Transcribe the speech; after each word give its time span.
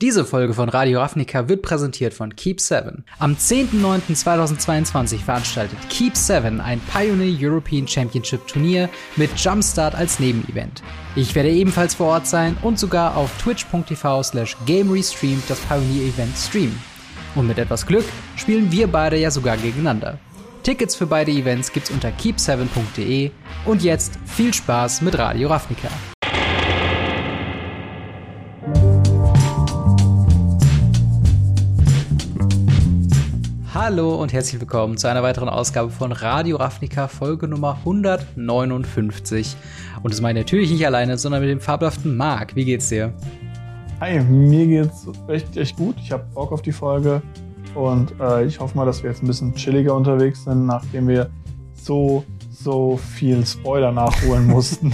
Diese 0.00 0.24
Folge 0.24 0.54
von 0.54 0.68
Radio 0.68 1.00
Ravnica 1.00 1.48
wird 1.48 1.60
präsentiert 1.62 2.14
von 2.14 2.32
Keep7. 2.32 2.98
Am 3.18 3.34
10.09.2022 3.34 5.24
veranstaltet 5.24 5.76
Keep7 5.90 6.60
ein 6.60 6.80
Pioneer 6.92 7.36
European 7.36 7.88
Championship 7.88 8.46
Turnier 8.46 8.88
mit 9.16 9.36
Jumpstart 9.36 9.96
als 9.96 10.20
Nebenevent. 10.20 10.84
Ich 11.16 11.34
werde 11.34 11.50
ebenfalls 11.50 11.96
vor 11.96 12.06
Ort 12.06 12.28
sein 12.28 12.56
und 12.62 12.78
sogar 12.78 13.16
auf 13.16 13.36
twitch.tv 13.42 14.22
slash 14.22 14.56
gamerestreamt 14.66 15.50
das 15.50 15.58
Pioneer 15.62 16.14
Event 16.14 16.36
streamen. 16.36 16.80
Und 17.34 17.48
mit 17.48 17.58
etwas 17.58 17.84
Glück 17.84 18.04
spielen 18.36 18.70
wir 18.70 18.86
beide 18.86 19.16
ja 19.16 19.32
sogar 19.32 19.56
gegeneinander. 19.56 20.20
Tickets 20.62 20.94
für 20.94 21.06
beide 21.06 21.32
Events 21.32 21.72
gibt's 21.72 21.90
unter 21.90 22.10
keep7.de 22.10 23.32
und 23.64 23.82
jetzt 23.82 24.12
viel 24.26 24.54
Spaß 24.54 25.02
mit 25.02 25.18
Radio 25.18 25.48
Ravnica. 25.48 25.88
Hallo 33.80 34.20
und 34.20 34.32
herzlich 34.32 34.60
willkommen 34.60 34.96
zu 34.96 35.08
einer 35.08 35.22
weiteren 35.22 35.48
Ausgabe 35.48 35.90
von 35.90 36.10
Radio 36.10 36.56
Ravnica, 36.56 37.06
Folge 37.06 37.46
Nummer 37.46 37.76
159. 37.84 39.54
Und 40.02 40.12
das 40.12 40.20
meine 40.20 40.40
ich 40.40 40.46
natürlich 40.46 40.72
nicht 40.72 40.84
alleine, 40.84 41.16
sondern 41.16 41.42
mit 41.42 41.48
dem 41.48 41.60
fabelhaften 41.60 42.16
Marc. 42.16 42.56
Wie 42.56 42.64
geht's 42.64 42.88
dir? 42.88 43.12
Hi, 44.00 44.18
mir 44.18 44.66
geht's 44.66 45.06
echt, 45.28 45.56
echt 45.56 45.76
gut. 45.76 45.94
Ich 46.02 46.10
habe 46.10 46.24
Bock 46.34 46.50
auf 46.50 46.60
die 46.60 46.72
Folge 46.72 47.22
und 47.76 48.12
äh, 48.18 48.46
ich 48.46 48.58
hoffe 48.58 48.76
mal, 48.76 48.84
dass 48.84 49.04
wir 49.04 49.10
jetzt 49.10 49.22
ein 49.22 49.28
bisschen 49.28 49.54
chilliger 49.54 49.94
unterwegs 49.94 50.42
sind, 50.42 50.66
nachdem 50.66 51.06
wir 51.06 51.30
so, 51.74 52.24
so 52.50 52.96
viel 52.96 53.46
Spoiler 53.46 53.92
nachholen 53.92 54.44
mussten. 54.48 54.92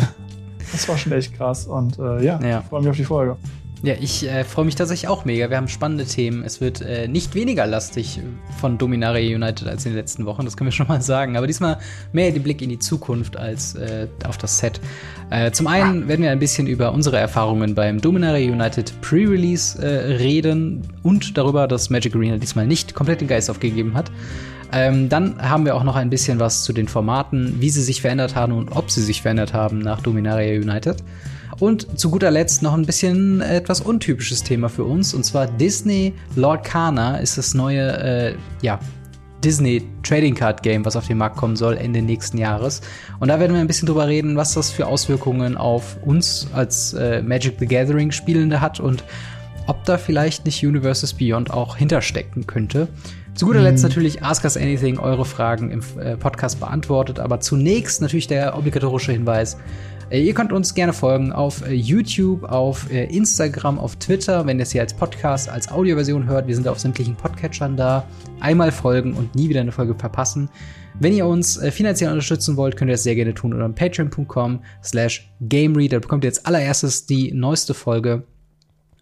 das 0.72 0.86
war 0.90 0.98
schon 0.98 1.12
echt 1.12 1.34
krass 1.34 1.66
und 1.66 1.98
äh, 1.98 2.22
ja, 2.22 2.38
ja. 2.42 2.60
freue 2.60 2.82
mich 2.82 2.90
auf 2.90 2.96
die 2.96 3.04
Folge. 3.04 3.38
Ja, 3.84 3.92
ich 4.00 4.26
äh, 4.26 4.44
freue 4.44 4.64
mich 4.64 4.76
tatsächlich 4.76 5.08
auch 5.08 5.26
mega. 5.26 5.50
Wir 5.50 5.58
haben 5.58 5.68
spannende 5.68 6.06
Themen. 6.06 6.42
Es 6.42 6.62
wird 6.62 6.80
äh, 6.80 7.06
nicht 7.06 7.34
weniger 7.34 7.66
lastig 7.66 8.18
von 8.58 8.78
Dominaria 8.78 9.36
United 9.36 9.68
als 9.68 9.84
in 9.84 9.92
den 9.92 9.98
letzten 9.98 10.24
Wochen, 10.24 10.46
das 10.46 10.56
können 10.56 10.68
wir 10.68 10.72
schon 10.72 10.88
mal 10.88 11.02
sagen. 11.02 11.36
Aber 11.36 11.46
diesmal 11.46 11.76
mehr 12.10 12.30
den 12.30 12.42
Blick 12.42 12.62
in 12.62 12.70
die 12.70 12.78
Zukunft 12.78 13.36
als 13.36 13.74
äh, 13.74 14.06
auf 14.26 14.38
das 14.38 14.56
Set. 14.56 14.80
Äh, 15.28 15.50
zum 15.50 15.66
einen 15.66 16.08
werden 16.08 16.22
wir 16.22 16.30
ein 16.30 16.38
bisschen 16.38 16.66
über 16.66 16.94
unsere 16.94 17.18
Erfahrungen 17.18 17.74
beim 17.74 18.00
Dominaria 18.00 18.50
United 18.50 18.91
Pre-Release 19.02 19.78
äh, 19.82 20.14
reden 20.14 20.88
und 21.02 21.36
darüber, 21.36 21.69
dass 21.69 21.91
Magic 21.91 22.16
Arena 22.16 22.38
diesmal 22.38 22.66
nicht 22.66 22.94
komplett 22.94 23.20
den 23.20 23.28
Geist 23.28 23.50
aufgegeben 23.50 23.92
hat. 23.92 24.10
Ähm, 24.72 25.10
dann 25.10 25.36
haben 25.42 25.66
wir 25.66 25.76
auch 25.76 25.84
noch 25.84 25.96
ein 25.96 26.08
bisschen 26.08 26.41
was 26.41 26.64
zu 26.64 26.72
den 26.72 26.88
Formaten, 26.88 27.60
wie 27.60 27.69
sie 27.69 27.82
sich 27.82 28.00
verändert 28.00 28.34
haben 28.34 28.54
und 28.54 28.70
ob 28.70 28.91
sie 28.91 29.02
sich 29.02 29.20
verändert 29.20 29.52
haben 29.52 29.80
nach 29.80 30.00
Dominaria 30.00 30.58
United. 30.58 31.04
Und 31.60 31.98
zu 31.98 32.10
guter 32.10 32.30
Letzt 32.30 32.62
noch 32.62 32.74
ein 32.74 32.86
bisschen 32.86 33.41
etwas 33.41 33.80
untypisches 33.80 34.42
Thema 34.42 34.69
für 34.69 34.84
uns. 34.84 35.14
Und 35.14 35.24
zwar 35.24 35.47
Disney 35.47 36.14
Lord 36.36 36.64
Kana 36.64 37.19
ist 37.19 37.38
das 37.38 37.55
neue, 37.55 37.98
äh, 37.98 38.34
ja, 38.62 38.80
Disney 39.44 39.82
Trading 40.02 40.34
Card 40.34 40.62
Game, 40.62 40.84
was 40.86 40.97
auf 40.97 41.06
den 41.06 41.19
Markt 41.19 41.36
kommen 41.36 41.55
soll 41.55 41.77
Ende 41.77 42.00
nächsten 42.00 42.38
Jahres. 42.38 42.80
Und 43.20 43.28
da 43.28 43.38
werden 43.38 43.52
wir 43.52 43.60
ein 43.60 43.66
bisschen 43.66 43.86
drüber 43.86 44.08
reden, 44.08 44.36
was 44.36 44.55
das 44.55 44.70
für 44.70 44.86
Auswirkungen 44.86 45.56
auf 45.56 45.98
uns 46.02 46.48
als 46.55 46.94
äh, 46.94 47.22
Magic 47.22 47.56
the 47.58 47.66
Gathering 47.66 48.10
Spielende 48.10 48.60
hat 48.60 48.80
und 48.80 49.05
ob 49.66 49.84
da 49.84 49.98
vielleicht 49.98 50.44
nicht 50.47 50.64
Universes 50.64 51.12
Beyond 51.14 51.50
auch 51.50 51.77
hinterstecken 51.77 52.47
könnte. 52.47 52.88
Zu 53.34 53.47
guter 53.47 53.62
Letzt 53.62 53.82
mhm. 53.82 53.88
natürlich 53.88 54.22
Ask 54.22 54.44
Us 54.44 54.56
Anything, 54.56 54.98
eure 54.98 55.25
Fragen 55.25 55.70
im 55.70 55.82
äh, 56.00 56.16
Podcast 56.16 56.60
beantwortet. 56.60 57.19
Aber 57.19 57.41
zunächst 57.41 58.00
natürlich 58.00 58.28
der 58.28 58.56
obligatorische 58.56 59.12
Hinweis. 59.12 59.56
Äh, 60.10 60.22
ihr 60.22 60.34
könnt 60.34 60.52
uns 60.52 60.74
gerne 60.74 60.92
folgen 60.92 61.33
auf 61.33 61.66
äh, 61.66 61.72
YouTube, 61.72 62.44
auf 62.44 62.91
äh, 62.91 63.05
Instagram, 63.05 63.78
auf 63.78 63.97
Twitter, 63.97 64.47
wenn 64.47 64.58
ihr 64.58 64.64
es 64.64 64.72
hier 64.72 64.83
als 64.83 64.94
Podcast, 64.94 65.48
als 65.48 65.70
Audioversion 65.70 66.27
hört. 66.27 66.47
Wir 66.47 66.55
sind 66.55 66.69
auf 66.69 66.78
sämtlichen 66.78 67.16
Podcatchern 67.16 67.77
da. 67.77 68.06
Einmal 68.41 68.72
folgen 68.72 69.14
und 69.14 69.34
nie 69.34 69.48
wieder 69.48 69.60
eine 69.60 69.72
Folge 69.72 69.94
verpassen. 69.94 70.48
Wenn 71.00 71.12
ihr 71.12 71.27
uns 71.27 71.58
finanziell 71.70 72.10
unterstützen 72.10 72.56
wollt, 72.56 72.77
könnt 72.77 72.88
ihr 72.88 72.94
das 72.94 73.02
sehr 73.02 73.16
gerne 73.16 73.34
tun 73.34 73.53
unter 73.53 73.69
patreon.com 73.69 74.60
slash 74.82 75.28
gamereader. 75.41 75.97
Da 75.97 76.00
bekommt 76.00 76.25
ihr 76.25 76.28
jetzt 76.28 76.47
allererstes 76.47 77.06
die 77.06 77.32
neueste 77.32 77.75
Folge 77.75 78.22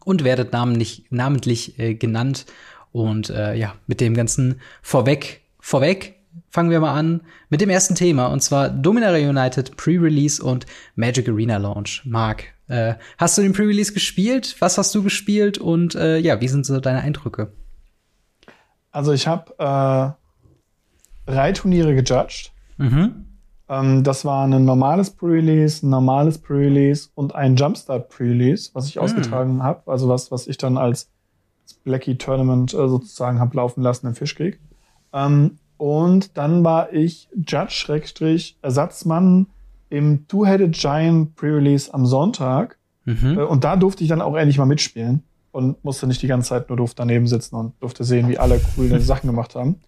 und 0.05 0.25
werdet 0.25 0.53
namentlich, 0.53 1.05
namentlich 1.11 1.79
äh, 1.79 1.95
genannt. 1.95 2.47
Und 2.93 3.31
äh, 3.31 3.55
ja, 3.55 3.75
mit 3.87 4.01
dem 4.01 4.15
ganzen 4.15 4.61
vorweg, 4.83 5.43
vorweg 5.59 6.22
fangen 6.53 6.71
wir 6.71 6.81
mal 6.81 6.95
an 6.95 7.23
mit 7.49 7.63
dem 7.63 7.71
ersten 7.71 7.95
Thema 7.95 8.27
und 8.27 8.41
zwar 8.43 8.69
Dominaria 8.69 9.29
United 9.29 9.77
Pre-Release 9.77 10.43
und 10.43 10.67
Magic 10.95 11.29
Arena 11.29 11.57
Launch. 11.57 12.03
Marc, 12.05 12.45
äh, 12.69 12.95
hast 13.17 13.39
du 13.39 13.43
den 13.43 13.55
Pre-Release 13.55 13.93
gespielt? 13.93 14.57
Was 14.61 14.77
hast 14.77 14.95
du 14.95 15.03
gespielt 15.03 15.57
und 15.57 15.95
äh, 15.95 16.19
ja, 16.19 16.41
wie 16.43 16.49
sind 16.49 16.67
so 16.67 16.79
deine 16.79 17.01
Eindrücke? 17.01 17.53
Also 18.91 19.13
ich 19.13 19.27
habe 19.27 19.55
äh, 21.27 21.33
drei 21.33 21.53
Turniere 21.53 21.95
gejudged. 21.95 22.53
Mhm. 22.77 23.27
Ähm, 23.71 24.05
das 24.05 24.27
war 24.27 24.47
ein 24.47 24.65
normales 24.67 25.09
Pre-Release, 25.09 25.87
ein 25.87 25.89
normales 25.89 26.37
Pre-Release 26.37 27.09
und 27.15 27.35
ein 27.35 27.57
Jumpstart 27.57 28.11
Pre-Release, 28.11 28.71
was 28.75 28.89
ich 28.89 28.97
mhm. 28.97 29.03
ausgetragen 29.03 29.63
habe. 29.63 29.91
Also 29.91 30.07
was, 30.11 30.31
was 30.31 30.47
ich 30.47 30.59
dann 30.59 30.77
als 30.77 31.11
Blackie 31.85 32.19
Tournament 32.19 32.75
äh, 32.75 32.89
sozusagen 32.89 33.41
habe 33.41 33.57
laufen 33.57 33.83
lassen 33.83 34.07
im 34.09 34.15
Fischkrieg. 34.15 34.61
Ähm, 35.15 35.59
und 35.83 36.39
dann 36.39 36.63
war 36.63 36.93
ich 36.93 37.29
Judge-Ersatzmann 37.35 39.49
im 39.91 40.29
Two-Headed 40.29 40.77
Giant 40.77 41.35
Pre-Release 41.35 41.93
am 41.93 42.07
Sonntag. 42.07 42.79
Mhm. 43.05 43.37
Äh, 43.37 43.43
und 43.43 43.65
da 43.65 43.75
durfte 43.75 44.05
ich 44.05 44.09
dann 44.09 44.23
auch 44.23 44.37
endlich 44.37 44.59
mal 44.59 44.67
mitspielen 44.67 45.25
und 45.51 45.85
musste 45.85 46.07
nicht 46.07 46.23
die 46.23 46.29
ganze 46.29 46.51
Zeit 46.51 46.69
nur 46.69 46.77
doof 46.77 46.95
daneben 46.95 47.27
sitzen 47.27 47.57
und 47.57 47.75
durfte 47.81 48.05
sehen, 48.05 48.29
wie 48.29 48.39
alle 48.39 48.61
coole 48.77 49.01
Sachen 49.01 49.27
gemacht 49.27 49.57
haben. 49.57 49.81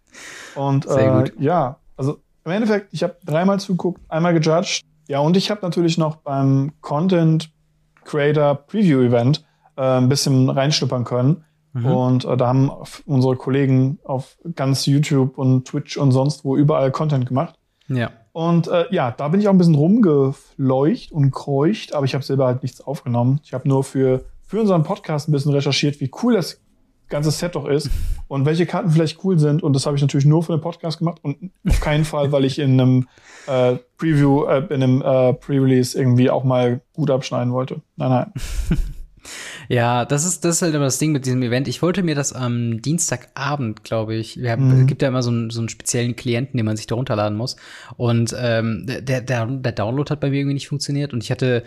Und 0.57 0.85
äh, 0.87 1.31
ja, 1.39 1.79
also 1.97 2.19
im 2.45 2.51
Endeffekt, 2.51 2.93
ich 2.93 3.05
habe 3.05 3.15
dreimal 3.25 3.61
zuguckt, 3.61 4.01
einmal 4.09 4.35
gejudged. 4.35 4.83
Ja, 5.07 5.21
und 5.21 5.37
ich 5.37 5.53
habe 5.53 5.61
natürlich 5.63 5.97
noch 5.97 6.17
beim 6.17 6.73
Content 6.81 7.53
Creator 8.03 8.57
Preview 8.57 9.01
Event 9.01 9.45
äh, 9.77 9.99
ein 9.99 10.09
bisschen 10.09 10.51
reinschnuppern 10.51 11.05
können. 11.05 11.45
Mhm. 11.75 11.87
Und 11.87 12.25
äh, 12.25 12.37
da 12.37 12.47
haben 12.47 12.71
unsere 13.05 13.37
Kollegen 13.37 13.99
auf 14.05 14.39
ganz 14.55 14.87
YouTube 14.87 15.37
und 15.37 15.67
Twitch 15.67 15.97
und 15.97 16.13
sonst 16.13 16.45
wo 16.45 16.57
überall 16.57 16.91
Content 16.91 17.27
gemacht. 17.27 17.57
Ja. 17.89 18.11
Und 18.33 18.69
äh, 18.69 18.87
ja, 18.91 19.11
da 19.11 19.29
bin 19.29 19.41
ich 19.41 19.49
auch 19.49 19.53
ein 19.53 19.59
bisschen 19.59 19.75
rumgefleucht 19.75 21.13
und 21.13 21.31
kreucht, 21.31 21.95
aber 21.95 22.07
ich 22.07 22.15
habe 22.15 22.25
selber 22.25 22.47
halt 22.47 22.63
nichts 22.63 22.81
aufgenommen. 22.81 23.41
Ich 23.45 23.53
habe 23.53 23.69
nur 23.69 23.85
für, 23.85 24.25
für 24.47 24.61
unseren 24.61 24.85
Podcast 24.85 25.29
ein 25.29 25.33
bisschen 25.33 25.53
recherchiert, 25.53 26.01
wie 26.01 26.11
cool 26.23 26.35
das 26.35 26.61
ganze 27.09 27.31
Set 27.31 27.55
doch 27.55 27.67
ist 27.67 27.91
und 28.29 28.47
welche 28.47 28.67
Karten 28.67 28.91
vielleicht 28.91 29.25
cool 29.25 29.39
sind. 29.39 29.63
Und 29.63 29.75
das 29.75 29.85
habe 29.87 29.97
ich 29.97 30.03
natürlich 30.03 30.27
nur 30.27 30.43
für 30.43 30.53
den 30.53 30.61
Podcast 30.61 30.99
gemacht 30.99 31.19
und 31.23 31.51
auf 31.69 31.81
keinen 31.81 32.05
Fall, 32.05 32.33
weil 32.33 32.45
ich 32.45 32.59
in 32.59 32.81
einem 32.81 33.09
äh, 33.47 33.77
Preview, 33.99 34.45
äh, 34.45 34.65
in 34.73 34.83
einem 34.83 35.03
äh, 35.03 35.35
Pre-Release 35.35 35.99
irgendwie 35.99 36.31
auch 36.31 36.45
mal 36.45 36.81
gut 36.93 37.11
abschneiden 37.11 37.53
wollte. 37.53 37.83
Nein, 37.97 38.11
nein. 38.11 38.33
Ja, 39.69 40.05
das 40.05 40.25
ist, 40.25 40.45
das 40.45 40.57
ist 40.57 40.63
halt 40.63 40.75
immer 40.75 40.85
das 40.85 40.99
Ding 40.99 41.13
mit 41.13 41.27
diesem 41.27 41.43
Event. 41.43 41.69
Ich 41.69 41.83
wollte 41.83 42.03
mir 42.03 42.15
das 42.15 42.33
am 42.33 42.83
Dienstagabend, 42.83 43.85
glaube 43.85 44.15
ich. 44.15 44.41
Wir 44.41 44.53
haben, 44.53 44.75
mhm. 44.75 44.81
Es 44.83 44.87
gibt 44.87 45.03
ja 45.03 45.09
immer 45.09 45.23
so 45.23 45.31
einen, 45.31 45.51
so 45.51 45.61
einen 45.61 45.69
speziellen 45.69 46.17
Klienten, 46.17 46.57
den 46.57 46.67
man 46.67 46.77
sich 46.77 46.87
da 46.87 46.95
runterladen 46.95 47.37
muss. 47.37 47.57
Und 47.97 48.35
ähm, 48.39 48.87
der, 48.87 49.21
der, 49.21 49.47
der 49.47 49.73
Download 49.73 50.11
hat 50.11 50.21
bei 50.21 50.31
mir 50.31 50.41
irgendwie 50.41 50.55
nicht 50.55 50.69
funktioniert. 50.69 51.13
Und 51.13 51.23
ich 51.23 51.31
hatte, 51.31 51.65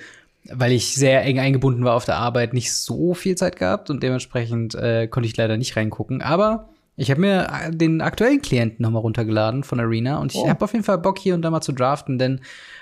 weil 0.52 0.72
ich 0.72 0.96
sehr 0.96 1.24
eng 1.24 1.40
eingebunden 1.40 1.84
war 1.84 1.96
auf 1.96 2.06
der 2.06 2.18
Arbeit, 2.18 2.54
nicht 2.54 2.74
so 2.74 3.14
viel 3.14 3.36
Zeit 3.36 3.58
gehabt 3.58 3.90
und 3.90 4.04
dementsprechend 4.04 4.76
äh, 4.76 5.08
konnte 5.08 5.28
ich 5.28 5.38
leider 5.38 5.58
nicht 5.58 5.76
reingucken. 5.76 6.22
Aber 6.22 6.70
ich 7.00 7.12
habe 7.12 7.22
mir 7.22 7.48
äh, 7.48 7.72
den 7.72 8.02
aktuellen 8.02 8.42
Klienten 8.42 8.84
nochmal 8.84 9.02
runtergeladen 9.02 9.64
von 9.64 9.80
Arena 9.80 10.18
und 10.18 10.34
ich 10.34 10.40
oh. 10.40 10.50
habe 10.50 10.66
auf 10.66 10.74
jeden 10.74 10.84
Fall 10.84 10.98
Bock 10.98 11.20
hier 11.20 11.36
und 11.36 11.44
da 11.44 11.52
mal 11.52 11.62
zu 11.62 11.72
draften, 11.72 12.18
denn 12.18 12.42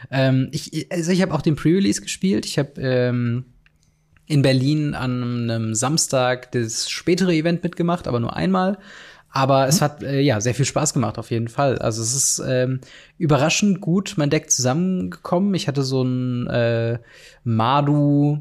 ähm, 0.09 0.47
ich, 0.52 0.88
also 0.91 1.12
ich 1.12 1.22
habe 1.22 1.34
auch 1.34 1.41
den 1.41 1.56
Pre-Release 1.56 2.02
gespielt. 2.02 2.46
Ich 2.46 2.58
habe 2.58 2.72
ähm, 2.78 3.46
in 4.28 4.41
Berlin 4.41 4.94
an 4.94 5.50
einem 5.50 5.75
Samstag 5.75 6.52
das 6.52 6.90
spätere 6.90 7.34
Event 7.34 7.63
mitgemacht, 7.63 8.08
aber 8.08 8.20
nur 8.20 8.35
einmal. 8.35 8.78
Aber 9.29 9.67
es 9.67 9.82
hat 9.82 10.02
äh, 10.02 10.22
ja 10.22 10.40
sehr 10.40 10.55
viel 10.55 10.64
Spaß 10.64 10.94
gemacht 10.94 11.17
auf 11.17 11.29
jeden 11.29 11.50
Fall. 11.50 11.78
Also 11.79 12.02
es 12.02 12.16
ist 12.16 12.41
ähm, 12.47 12.79
überraschend 13.17 13.82
gut 13.82 14.14
mein 14.16 14.29
Deck 14.29 14.50
zusammengekommen. 14.50 15.53
Ich 15.55 15.67
hatte 15.67 15.84
so 15.84 16.03
ein 16.03 16.47
äh, 16.47 17.00
Madu 17.44 18.40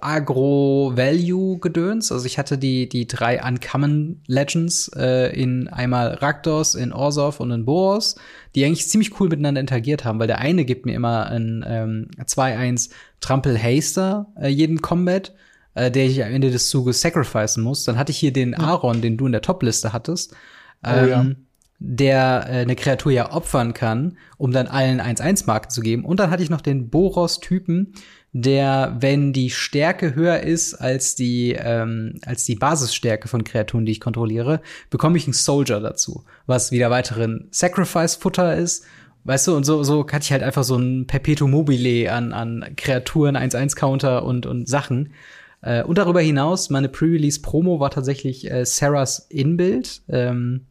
Agro-Value-Gedöns. 0.00 2.10
Also 2.12 2.26
ich 2.26 2.38
hatte 2.38 2.58
die, 2.58 2.88
die 2.88 3.06
drei 3.06 3.42
Uncommon 3.42 4.22
Legends 4.26 4.90
äh, 4.96 5.32
in 5.40 5.68
einmal 5.68 6.14
Rakdos, 6.14 6.74
in 6.74 6.92
Orsov 6.92 7.38
und 7.40 7.52
in 7.52 7.64
Boros, 7.64 8.16
die 8.54 8.64
eigentlich 8.64 8.88
ziemlich 8.88 9.20
cool 9.20 9.28
miteinander 9.28 9.60
interagiert 9.60 10.04
haben, 10.04 10.18
weil 10.18 10.26
der 10.26 10.38
eine 10.38 10.64
gibt 10.64 10.86
mir 10.86 10.94
immer 10.94 11.26
ein 11.26 11.64
ähm, 11.66 12.08
2-1 12.20 12.90
Trampel 13.20 13.58
Haster 13.60 14.26
äh, 14.40 14.48
jeden 14.48 14.80
Combat, 14.80 15.34
äh, 15.74 15.90
der 15.90 16.06
ich 16.06 16.24
am 16.24 16.32
Ende 16.32 16.50
des 16.50 16.70
Zuges 16.70 17.00
sacrificen 17.00 17.62
muss. 17.62 17.84
Dann 17.84 17.98
hatte 17.98 18.12
ich 18.12 18.18
hier 18.18 18.32
den 18.32 18.54
Aaron, 18.54 19.02
den 19.02 19.16
du 19.16 19.26
in 19.26 19.32
der 19.32 19.42
Top-Liste 19.42 19.92
hattest. 19.92 20.34
Ähm, 20.84 21.04
oh, 21.04 21.08
ja. 21.08 21.20
Ähm, 21.20 21.36
der 21.80 22.46
äh, 22.48 22.52
eine 22.60 22.74
Kreatur 22.74 23.12
ja 23.12 23.32
opfern 23.32 23.72
kann, 23.72 24.18
um 24.36 24.50
dann 24.50 24.66
allen 24.66 25.00
1-1-Marken 25.00 25.70
zu 25.70 25.80
geben. 25.80 26.04
Und 26.04 26.18
dann 26.18 26.30
hatte 26.30 26.42
ich 26.42 26.50
noch 26.50 26.60
den 26.60 26.90
Boros-Typen, 26.90 27.94
der, 28.32 28.96
wenn 29.00 29.32
die 29.32 29.50
Stärke 29.50 30.14
höher 30.14 30.40
ist 30.40 30.74
als 30.74 31.14
die, 31.14 31.56
ähm, 31.58 32.18
als 32.26 32.44
die 32.44 32.56
Basisstärke 32.56 33.28
von 33.28 33.44
Kreaturen, 33.44 33.86
die 33.86 33.92
ich 33.92 34.00
kontrolliere, 34.00 34.60
bekomme 34.90 35.16
ich 35.16 35.24
einen 35.24 35.32
Soldier 35.32 35.80
dazu, 35.80 36.24
was 36.46 36.70
wieder 36.70 36.90
weiteren 36.90 37.48
Sacrifice-Futter 37.50 38.56
ist. 38.56 38.84
Weißt 39.24 39.46
du, 39.46 39.56
und 39.56 39.64
so, 39.64 39.82
so 39.82 40.06
hatte 40.06 40.22
ich 40.22 40.32
halt 40.32 40.42
einfach 40.42 40.64
so 40.64 40.76
ein 40.76 41.06
Perpetuum 41.06 41.50
mobile 41.50 42.12
an, 42.12 42.32
an 42.32 42.74
Kreaturen, 42.76 43.36
1-1-Counter 43.36 44.24
und, 44.24 44.46
und 44.46 44.68
Sachen. 44.68 45.12
Äh, 45.60 45.82
und 45.82 45.98
darüber 45.98 46.20
hinaus, 46.20 46.70
meine 46.70 46.88
Pre-Release-Promo 46.88 47.80
war 47.80 47.90
tatsächlich 47.90 48.50
äh, 48.50 48.64
Sarahs 48.64 49.26
Inbuild. 49.28 50.02
Ähm, 50.08 50.66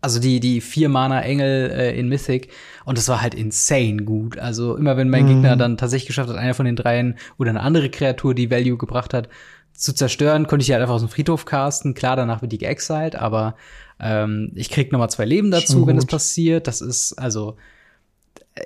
also 0.00 0.20
die, 0.20 0.40
die 0.40 0.60
vier 0.60 0.88
Mana 0.88 1.20
Engel 1.22 1.70
äh, 1.70 1.98
in 1.98 2.08
Mythic. 2.08 2.48
Und 2.84 2.98
das 2.98 3.08
war 3.08 3.20
halt 3.20 3.34
insane 3.34 4.04
gut. 4.04 4.38
Also 4.38 4.76
immer 4.76 4.96
wenn 4.96 5.10
mein 5.10 5.24
mhm. 5.24 5.28
Gegner 5.28 5.56
dann 5.56 5.76
tatsächlich 5.76 6.08
geschafft 6.08 6.30
hat, 6.30 6.36
einer 6.36 6.54
von 6.54 6.66
den 6.66 6.76
dreien 6.76 7.16
oder 7.38 7.50
eine 7.50 7.60
andere 7.60 7.90
Kreatur, 7.90 8.34
die 8.34 8.50
Value 8.50 8.78
gebracht 8.78 9.14
hat, 9.14 9.28
zu 9.72 9.92
zerstören, 9.92 10.46
konnte 10.46 10.62
ich 10.62 10.70
halt 10.70 10.80
einfach 10.80 10.94
aus 10.94 11.02
dem 11.02 11.10
Friedhof 11.10 11.44
casten. 11.44 11.94
Klar, 11.94 12.16
danach 12.16 12.42
wird 12.42 12.52
die 12.52 12.58
geexiled, 12.58 13.16
aber 13.16 13.56
ähm, 14.00 14.52
ich 14.54 14.70
krieg 14.70 14.92
noch 14.92 14.98
mal 14.98 15.08
zwei 15.08 15.24
Leben 15.24 15.50
dazu, 15.50 15.86
wenn 15.86 15.96
das 15.96 16.06
passiert. 16.06 16.66
Das 16.66 16.80
ist 16.80 17.14
also 17.14 17.56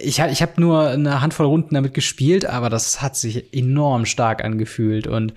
ich, 0.01 0.19
ich 0.19 0.43
habe 0.43 0.61
nur 0.61 0.89
eine 0.89 1.21
Handvoll 1.23 1.47
Runden 1.47 1.75
damit 1.75 1.95
gespielt, 1.95 2.45
aber 2.45 2.69
das 2.69 3.01
hat 3.01 3.17
sich 3.17 3.55
enorm 3.55 4.05
stark 4.05 4.45
angefühlt 4.45 5.07
und 5.07 5.35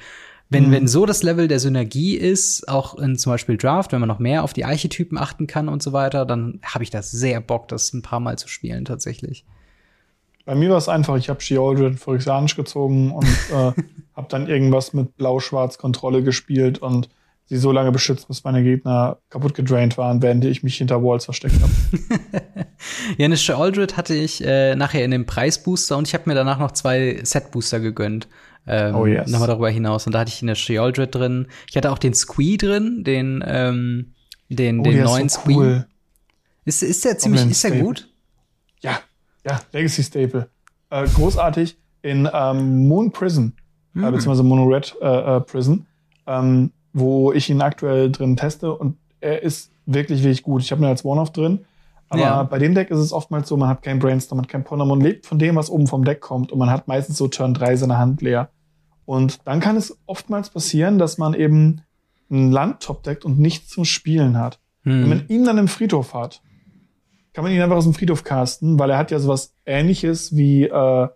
wenn, 0.51 0.67
mhm. 0.67 0.71
wenn 0.71 0.87
so 0.87 1.05
das 1.05 1.23
Level 1.23 1.47
der 1.47 1.59
Synergie 1.59 2.15
ist, 2.15 2.67
auch 2.67 2.95
in 2.97 3.17
zum 3.17 3.31
Beispiel 3.31 3.55
Draft, 3.55 3.93
wenn 3.93 4.01
man 4.01 4.09
noch 4.09 4.19
mehr 4.19 4.43
auf 4.43 4.51
die 4.51 4.65
Archetypen 4.65 5.17
achten 5.17 5.47
kann 5.47 5.69
und 5.69 5.81
so 5.81 5.93
weiter, 5.93 6.25
dann 6.25 6.59
habe 6.61 6.83
ich 6.83 6.89
das 6.89 7.09
sehr 7.09 7.39
Bock, 7.39 7.69
das 7.69 7.93
ein 7.93 8.01
paar 8.01 8.19
Mal 8.19 8.37
zu 8.37 8.49
spielen 8.49 8.83
tatsächlich. 8.83 9.45
Bei 10.43 10.53
mir 10.53 10.69
war 10.69 10.77
es 10.77 10.89
einfach, 10.89 11.15
ich 11.15 11.29
habe 11.29 11.39
Sheoldred 11.39 11.97
Phyrexianisch 11.97 12.57
gezogen 12.57 13.11
und 13.11 13.25
äh, 13.25 13.71
habe 14.15 14.27
dann 14.27 14.47
irgendwas 14.47 14.91
mit 14.91 15.15
Blau-Schwarz-Kontrolle 15.15 16.21
gespielt 16.21 16.79
und 16.79 17.07
sie 17.51 17.57
so 17.57 17.73
lange 17.73 17.91
beschützt, 17.91 18.29
bis 18.29 18.45
meine 18.45 18.63
Gegner 18.63 19.17
kaputt 19.29 19.53
gedraint 19.53 19.97
waren, 19.97 20.21
während 20.21 20.45
ich 20.45 20.63
mich 20.63 20.77
hinter 20.77 21.03
Walls 21.03 21.25
versteckt 21.25 21.55
habe. 21.61 22.41
ja, 23.17 23.25
eine 23.25 23.35
Sheoldred 23.35 23.97
hatte 23.97 24.15
ich 24.15 24.41
äh, 24.41 24.73
nachher 24.75 25.03
in 25.03 25.11
dem 25.11 25.25
Preisbooster 25.25 25.97
und 25.97 26.07
ich 26.07 26.13
habe 26.13 26.29
mir 26.29 26.33
danach 26.33 26.59
noch 26.59 26.71
zwei 26.71 27.19
Set-Booster 27.21 27.81
gegönnt. 27.81 28.29
Ähm, 28.65 28.95
oh 28.95 29.05
yes. 29.05 29.29
Nochmal 29.29 29.49
darüber 29.49 29.69
hinaus. 29.69 30.05
Und 30.07 30.13
da 30.13 30.19
hatte 30.19 30.31
ich 30.33 30.41
eine 30.41 30.55
Sheoldred 30.55 31.13
drin. 31.13 31.47
Ich 31.69 31.75
hatte 31.75 31.91
auch 31.91 31.97
den 31.97 32.13
Squee 32.13 32.55
drin, 32.55 33.03
den, 33.03 33.43
ähm, 33.45 34.13
den, 34.47 34.79
oh, 34.79 34.83
den 34.83 35.03
neuen 35.03 35.27
so 35.27 35.41
Squee. 35.41 35.55
Cool. 35.55 35.87
Ist, 36.63 36.83
ist 36.83 37.03
der 37.03 37.17
ziemlich, 37.17 37.45
ist 37.49 37.63
der 37.65 37.71
gut? 37.71 38.07
Ja, 38.79 38.99
ja, 39.45 39.59
Legacy 39.73 40.03
Staple. 40.03 40.49
Äh, 40.89 41.05
großartig 41.05 41.77
in 42.01 42.29
ähm, 42.31 42.87
Moon 42.87 43.11
Prison, 43.11 43.57
mhm. 43.91 44.03
äh, 44.03 44.05
hm. 44.05 44.13
beziehungsweise 44.13 44.43
Mono 44.43 44.63
Red 44.63 44.95
äh, 45.01 45.37
äh, 45.37 45.41
Prison, 45.41 45.85
ähm, 46.27 46.71
wo 46.93 47.31
ich 47.31 47.49
ihn 47.49 47.61
aktuell 47.61 48.11
drin 48.11 48.37
teste 48.37 48.73
und 48.73 48.97
er 49.19 49.43
ist 49.43 49.71
wirklich, 49.85 50.23
wirklich 50.23 50.43
gut. 50.43 50.61
Ich 50.61 50.71
habe 50.71 50.81
ihn 50.81 50.87
als 50.87 51.05
One-Off 51.05 51.31
drin. 51.31 51.65
Aber 52.09 52.21
ja. 52.21 52.43
bei 52.43 52.59
dem 52.59 52.75
Deck 52.75 52.91
ist 52.91 52.99
es 52.99 53.13
oftmals 53.13 53.47
so, 53.47 53.55
man 53.55 53.69
hat 53.69 53.83
kein 53.83 53.99
Brainstorm, 53.99 54.37
man 54.37 54.43
hat 54.43 54.51
kein 54.51 54.65
Ponor, 54.65 54.85
man 54.85 54.99
lebt 54.99 55.25
von 55.25 55.39
dem, 55.39 55.55
was 55.55 55.69
oben 55.69 55.87
vom 55.87 56.03
Deck 56.03 56.19
kommt 56.19 56.51
und 56.51 56.59
man 56.59 56.69
hat 56.69 56.87
meistens 56.89 57.17
so 57.17 57.29
Turn 57.29 57.53
3 57.53 57.77
seine 57.77 57.97
Hand 57.97 58.21
leer. 58.21 58.49
Und 59.05 59.39
dann 59.47 59.61
kann 59.61 59.77
es 59.77 59.97
oftmals 60.07 60.49
passieren, 60.49 60.97
dass 60.99 61.17
man 61.17 61.33
eben 61.33 61.83
ein 62.29 62.51
Land 62.51 62.81
top 62.81 63.03
deckt 63.03 63.23
und 63.23 63.39
nichts 63.39 63.69
zum 63.69 63.85
Spielen 63.85 64.37
hat. 64.37 64.59
Hm. 64.83 65.01
Wenn 65.03 65.09
man 65.09 65.27
ihn 65.29 65.45
dann 65.45 65.57
im 65.57 65.69
Friedhof 65.69 66.13
hat, 66.13 66.41
kann 67.33 67.45
man 67.45 67.53
ihn 67.53 67.61
einfach 67.61 67.77
aus 67.77 67.85
dem 67.85 67.93
Friedhof 67.93 68.25
casten, 68.25 68.77
weil 68.77 68.89
er 68.89 68.97
hat 68.97 69.11
ja 69.11 69.19
sowas 69.19 69.53
ähnliches 69.65 70.35
wie 70.35 70.65
äh, 70.65 71.07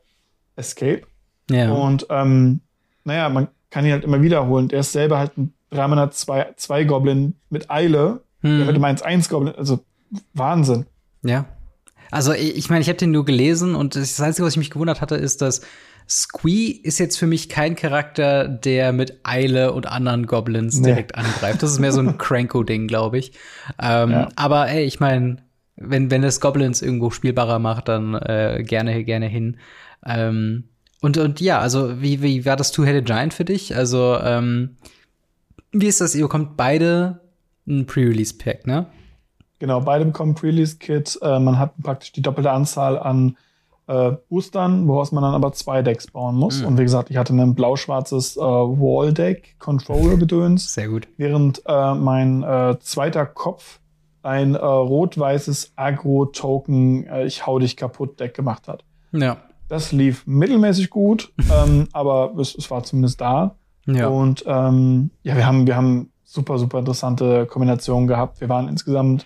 Escape. 0.55 1.01
Ja. 1.49 1.73
Und 1.73 2.07
ähm, 2.09 2.61
naja, 3.03 3.27
man 3.27 3.49
kann 3.69 3.85
ihn 3.85 3.91
halt 3.91 4.05
immer 4.05 4.21
wiederholen. 4.21 4.69
Der 4.69 4.79
ist 4.79 4.93
selber 4.93 5.19
halt 5.19 5.37
ein 5.37 5.53
3 5.75 6.07
2, 6.07 6.53
2 6.55 6.83
Goblin 6.85 7.35
mit 7.49 7.69
Eile, 7.69 8.21
hm. 8.41 8.57
der 8.57 8.65
mit 8.65 8.75
dem 8.75 8.83
1-1 8.83 9.29
Goblin, 9.29 9.55
also 9.55 9.79
Wahnsinn. 10.33 10.85
Ja. 11.23 11.45
Also 12.11 12.33
ich 12.33 12.69
meine, 12.69 12.81
ich 12.81 12.87
habe 12.87 12.97
den 12.97 13.11
nur 13.11 13.25
gelesen 13.25 13.75
und 13.75 13.95
das 13.95 14.19
Einzige, 14.21 14.45
was 14.45 14.53
ich 14.53 14.59
mich 14.59 14.69
gewundert 14.69 15.01
hatte, 15.01 15.15
ist, 15.15 15.41
dass 15.41 15.61
Squee 16.07 16.67
ist 16.67 16.99
jetzt 16.99 17.17
für 17.17 17.25
mich 17.25 17.49
kein 17.49 17.75
Charakter, 17.75 18.47
der 18.47 18.93
mit 18.93 19.19
Eile 19.23 19.73
und 19.73 19.87
anderen 19.87 20.27
Goblins 20.27 20.79
nee. 20.79 20.89
direkt 20.89 21.15
angreift. 21.15 21.63
Das 21.63 21.71
ist 21.71 21.79
mehr 21.79 21.91
so 21.91 21.99
ein 21.99 22.17
Cranko-Ding, 22.19 22.87
glaube 22.87 23.17
ich. 23.17 23.31
Ähm, 23.81 24.11
ja. 24.11 24.29
Aber 24.35 24.69
ey, 24.69 24.85
ich 24.85 24.99
meine, 24.99 25.37
wenn, 25.75 26.11
wenn 26.11 26.23
es 26.23 26.39
Goblins 26.39 26.81
irgendwo 26.81 27.09
spielbarer 27.09 27.59
macht, 27.59 27.87
dann 27.87 28.13
äh, 28.13 28.63
gerne, 28.63 29.03
gerne 29.03 29.27
hin. 29.27 29.57
Ähm, 30.05 30.65
und, 31.01 31.17
und 31.17 31.41
ja, 31.41 31.59
also 31.59 32.01
wie, 32.01 32.21
wie 32.21 32.45
war 32.45 32.55
das 32.55 32.71
Two-Headed 32.71 33.05
Giant 33.05 33.33
für 33.33 33.45
dich? 33.45 33.75
Also, 33.75 34.17
ähm, 34.23 34.77
wie 35.81 35.87
ist 35.87 36.01
das? 36.01 36.15
Ihr 36.15 36.23
bekommt 36.23 36.57
beide 36.57 37.21
ein 37.67 37.85
Pre-Release-Pack, 37.85 38.67
ne? 38.67 38.87
Genau, 39.59 39.81
beide 39.81 40.05
bekommen 40.05 40.35
Pre-Release-Kit. 40.35 41.19
Äh, 41.21 41.39
man 41.39 41.59
hat 41.59 41.73
praktisch 41.81 42.11
die 42.11 42.21
doppelte 42.21 42.51
Anzahl 42.51 42.97
an 42.97 43.37
äh, 43.87 44.13
Boostern, 44.29 44.87
woraus 44.87 45.11
man 45.11 45.23
dann 45.23 45.33
aber 45.33 45.51
zwei 45.53 45.81
Decks 45.81 46.07
bauen 46.07 46.35
muss. 46.35 46.61
Mhm. 46.61 46.67
Und 46.67 46.77
wie 46.77 46.83
gesagt, 46.83 47.09
ich 47.11 47.17
hatte 47.17 47.33
ein 47.33 47.55
blau-schwarzes 47.55 48.37
äh, 48.37 48.41
Wall-Deck, 48.41 49.55
Controller-Gedöns. 49.59 50.73
Sehr 50.73 50.87
gut. 50.87 51.07
Während 51.17 51.61
äh, 51.65 51.93
mein 51.93 52.43
äh, 52.43 52.77
zweiter 52.79 53.25
Kopf 53.25 53.79
ein 54.23 54.55
äh, 54.55 54.57
rot-weißes 54.57 55.73
Agro-Token, 55.75 57.05
äh, 57.05 57.25
ich 57.25 57.45
hau 57.45 57.59
dich 57.59 57.77
kaputt 57.77 58.19
Deck 58.19 58.33
gemacht 58.33 58.67
hat. 58.67 58.83
Ja. 59.11 59.37
Das 59.67 59.91
lief 59.91 60.25
mittelmäßig 60.27 60.89
gut, 60.89 61.31
ähm, 61.51 61.87
aber 61.91 62.33
es, 62.39 62.55
es, 62.55 62.69
war 62.69 62.83
zumindest 62.83 63.21
da. 63.21 63.55
Ja. 63.85 64.07
Und 64.07 64.43
ähm, 64.47 65.11
ja, 65.23 65.35
wir 65.35 65.45
haben, 65.45 65.67
wir 65.67 65.75
haben 65.75 66.11
super, 66.23 66.57
super 66.57 66.79
interessante 66.79 67.45
Kombinationen 67.45 68.07
gehabt. 68.07 68.41
Wir 68.41 68.49
waren 68.49 68.67
insgesamt 68.67 69.25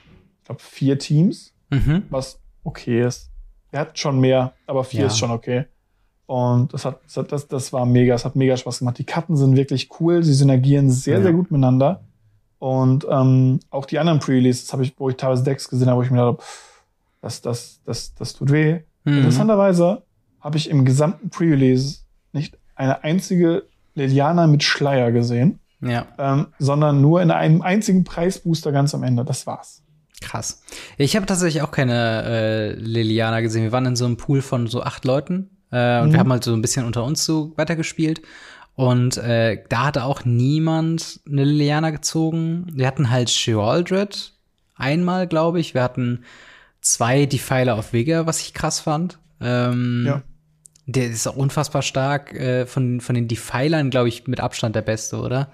glaube, 0.50 0.61
vier 0.61 0.97
Teams, 1.00 1.53
mhm. 1.69 2.03
was 2.09 2.39
okay 2.63 3.06
ist. 3.06 3.29
Er 3.71 3.81
hat 3.81 4.00
schon 4.00 4.19
mehr, 4.19 4.53
aber 4.65 4.83
vier 4.83 5.01
ja. 5.01 5.07
ist 5.07 5.17
schon 5.19 5.31
okay. 5.31 5.65
Und 6.25 6.73
das 6.73 6.85
hat, 6.85 7.00
das, 7.06 7.17
hat, 7.17 7.31
das, 7.31 7.47
das 7.47 7.73
war 7.73 7.85
mega, 7.85 8.13
es 8.13 8.25
hat 8.25 8.35
mega 8.35 8.57
Spaß 8.57 8.79
gemacht. 8.79 8.97
Die 8.97 9.03
Karten 9.03 9.35
sind 9.35 9.56
wirklich 9.56 9.89
cool, 10.00 10.23
sie 10.23 10.33
synergieren 10.33 10.89
sehr, 10.89 11.17
ja. 11.17 11.23
sehr 11.23 11.33
gut 11.33 11.51
miteinander. 11.51 12.03
Und 12.57 13.06
ähm, 13.09 13.59
auch 13.69 13.85
die 13.85 14.00
anderen 14.00 14.19
Pre-Releases 14.19 14.73
habe 14.73 14.83
ich, 14.83 14.94
wo 14.97 15.09
ich 15.09 15.17
teilweise 15.17 15.44
Decks 15.44 15.69
gesehen 15.69 15.88
habe, 15.88 16.00
wo 16.00 16.03
ich 16.03 16.11
mir 16.11 16.17
dachte, 16.17 16.41
pff, 16.41 16.83
das, 17.21 17.41
das, 17.41 17.81
das, 17.85 18.13
das 18.15 18.33
tut 18.33 18.51
weh. 18.51 18.81
Mhm. 19.06 19.17
Interessanterweise 19.17 20.03
habe 20.39 20.57
ich 20.57 20.69
im 20.69 20.83
gesamten 20.83 21.29
Pre-Release 21.29 22.01
nicht 22.33 22.57
eine 22.75 23.03
einzige 23.03 23.63
Liliana 23.95 24.47
mit 24.47 24.63
Schleier 24.63 25.12
gesehen, 25.12 25.59
ja. 25.81 26.07
ähm, 26.18 26.47
sondern 26.59 27.01
nur 27.01 27.21
in 27.21 27.31
einem 27.31 27.62
einzigen 27.62 28.03
Preisbooster 28.03 28.71
ganz 28.71 28.94
am 28.95 29.04
Ende. 29.04 29.25
Das 29.25 29.47
war's. 29.47 29.83
Krass. 30.21 30.64
Ich 30.97 31.16
habe 31.16 31.25
tatsächlich 31.25 31.61
auch 31.61 31.71
keine 31.71 32.23
äh, 32.25 32.73
Liliana 32.73 33.42
gesehen. 33.42 33.64
Wir 33.64 33.71
waren 33.71 33.85
in 33.85 33.95
so 33.95 34.06
einem 34.06 34.18
Pool 34.18 34.42
von 34.42 34.68
so 34.68 34.83
acht 34.83 35.06
Leuten 35.06 35.49
äh, 35.71 36.02
und 36.02 36.09
mhm. 36.09 36.14
wir 36.14 36.19
haben 36.19 36.31
halt 36.31 36.44
so 36.44 36.54
ein 36.54 36.61
bisschen 36.61 36.85
unter 36.85 37.04
uns 37.04 37.23
so 37.25 37.54
weitergespielt. 37.56 38.21
Und 38.75 39.18
äh, 39.18 39.64
da 39.68 39.87
hatte 39.87 40.04
auch 40.04 40.23
niemand 40.23 41.19
eine 41.30 41.44
Liliana 41.44 41.90
gezogen. 41.90 42.68
Wir 42.73 42.87
hatten 42.87 43.09
halt 43.09 43.30
Sheoldred 43.30 44.33
einmal, 44.75 45.28
glaube 45.28 45.59
ich. 45.59 45.73
Wir 45.73 45.83
hatten 45.83 46.23
zwei 46.81 47.25
Defiler 47.25 47.75
auf 47.75 47.94
Wege, 47.94 48.25
was 48.25 48.40
ich 48.40 48.54
krass 48.54 48.80
fand. 48.80 49.19
Ähm, 49.42 50.06
ja. 50.07 50.21
Der 50.92 51.08
ist 51.08 51.28
auch 51.28 51.36
unfassbar 51.36 51.81
stark. 51.81 52.34
Äh, 52.34 52.66
von, 52.66 53.02
von 53.02 53.16
den 53.16 53.28
Defilern, 53.28 53.90
glaube 53.90 54.10
ich, 54.10 54.28
mit 54.28 54.40
Abstand 54.40 54.76
der 54.76 54.81
beste, 54.81 55.18
oder? 55.18 55.50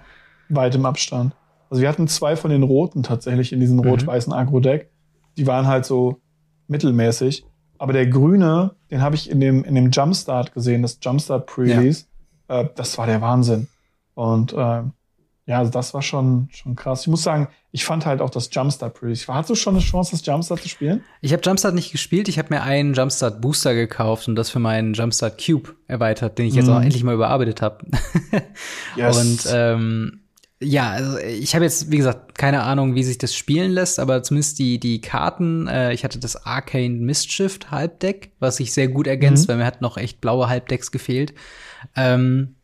Weit 0.48 0.74
im 0.74 0.86
Abstand. 0.86 1.34
Also 1.68 1.82
wir 1.82 1.88
hatten 1.88 2.08
zwei 2.08 2.36
von 2.36 2.50
den 2.50 2.62
roten 2.62 3.02
tatsächlich 3.02 3.52
in 3.52 3.60
diesem 3.60 3.76
mhm. 3.78 3.88
rot-weißen 3.88 4.32
Agro-Deck. 4.32 4.90
Die 5.36 5.46
waren 5.46 5.66
halt 5.66 5.84
so 5.84 6.20
mittelmäßig. 6.68 7.44
Aber 7.78 7.92
der 7.92 8.06
grüne, 8.06 8.74
den 8.90 9.02
habe 9.02 9.16
ich 9.16 9.30
in 9.30 9.40
dem, 9.40 9.64
in 9.64 9.74
dem 9.74 9.90
Jumpstart 9.90 10.54
gesehen, 10.54 10.82
das 10.82 10.98
Jumpstart 11.02 11.46
Pre-Release. 11.46 12.06
Ja. 12.48 12.62
Äh, 12.62 12.68
das 12.74 12.96
war 12.96 13.06
der 13.06 13.20
Wahnsinn. 13.20 13.68
Und 14.14 14.52
äh, 14.54 14.82
ja, 15.46 15.58
also 15.58 15.70
das 15.70 15.94
war 15.94 16.02
schon, 16.02 16.48
schon 16.50 16.74
krass. 16.74 17.02
Ich 17.02 17.06
muss 17.06 17.22
sagen, 17.22 17.46
ich 17.70 17.84
fand 17.84 18.04
halt 18.04 18.20
auch 18.20 18.30
das 18.30 18.50
Jumpstart 18.52 18.94
Pre-Release. 18.94 19.32
Hattest 19.32 19.50
du 19.50 19.54
schon 19.54 19.76
eine 19.76 19.84
Chance, 19.84 20.10
das 20.10 20.26
Jumpstart 20.26 20.60
zu 20.60 20.68
spielen? 20.68 21.04
Ich 21.20 21.32
habe 21.32 21.40
Jumpstart 21.44 21.72
nicht 21.72 21.92
gespielt. 21.92 22.26
Ich 22.26 22.38
habe 22.38 22.52
mir 22.52 22.62
einen 22.62 22.94
Jumpstart 22.94 23.40
Booster 23.40 23.72
gekauft 23.74 24.26
und 24.26 24.34
das 24.34 24.50
für 24.50 24.58
meinen 24.58 24.94
Jumpstart 24.94 25.40
Cube 25.44 25.76
erweitert, 25.86 26.38
den 26.38 26.46
ich 26.46 26.54
jetzt 26.54 26.66
mhm. 26.66 26.72
auch 26.72 26.80
endlich 26.80 27.04
mal 27.04 27.14
überarbeitet 27.14 27.62
habe. 27.62 27.86
yes. 28.96 29.16
Und 29.16 29.52
ähm, 29.52 30.20
ja, 30.60 30.90
also 30.90 31.18
ich 31.18 31.54
habe 31.54 31.64
jetzt, 31.64 31.92
wie 31.92 31.98
gesagt, 31.98 32.36
keine 32.36 32.62
Ahnung, 32.62 32.96
wie 32.96 33.04
sich 33.04 33.18
das 33.18 33.32
spielen 33.32 33.70
lässt, 33.70 34.00
aber 34.00 34.24
zumindest 34.24 34.58
die, 34.58 34.80
die 34.80 35.00
Karten, 35.00 35.68
äh, 35.68 35.92
ich 35.92 36.02
hatte 36.02 36.18
das 36.18 36.44
Arcane 36.44 36.96
Mistshift 36.96 37.70
Halbdeck, 37.70 38.32
was 38.40 38.56
sich 38.56 38.72
sehr 38.72 38.88
gut 38.88 39.06
ergänzt, 39.06 39.46
mhm. 39.46 39.52
weil 39.52 39.58
mir 39.58 39.66
hat 39.66 39.80
noch 39.80 39.96
echt 39.96 40.20
blaue 40.20 40.48
Halbdecks 40.48 40.90
gefehlt. 40.90 41.34
Ähm, 41.94 42.56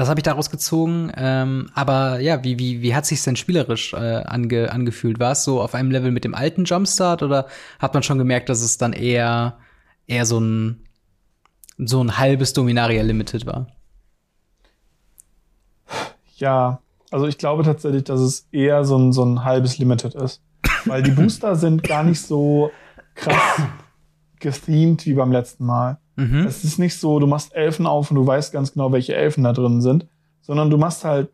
Das 0.00 0.08
habe 0.08 0.18
ich 0.18 0.24
daraus 0.24 0.48
gezogen. 0.48 1.12
Ähm, 1.14 1.68
aber 1.74 2.20
ja, 2.20 2.42
wie, 2.42 2.58
wie, 2.58 2.80
wie 2.80 2.94
hat 2.94 3.04
sich 3.04 3.22
denn 3.22 3.36
spielerisch 3.36 3.92
äh, 3.92 4.22
ange, 4.24 4.72
angefühlt? 4.72 5.20
War 5.20 5.32
es 5.32 5.44
so 5.44 5.60
auf 5.60 5.74
einem 5.74 5.90
Level 5.90 6.10
mit 6.10 6.24
dem 6.24 6.34
alten 6.34 6.64
Jumpstart 6.64 7.22
oder 7.22 7.48
hat 7.78 7.92
man 7.92 8.02
schon 8.02 8.16
gemerkt, 8.16 8.48
dass 8.48 8.62
es 8.62 8.78
dann 8.78 8.94
eher, 8.94 9.58
eher 10.06 10.24
so 10.24 10.40
ein, 10.40 10.86
so 11.76 12.02
ein 12.02 12.16
halbes 12.16 12.54
Dominaria 12.54 13.02
Limited 13.02 13.44
war? 13.44 13.66
Ja, 16.36 16.80
also 17.10 17.26
ich 17.26 17.36
glaube 17.36 17.62
tatsächlich, 17.62 18.04
dass 18.04 18.20
es 18.20 18.48
eher 18.52 18.86
so 18.86 18.96
ein, 18.96 19.12
so 19.12 19.22
ein 19.22 19.44
halbes 19.44 19.76
Limited 19.76 20.14
ist. 20.14 20.40
Weil 20.86 21.02
die 21.02 21.10
Booster 21.10 21.56
sind 21.56 21.82
gar 21.82 22.04
nicht 22.04 22.22
so 22.22 22.70
krass 23.14 23.60
gethemed 24.38 25.04
wie 25.04 25.12
beim 25.12 25.30
letzten 25.30 25.66
Mal. 25.66 25.98
Mhm. 26.20 26.46
Es 26.46 26.64
ist 26.64 26.78
nicht 26.78 26.98
so, 26.98 27.18
du 27.18 27.26
machst 27.26 27.54
Elfen 27.54 27.86
auf 27.86 28.10
und 28.10 28.16
du 28.16 28.26
weißt 28.26 28.52
ganz 28.52 28.72
genau, 28.72 28.92
welche 28.92 29.14
Elfen 29.14 29.44
da 29.44 29.52
drin 29.52 29.80
sind, 29.80 30.06
sondern 30.42 30.68
du 30.68 30.76
machst 30.76 31.04
halt 31.04 31.30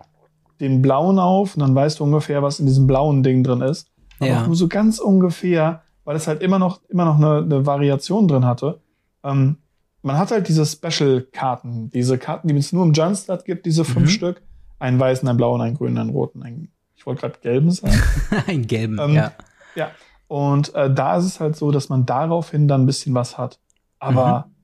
den 0.60 0.80
blauen 0.80 1.18
auf 1.18 1.56
und 1.56 1.60
dann 1.60 1.74
weißt 1.74 1.98
du 1.98 2.04
ungefähr, 2.04 2.42
was 2.42 2.60
in 2.60 2.66
diesem 2.66 2.86
blauen 2.86 3.22
Ding 3.22 3.42
drin 3.42 3.62
ist. 3.62 3.90
Aber 4.20 4.30
ja. 4.30 4.46
nur 4.46 4.54
so 4.54 4.68
ganz 4.68 4.98
ungefähr, 4.98 5.82
weil 6.04 6.16
es 6.16 6.28
halt 6.28 6.40
immer 6.40 6.58
noch, 6.58 6.80
immer 6.88 7.04
noch 7.04 7.16
eine, 7.16 7.38
eine 7.38 7.66
Variation 7.66 8.28
drin 8.28 8.44
hatte. 8.44 8.80
Ähm, 9.24 9.56
man 10.02 10.18
hat 10.18 10.30
halt 10.30 10.46
diese 10.46 10.64
Special-Karten, 10.64 11.90
diese 11.90 12.16
Karten, 12.16 12.48
die 12.48 12.56
es 12.56 12.72
nur 12.72 12.84
im 12.84 12.92
Jumpstart 12.92 13.44
gibt, 13.44 13.66
diese 13.66 13.84
fünf 13.84 14.06
mhm. 14.06 14.12
Stück. 14.12 14.42
Einen 14.78 15.00
weißen, 15.00 15.28
einen 15.28 15.36
blauen, 15.36 15.60
einen 15.60 15.76
grünen, 15.76 15.98
einen 15.98 16.10
roten, 16.10 16.42
einen, 16.42 16.68
ich 16.94 17.06
wollte 17.06 17.22
gerade 17.22 17.38
gelben 17.40 17.70
sagen. 17.70 18.00
einen 18.46 18.66
gelben, 18.66 18.98
ähm, 19.00 19.14
ja. 19.14 19.32
Ja. 19.74 19.90
Und 20.28 20.74
äh, 20.74 20.92
da 20.92 21.16
ist 21.16 21.24
es 21.24 21.40
halt 21.40 21.56
so, 21.56 21.70
dass 21.70 21.88
man 21.88 22.06
daraufhin 22.06 22.68
dann 22.68 22.82
ein 22.82 22.86
bisschen 22.86 23.14
was 23.14 23.36
hat. 23.36 23.58
Aber 23.98 24.46
mhm. 24.46 24.55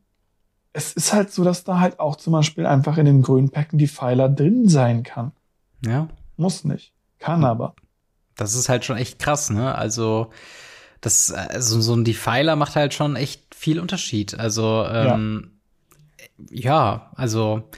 Es 0.72 0.92
ist 0.92 1.12
halt 1.12 1.32
so, 1.32 1.44
dass 1.44 1.64
da 1.64 1.80
halt 1.80 2.00
auch 2.00 2.16
zum 2.16 2.32
Beispiel 2.32 2.66
einfach 2.66 2.96
in 2.96 3.06
den 3.06 3.22
grünen 3.22 3.50
Packen 3.50 3.78
die 3.78 3.88
Pfeiler 3.88 4.28
drin 4.28 4.68
sein 4.68 5.02
kann. 5.02 5.32
Ja. 5.84 6.08
Muss 6.36 6.64
nicht. 6.64 6.92
Kann 7.18 7.44
aber. 7.44 7.74
Das 8.36 8.54
ist 8.54 8.68
halt 8.68 8.84
schon 8.84 8.96
echt 8.96 9.18
krass, 9.18 9.50
ne? 9.50 9.74
Also, 9.74 10.30
das, 11.00 11.30
also 11.30 11.80
so 11.80 11.94
ein 11.94 12.04
Defiler 12.04 12.56
macht 12.56 12.76
halt 12.76 12.94
schon 12.94 13.16
echt 13.16 13.54
viel 13.54 13.78
Unterschied. 13.78 14.38
Also, 14.38 14.84
ähm, 14.88 15.50
ja. 16.50 16.60
ja, 16.60 17.10
also 17.14 17.68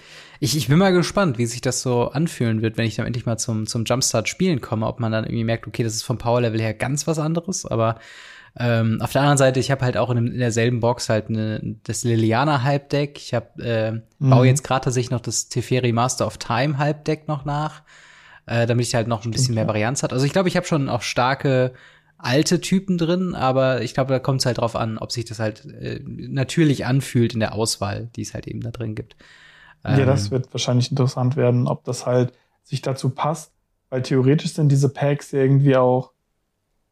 ich, 0.40 0.56
ich 0.56 0.68
bin 0.68 0.78
mal 0.78 0.92
gespannt, 0.92 1.38
wie 1.38 1.46
sich 1.46 1.60
das 1.60 1.82
so 1.82 2.10
anfühlen 2.10 2.62
wird, 2.62 2.76
wenn 2.76 2.86
ich 2.86 2.96
dann 2.96 3.06
endlich 3.06 3.26
mal 3.26 3.38
zum, 3.38 3.66
zum 3.66 3.84
Jumpstart 3.84 4.28
spielen 4.28 4.60
komme, 4.60 4.86
ob 4.86 5.00
man 5.00 5.10
dann 5.10 5.24
irgendwie 5.24 5.44
merkt, 5.44 5.66
okay, 5.66 5.82
das 5.82 5.94
ist 5.94 6.02
vom 6.02 6.18
Power-Level 6.18 6.60
her 6.60 6.74
ganz 6.74 7.06
was 7.06 7.18
anderes, 7.18 7.66
aber 7.66 7.98
ähm, 8.56 9.00
auf 9.02 9.12
der 9.12 9.22
anderen 9.22 9.38
Seite, 9.38 9.58
ich 9.58 9.70
habe 9.70 9.84
halt 9.84 9.96
auch 9.96 10.10
in, 10.10 10.28
in, 10.28 10.38
derselben 10.38 10.80
Box 10.80 11.08
halt 11.08 11.28
eine, 11.28 11.76
das 11.82 12.04
Liliana 12.04 12.62
Halbdeck. 12.62 13.18
Ich 13.18 13.34
habe 13.34 13.62
äh, 13.62 13.92
mhm. 13.92 14.30
baue 14.30 14.46
jetzt 14.46 14.62
gerade 14.62 14.84
tatsächlich 14.84 15.10
noch 15.10 15.20
das 15.20 15.48
Teferi 15.48 15.92
Master 15.92 16.26
of 16.26 16.38
Time 16.38 16.78
Halbdeck 16.78 17.26
noch 17.26 17.44
nach, 17.44 17.82
äh, 18.46 18.66
damit 18.66 18.86
ich 18.86 18.94
halt 18.94 19.08
noch 19.08 19.24
ein 19.24 19.32
bisschen 19.32 19.56
mehr 19.56 19.66
Varianz 19.66 20.04
hat. 20.04 20.12
Also 20.12 20.24
ich 20.24 20.32
glaube, 20.32 20.48
ich 20.48 20.56
habe 20.56 20.66
schon 20.66 20.88
auch 20.88 21.02
starke 21.02 21.72
alte 22.16 22.60
Typen 22.60 22.96
drin, 22.96 23.34
aber 23.34 23.82
ich 23.82 23.92
glaube, 23.92 24.12
da 24.12 24.18
kommt 24.20 24.40
es 24.40 24.46
halt 24.46 24.58
drauf 24.58 24.76
an, 24.76 24.98
ob 24.98 25.10
sich 25.10 25.24
das 25.24 25.40
halt 25.40 25.64
äh, 25.66 26.00
natürlich 26.06 26.86
anfühlt 26.86 27.34
in 27.34 27.40
der 27.40 27.54
Auswahl, 27.54 28.08
die 28.14 28.22
es 28.22 28.34
halt 28.34 28.46
eben 28.46 28.60
da 28.60 28.70
drin 28.70 28.94
gibt. 28.94 29.16
Ähm, 29.84 29.98
ja, 29.98 30.06
das 30.06 30.30
wird 30.30 30.52
wahrscheinlich 30.54 30.90
interessant 30.90 31.36
werden, 31.36 31.66
ob 31.66 31.84
das 31.84 32.06
halt 32.06 32.32
sich 32.62 32.80
dazu 32.80 33.10
passt, 33.10 33.52
weil 33.90 34.02
theoretisch 34.02 34.54
sind 34.54 34.70
diese 34.70 34.88
Packs 34.88 35.32
irgendwie 35.32 35.76
auch, 35.76 36.13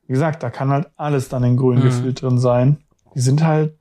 wie 0.07 0.13
gesagt, 0.13 0.43
da 0.43 0.51
kann 0.51 0.71
halt 0.71 0.89
alles 0.97 1.29
dann 1.29 1.45
in 1.45 1.57
grün 1.57 1.79
mhm. 1.79 1.83
gefüllt 1.83 2.23
drin 2.23 2.39
sein. 2.39 2.79
Die 3.15 3.21
sind 3.21 3.45
halt, 3.45 3.75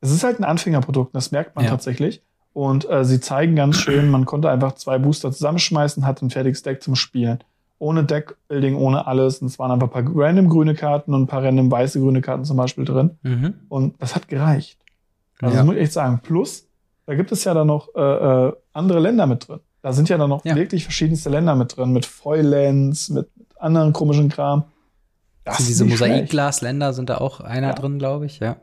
es 0.00 0.10
ist 0.10 0.24
halt 0.24 0.38
ein 0.40 0.44
Anfängerprodukt, 0.44 1.14
das 1.14 1.32
merkt 1.32 1.56
man 1.56 1.64
ja. 1.64 1.70
tatsächlich. 1.70 2.22
Und 2.52 2.88
äh, 2.90 3.04
sie 3.04 3.20
zeigen 3.20 3.54
ganz 3.54 3.76
schön, 3.78 4.10
man 4.10 4.24
konnte 4.24 4.50
einfach 4.50 4.72
zwei 4.74 4.98
Booster 4.98 5.32
zusammenschmeißen, 5.32 6.06
hat 6.06 6.22
ein 6.22 6.30
fertiges 6.30 6.62
Deck 6.62 6.82
zum 6.82 6.96
Spielen. 6.96 7.38
Ohne 7.80 8.02
Deckbuilding, 8.02 8.74
ohne 8.74 9.06
alles. 9.06 9.38
Und 9.38 9.46
es 9.46 9.58
waren 9.60 9.70
einfach 9.70 9.94
ein 9.94 10.04
paar 10.04 10.12
random 10.16 10.48
grüne 10.48 10.74
Karten 10.74 11.14
und 11.14 11.22
ein 11.22 11.26
paar 11.28 11.44
random 11.44 11.70
weiße 11.70 12.00
grüne 12.00 12.20
Karten 12.20 12.44
zum 12.44 12.56
Beispiel 12.56 12.84
drin. 12.84 13.18
Mhm. 13.22 13.54
Und 13.68 14.02
das 14.02 14.16
hat 14.16 14.26
gereicht. 14.26 14.80
Also 15.40 15.54
ja. 15.54 15.60
das 15.60 15.66
muss 15.66 15.76
ich 15.76 15.82
echt 15.82 15.92
sagen. 15.92 16.18
Plus, 16.20 16.66
da 17.06 17.14
gibt 17.14 17.30
es 17.30 17.44
ja 17.44 17.54
dann 17.54 17.68
noch 17.68 17.94
äh, 17.94 18.00
äh, 18.00 18.52
andere 18.72 18.98
Länder 18.98 19.26
mit 19.28 19.46
drin. 19.46 19.60
Da 19.82 19.92
sind 19.92 20.08
ja 20.08 20.18
dann 20.18 20.28
noch 20.28 20.44
ja. 20.44 20.56
wirklich 20.56 20.82
verschiedenste 20.82 21.30
Länder 21.30 21.54
mit 21.54 21.76
drin, 21.76 21.92
mit 21.92 22.04
Foilands, 22.04 23.10
mit 23.10 23.28
anderen 23.58 23.92
komischen 23.92 24.28
Kram. 24.28 24.64
Das 25.56 25.66
diese 25.66 25.84
Mosaikglasländer 25.84 26.92
sind 26.92 27.10
da 27.10 27.18
auch 27.18 27.40
einer 27.40 27.68
ja. 27.68 27.74
drin, 27.74 27.98
glaube 27.98 28.26
ich, 28.26 28.40
ja. 28.40 28.56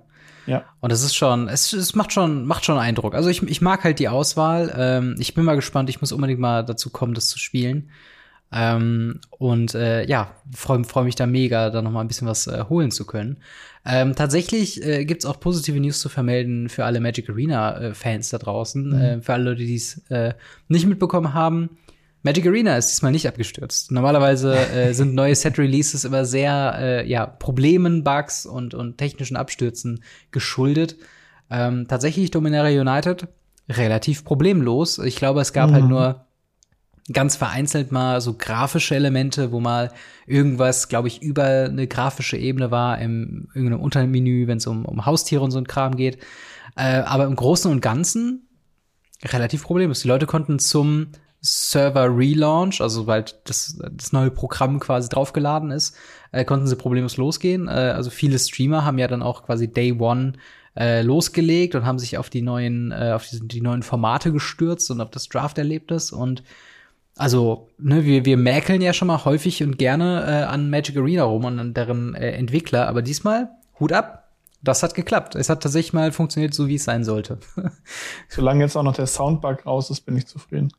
Ja. 0.47 0.63
Und 0.79 0.91
es 0.91 1.01
ist 1.01 1.15
schon, 1.15 1.47
es, 1.47 1.73
es 1.73 1.95
macht 1.95 2.13
schon, 2.13 2.45
macht 2.45 2.65
schon 2.65 2.77
Eindruck. 2.77 3.15
Also 3.15 3.29
ich, 3.29 3.41
ich 3.43 3.61
mag 3.61 3.83
halt 3.83 3.99
die 3.99 4.09
Auswahl. 4.09 4.73
Ähm, 4.77 5.15
ich 5.17 5.33
bin 5.33 5.43
mal 5.43 5.55
gespannt. 5.55 5.89
Ich 5.89 6.01
muss 6.01 6.11
unbedingt 6.11 6.39
mal 6.39 6.63
dazu 6.63 6.89
kommen, 6.89 7.13
das 7.13 7.27
zu 7.27 7.39
spielen. 7.39 7.89
Ähm, 8.51 9.19
und 9.31 9.73
äh, 9.73 10.05
ja, 10.05 10.35
freue 10.53 10.83
freu 10.83 11.03
mich 11.03 11.15
da 11.15 11.25
mega, 11.25 11.71
da 11.71 11.81
noch 11.81 11.91
mal 11.91 12.01
ein 12.01 12.07
bisschen 12.07 12.27
was 12.27 12.47
äh, 12.47 12.65
holen 12.69 12.91
zu 12.91 13.05
können. 13.05 13.37
Ähm, 13.85 14.15
tatsächlich 14.15 14.83
äh, 14.83 15.05
gibt 15.05 15.23
es 15.23 15.25
auch 15.29 15.39
positive 15.39 15.79
News 15.79 15.99
zu 15.99 16.09
vermelden 16.09 16.69
für 16.69 16.85
alle 16.85 16.99
Magic 16.99 17.29
Arena-Fans 17.29 18.31
äh, 18.31 18.37
da 18.37 18.43
draußen. 18.43 18.87
Mhm. 18.87 19.01
Äh, 19.01 19.21
für 19.21 19.33
alle 19.33 19.43
Leute, 19.51 19.63
die 19.63 19.75
es 19.75 19.97
äh, 20.09 20.33
nicht 20.67 20.85
mitbekommen 20.85 21.33
haben. 21.33 21.77
Magic 22.25 22.47
Arena 22.47 22.75
ist 22.75 22.89
diesmal 22.89 23.11
nicht 23.11 23.27
abgestürzt. 23.27 23.91
Normalerweise 23.91 24.57
äh, 24.57 24.93
sind 24.95 25.13
neue 25.13 25.35
Set-Releases 25.35 26.05
immer 26.05 26.25
sehr 26.25 26.75
äh, 26.79 27.07
ja, 27.07 27.27
Problemen, 27.27 28.03
Bugs 28.03 28.47
und, 28.47 28.73
und 28.73 28.97
technischen 28.97 29.37
Abstürzen 29.37 30.03
geschuldet. 30.31 30.95
Ähm, 31.51 31.85
tatsächlich 31.87 32.31
Dominaria 32.31 32.81
United 32.81 33.27
relativ 33.69 34.25
problemlos. 34.25 34.97
Ich 34.97 35.17
glaube, 35.17 35.39
es 35.39 35.53
gab 35.53 35.69
halt 35.69 35.83
mhm. 35.83 35.95
halt 35.95 36.15
nur 36.15 36.25
ganz 37.13 37.35
vereinzelt 37.35 37.91
mal 37.91 38.19
so 38.21 38.33
grafische 38.33 38.95
Elemente, 38.95 39.51
wo 39.51 39.59
mal 39.59 39.91
irgendwas, 40.25 40.89
glaube 40.89 41.07
ich, 41.07 41.21
über 41.21 41.65
eine 41.65 41.85
grafische 41.85 42.37
Ebene 42.37 42.71
war, 42.71 42.97
im 42.97 43.49
irgendeinem 43.53 43.81
Untermenü, 43.81 44.47
wenn 44.47 44.57
es 44.57 44.65
um, 44.65 44.85
um 44.85 45.05
Haustiere 45.05 45.43
und 45.43 45.51
so 45.51 45.59
ein 45.59 45.67
Kram 45.67 45.95
geht. 45.95 46.17
Äh, 46.75 47.01
aber 47.01 47.25
im 47.25 47.35
Großen 47.35 47.69
und 47.69 47.81
Ganzen 47.81 48.47
relativ 49.23 49.61
problemlos. 49.61 50.01
Die 50.01 50.07
Leute 50.07 50.25
konnten 50.25 50.57
zum 50.57 51.11
Server 51.45 52.07
Relaunch, 52.15 52.81
also 52.81 53.01
sobald 53.01 53.37
das, 53.45 53.77
das 53.91 54.11
neue 54.11 54.31
Programm 54.31 54.79
quasi 54.79 55.09
draufgeladen 55.09 55.71
ist, 55.71 55.95
äh, 56.31 56.43
konnten 56.43 56.67
sie 56.67 56.75
problemlos 56.75 57.17
losgehen. 57.17 57.67
Äh, 57.67 57.71
also 57.71 58.09
viele 58.09 58.39
Streamer 58.39 58.83
haben 58.83 58.97
ja 58.97 59.07
dann 59.07 59.21
auch 59.21 59.43
quasi 59.43 59.71
Day 59.71 59.93
One 59.93 60.33
äh, 60.75 61.01
losgelegt 61.03 61.75
und 61.75 61.85
haben 61.85 61.99
sich 61.99 62.17
auf 62.17 62.29
die 62.29 62.41
neuen, 62.41 62.91
äh, 62.91 63.11
auf 63.13 63.27
die, 63.29 63.47
die 63.47 63.61
neuen 63.61 63.83
Formate 63.83 64.31
gestürzt 64.31 64.89
und 64.91 65.01
auf 65.01 65.11
das 65.11 65.29
Draft-Erlebnis 65.29 66.11
und 66.11 66.43
also, 67.17 67.69
ne, 67.77 68.03
wir, 68.03 68.25
wir 68.25 68.35
mäkeln 68.35 68.81
ja 68.81 68.91
schon 68.91 69.07
mal 69.07 69.23
häufig 69.23 69.63
und 69.63 69.77
gerne 69.77 70.25
äh, 70.27 70.43
an 70.43 70.69
Magic 70.69 70.97
Arena 70.97 71.23
rum 71.23 71.45
und 71.45 71.59
an 71.59 71.73
deren 71.73 72.13
äh, 72.13 72.31
Entwickler, 72.31 72.89
aber 72.89 73.01
diesmal 73.01 73.51
Hut 73.79 73.93
ab. 73.93 74.23
Das 74.61 74.83
hat 74.83 74.95
geklappt. 74.95 75.35
Es 75.35 75.47
hat 75.47 75.63
tatsächlich 75.63 75.93
mal 75.93 76.11
funktioniert, 76.11 76.53
so 76.53 76.67
wie 76.67 76.75
es 76.75 76.83
sein 76.83 77.03
sollte. 77.03 77.37
Solange 78.27 78.63
jetzt 78.63 78.75
auch 78.75 78.83
noch 78.83 78.95
der 78.95 79.07
Soundbug 79.07 79.65
raus 79.65 79.91
ist, 79.91 80.01
bin 80.01 80.17
ich 80.17 80.25
zufrieden. 80.25 80.73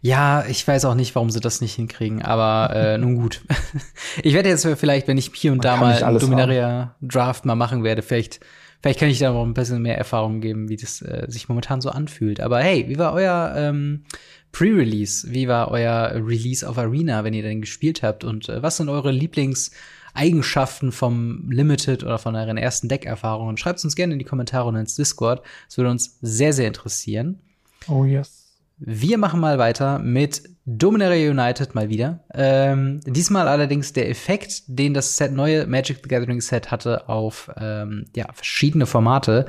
Ja, 0.00 0.44
ich 0.46 0.66
weiß 0.66 0.84
auch 0.84 0.94
nicht, 0.94 1.14
warum 1.14 1.30
sie 1.30 1.40
das 1.40 1.60
nicht 1.60 1.74
hinkriegen, 1.74 2.22
aber 2.22 2.74
äh, 2.74 2.98
nun 2.98 3.16
gut. 3.16 3.42
ich 4.22 4.34
werde 4.34 4.48
jetzt 4.48 4.66
vielleicht, 4.78 5.08
wenn 5.08 5.18
ich 5.18 5.30
hier 5.34 5.52
und 5.52 5.58
Man 5.58 5.62
da 5.62 5.76
mal 5.76 6.02
einen 6.02 6.18
Dominaria 6.18 6.94
Draft 7.00 7.44
mal 7.44 7.56
machen 7.56 7.82
werde, 7.82 8.02
vielleicht, 8.02 8.40
vielleicht 8.80 9.00
kann 9.00 9.08
ich 9.08 9.18
da 9.18 9.32
noch 9.32 9.44
ein 9.44 9.54
bisschen 9.54 9.82
mehr 9.82 9.98
Erfahrung 9.98 10.40
geben, 10.40 10.68
wie 10.68 10.76
das 10.76 11.02
äh, 11.02 11.26
sich 11.28 11.48
momentan 11.48 11.80
so 11.80 11.90
anfühlt. 11.90 12.40
Aber 12.40 12.60
hey, 12.60 12.88
wie 12.88 12.98
war 12.98 13.12
euer 13.12 13.54
ähm, 13.56 14.04
Pre-Release. 14.52 15.30
Wie 15.30 15.48
war 15.48 15.70
euer 15.70 16.12
Release 16.14 16.68
auf 16.68 16.78
Arena, 16.78 17.24
wenn 17.24 17.34
ihr 17.34 17.42
denn 17.42 17.60
gespielt 17.60 18.02
habt? 18.02 18.24
Und 18.24 18.48
äh, 18.48 18.62
was 18.62 18.76
sind 18.76 18.88
eure 18.88 19.12
Lieblingseigenschaften 19.12 20.92
vom 20.92 21.50
Limited 21.50 22.02
oder 22.02 22.18
von 22.18 22.34
euren 22.34 22.56
ersten 22.56 22.88
Deckerfahrungen? 22.88 23.56
Schreibt 23.56 23.84
uns 23.84 23.94
gerne 23.94 24.14
in 24.14 24.18
die 24.18 24.24
Kommentare 24.24 24.68
und 24.68 24.76
ins 24.76 24.96
Discord. 24.96 25.42
Das 25.68 25.76
würde 25.76 25.90
uns 25.90 26.18
sehr, 26.22 26.52
sehr 26.52 26.66
interessieren. 26.66 27.40
Oh 27.88 28.04
yes. 28.04 28.37
Wir 28.78 29.18
machen 29.18 29.40
mal 29.40 29.58
weiter 29.58 29.98
mit 29.98 30.42
Dominaria 30.64 31.30
United 31.30 31.74
mal 31.74 31.88
wieder. 31.88 32.24
Ähm, 32.34 33.00
diesmal 33.06 33.48
allerdings 33.48 33.92
der 33.92 34.08
Effekt, 34.10 34.62
den 34.66 34.94
das 34.94 35.16
Set, 35.16 35.32
neue 35.32 35.66
Magic 35.66 36.00
the 36.02 36.08
Gathering 36.08 36.40
Set 36.40 36.70
hatte 36.70 37.08
auf 37.08 37.50
ähm, 37.58 38.04
ja, 38.14 38.26
verschiedene 38.32 38.86
Formate. 38.86 39.46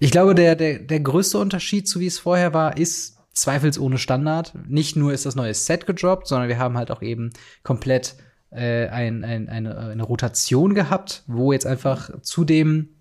Ich 0.00 0.10
glaube, 0.10 0.34
der, 0.34 0.56
der, 0.56 0.78
der 0.78 1.00
größte 1.00 1.38
Unterschied 1.38 1.86
zu 1.86 2.00
wie 2.00 2.06
es 2.06 2.18
vorher 2.18 2.54
war, 2.54 2.76
ist 2.76 3.18
zweifelsohne 3.32 3.98
Standard. 3.98 4.54
Nicht 4.66 4.96
nur 4.96 5.12
ist 5.12 5.26
das 5.26 5.36
neue 5.36 5.54
Set 5.54 5.86
gedroppt, 5.86 6.26
sondern 6.26 6.48
wir 6.48 6.58
haben 6.58 6.76
halt 6.76 6.90
auch 6.90 7.02
eben 7.02 7.30
komplett 7.62 8.16
äh, 8.50 8.88
ein, 8.88 9.24
ein, 9.24 9.48
eine, 9.48 9.76
eine 9.76 10.02
Rotation 10.02 10.74
gehabt, 10.74 11.22
wo 11.26 11.52
jetzt 11.52 11.66
einfach 11.66 12.10
zu 12.22 12.44
dem, 12.44 12.95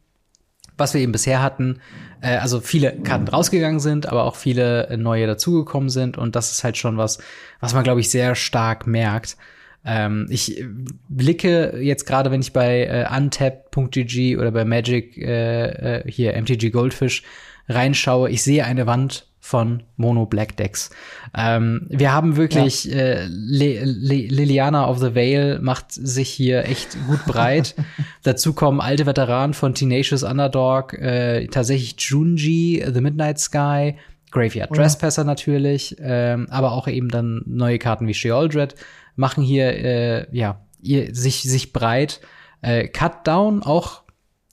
was 0.77 0.93
wir 0.93 1.01
eben 1.01 1.11
bisher 1.11 1.41
hatten, 1.41 1.79
äh, 2.21 2.37
also 2.37 2.59
viele 2.59 2.91
Karten 2.93 3.27
rausgegangen 3.27 3.79
sind, 3.79 4.07
aber 4.07 4.23
auch 4.23 4.35
viele 4.35 4.95
neue 4.97 5.27
dazugekommen 5.27 5.89
sind. 5.89 6.17
Und 6.17 6.35
das 6.35 6.51
ist 6.51 6.63
halt 6.63 6.77
schon 6.77 6.97
was, 6.97 7.19
was 7.59 7.73
man, 7.73 7.83
glaube 7.83 8.01
ich, 8.01 8.09
sehr 8.09 8.35
stark 8.35 8.87
merkt. 8.87 9.37
Ähm, 9.85 10.27
ich 10.29 10.65
blicke 11.09 11.77
jetzt 11.79 12.05
gerade, 12.05 12.31
wenn 12.31 12.41
ich 12.41 12.53
bei 12.53 12.85
äh, 12.85 13.05
untapped.gg 13.15 14.37
oder 14.37 14.51
bei 14.51 14.65
Magic 14.65 15.17
äh, 15.17 15.99
äh 15.99 16.11
hier 16.11 16.33
MTG 16.33 16.71
Goldfish 16.71 17.23
reinschaue, 17.69 18.29
ich 18.29 18.43
sehe 18.43 18.65
eine 18.65 18.87
Wand 18.87 19.27
von 19.45 19.83
Mono 19.95 20.25
Black 20.25 20.57
Decks. 20.57 20.89
Ähm, 21.37 21.85
wir 21.87 22.11
haben 22.11 22.35
wirklich 22.35 22.85
ja. 22.85 22.95
äh, 22.95 23.27
Le 23.27 23.85
Le 23.85 24.25
Liliana 24.25 24.89
of 24.89 24.97
the 24.97 25.13
Veil 25.13 25.59
macht 25.59 25.91
sich 25.91 26.29
hier 26.29 26.65
echt 26.65 26.97
gut 27.05 27.23
breit. 27.27 27.75
Dazu 28.23 28.53
kommen 28.53 28.81
alte 28.81 29.05
Veteranen 29.05 29.53
von 29.53 29.75
Tenacious 29.75 30.23
Underdog, 30.23 30.93
äh, 30.93 31.45
tatsächlich 31.45 31.95
Junji, 31.99 32.83
The 32.91 33.01
Midnight 33.01 33.37
Sky, 33.37 33.93
Graveyard 34.31 34.71
oh 34.71 34.73
Trespasser 34.73 35.23
natürlich, 35.23 35.95
ähm, 35.99 36.47
aber 36.49 36.71
auch 36.71 36.87
eben 36.87 37.09
dann 37.09 37.43
neue 37.45 37.77
Karten 37.77 38.07
wie 38.07 38.15
Sheoldred 38.15 38.73
machen 39.15 39.43
hier 39.43 39.67
äh, 39.67 40.25
ja 40.35 40.59
ihr, 40.81 41.13
sich 41.13 41.43
sich 41.43 41.71
breit. 41.71 42.19
Äh, 42.63 42.87
Cut 42.87 43.27
Down 43.27 43.61
auch 43.61 44.01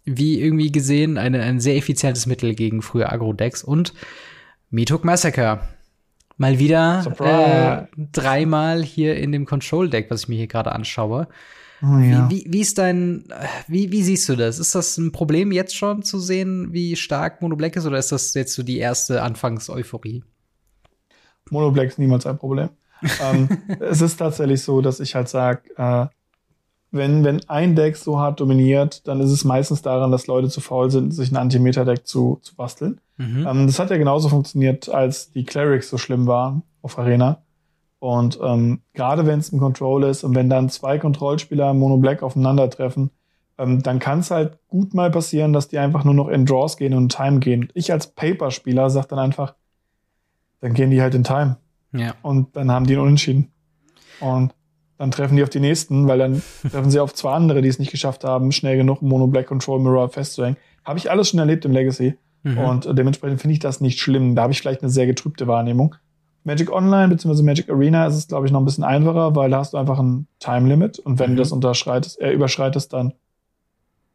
wie 0.04 0.38
irgendwie 0.38 0.70
gesehen 0.70 1.16
eine, 1.16 1.40
ein 1.40 1.60
sehr 1.60 1.76
effizientes 1.76 2.26
Mittel 2.26 2.54
gegen 2.54 2.82
frühe 2.82 3.10
Agro-Decks 3.10 3.64
und 3.64 3.94
Metok 4.72 5.04
Massacre. 5.04 5.60
Mal 6.38 6.58
wieder 6.58 7.04
äh, 7.20 7.94
dreimal 8.10 8.82
hier 8.82 9.16
in 9.16 9.30
dem 9.30 9.44
Control-Deck, 9.44 10.10
was 10.10 10.22
ich 10.22 10.28
mir 10.28 10.36
hier 10.36 10.46
gerade 10.46 10.72
anschaue. 10.72 11.28
Oh, 11.82 11.98
ja. 11.98 12.30
wie, 12.30 12.46
wie, 12.46 12.52
wie, 12.54 12.60
ist 12.60 12.78
dein, 12.78 13.26
wie, 13.68 13.92
wie 13.92 14.02
siehst 14.02 14.30
du 14.30 14.34
das? 14.34 14.58
Ist 14.58 14.74
das 14.74 14.96
ein 14.96 15.12
Problem 15.12 15.52
jetzt 15.52 15.76
schon 15.76 16.02
zu 16.02 16.18
sehen, 16.18 16.72
wie 16.72 16.96
stark 16.96 17.42
Mono 17.42 17.54
Black 17.54 17.76
ist, 17.76 17.84
oder 17.84 17.98
ist 17.98 18.12
das 18.12 18.32
jetzt 18.32 18.54
so 18.54 18.62
die 18.62 18.78
erste 18.78 19.22
Anfangs-Euphorie? 19.22 20.24
Mono 21.50 21.70
Black 21.70 21.88
ist 21.88 21.98
niemals 21.98 22.24
ein 22.24 22.38
Problem. 22.38 22.70
ähm, 23.20 23.50
es 23.80 24.00
ist 24.00 24.16
tatsächlich 24.16 24.62
so, 24.62 24.80
dass 24.80 25.00
ich 25.00 25.14
halt 25.14 25.28
sage, 25.28 25.68
äh, 25.76 26.06
wenn, 26.92 27.24
wenn 27.24 27.40
ein 27.48 27.74
Deck 27.74 27.96
so 27.96 28.18
hart 28.18 28.38
dominiert, 28.38 29.08
dann 29.08 29.20
ist 29.20 29.30
es 29.30 29.44
meistens 29.44 29.80
daran, 29.80 30.12
dass 30.12 30.26
Leute 30.26 30.48
zu 30.48 30.60
faul 30.60 30.90
sind, 30.90 31.12
sich 31.12 31.32
ein 31.32 31.36
Antimeter-Deck 31.36 32.06
zu, 32.06 32.38
zu 32.42 32.54
basteln. 32.54 33.00
Mhm. 33.16 33.46
Ähm, 33.48 33.66
das 33.66 33.78
hat 33.78 33.90
ja 33.90 33.96
genauso 33.96 34.28
funktioniert, 34.28 34.88
als 34.90 35.32
die 35.32 35.44
Clerics 35.44 35.88
so 35.88 35.96
schlimm 35.96 36.26
waren 36.26 36.62
auf 36.82 36.98
Arena. 36.98 37.42
Und 37.98 38.38
ähm, 38.42 38.82
gerade 38.92 39.26
wenn 39.26 39.38
es 39.38 39.52
ein 39.52 39.58
Control 39.58 40.04
ist 40.04 40.22
und 40.22 40.34
wenn 40.34 40.50
dann 40.50 40.68
zwei 40.68 40.98
Kontrollspieler 40.98 41.72
Mono 41.72 41.96
Black 41.96 42.22
aufeinandertreffen, 42.22 43.10
ähm, 43.58 43.82
dann 43.82 43.98
kann 43.98 44.20
es 44.20 44.30
halt 44.30 44.58
gut 44.68 44.92
mal 44.92 45.10
passieren, 45.10 45.52
dass 45.52 45.68
die 45.68 45.78
einfach 45.78 46.04
nur 46.04 46.14
noch 46.14 46.28
in 46.28 46.44
Draws 46.44 46.76
gehen 46.76 46.94
und 46.94 47.04
in 47.04 47.08
Time 47.08 47.38
gehen. 47.38 47.68
Ich 47.74 47.90
als 47.90 48.08
Paper-Spieler 48.08 48.90
sag 48.90 49.08
dann 49.08 49.18
einfach, 49.18 49.54
dann 50.60 50.74
gehen 50.74 50.90
die 50.90 51.00
halt 51.00 51.14
in 51.14 51.24
Time. 51.24 51.56
Ja. 51.92 52.14
Und 52.22 52.56
dann 52.56 52.70
haben 52.70 52.86
die 52.86 52.94
einen 52.94 53.02
Unentschieden. 53.02 53.52
Und 54.20 54.52
dann 55.02 55.10
treffen 55.10 55.36
die 55.36 55.42
auf 55.42 55.48
die 55.48 55.58
nächsten, 55.58 56.06
weil 56.06 56.18
dann 56.18 56.42
treffen 56.70 56.88
sie 56.92 57.00
auf 57.00 57.12
zwei 57.12 57.32
andere, 57.32 57.60
die 57.60 57.66
es 57.66 57.80
nicht 57.80 57.90
geschafft 57.90 58.22
haben, 58.22 58.52
schnell 58.52 58.76
genug 58.76 59.02
Mono 59.02 59.26
Black 59.26 59.48
Control 59.48 59.80
Mirror 59.80 60.10
festzuhängen. 60.10 60.56
Habe 60.84 60.96
ich 61.00 61.10
alles 61.10 61.28
schon 61.28 61.40
erlebt 61.40 61.64
im 61.64 61.72
Legacy. 61.72 62.14
Mhm. 62.44 62.58
Und 62.58 62.86
äh, 62.86 62.94
dementsprechend 62.94 63.40
finde 63.40 63.54
ich 63.54 63.58
das 63.58 63.80
nicht 63.80 63.98
schlimm. 63.98 64.36
Da 64.36 64.42
habe 64.42 64.52
ich 64.52 64.60
vielleicht 64.60 64.80
eine 64.80 64.90
sehr 64.90 65.08
getrübte 65.08 65.48
Wahrnehmung. 65.48 65.96
Magic 66.44 66.70
Online 66.70 67.08
bzw. 67.08 67.42
Magic 67.42 67.68
Arena 67.68 68.06
ist 68.06 68.14
es, 68.14 68.28
glaube 68.28 68.46
ich, 68.46 68.52
noch 68.52 68.60
ein 68.60 68.64
bisschen 68.64 68.84
einfacher, 68.84 69.34
weil 69.34 69.50
da 69.50 69.58
hast 69.58 69.72
du 69.72 69.76
einfach 69.76 69.98
ein 69.98 70.28
Time 70.38 70.68
Limit 70.68 71.00
und 71.00 71.18
wenn 71.18 71.32
mhm. 71.32 71.36
du 71.36 71.42
das 71.42 71.50
unterschreitest, 71.50 72.20
äh, 72.20 72.30
überschreitest, 72.30 72.92
dann 72.92 73.12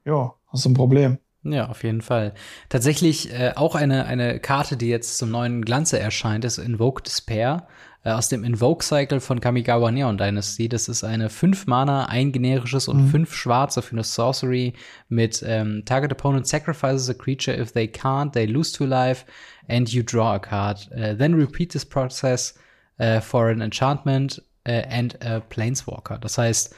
ja, 0.05 0.35
hast 0.47 0.63
du 0.63 0.69
ein 0.69 0.73
Problem. 0.73 1.17
Ja, 1.43 1.67
auf 1.67 1.83
jeden 1.83 2.01
Fall. 2.01 2.33
Tatsächlich 2.69 3.33
äh, 3.33 3.51
auch 3.57 3.75
eine, 3.75 4.05
eine 4.05 4.39
Karte, 4.39 4.77
die 4.77 4.87
jetzt 4.87 5.17
zum 5.17 5.31
neuen 5.31 5.65
Glanze 5.65 5.99
erscheint, 5.99 6.45
ist 6.45 6.59
Invoke 6.59 7.03
Despair 7.03 7.67
äh, 8.07 8.11
aus 8.11 8.29
dem 8.29 8.43
Invoke-Cycle 8.43 9.19
von 9.19 9.41
Kamigawa 9.41 9.91
Neon 9.91 10.17
Dynasty. 10.17 10.69
Das 10.69 10.87
ist 10.87 11.03
eine 11.03 11.29
5 11.29 11.67
Mana, 11.67 12.05
ein 12.05 12.31
generisches 12.31 12.87
und 12.87 13.09
5 13.09 13.29
mhm. 13.29 13.33
schwarze 13.33 13.81
für 13.81 13.91
eine 13.91 14.03
Sorcery 14.03 14.73
mit 15.09 15.43
ähm, 15.45 15.83
Target 15.85 16.13
Opponent 16.13 16.47
sacrifices 16.47 17.09
a 17.09 17.13
creature 17.13 17.59
if 17.59 17.73
they 17.73 17.85
can't, 17.85 18.31
they 18.31 18.45
lose 18.45 18.71
to 18.71 18.85
life 18.85 19.25
and 19.67 19.89
you 19.89 20.03
draw 20.03 20.35
a 20.35 20.39
card. 20.39 20.87
Uh, 20.95 21.17
then 21.17 21.33
repeat 21.33 21.73
this 21.73 21.83
process 21.83 22.53
uh, 22.99 23.19
for 23.19 23.49
an 23.49 23.61
enchantment 23.61 24.41
uh, 24.65 24.83
and 24.89 25.17
a 25.21 25.41
Planeswalker. 25.41 26.17
Das 26.17 26.37
heißt, 26.37 26.73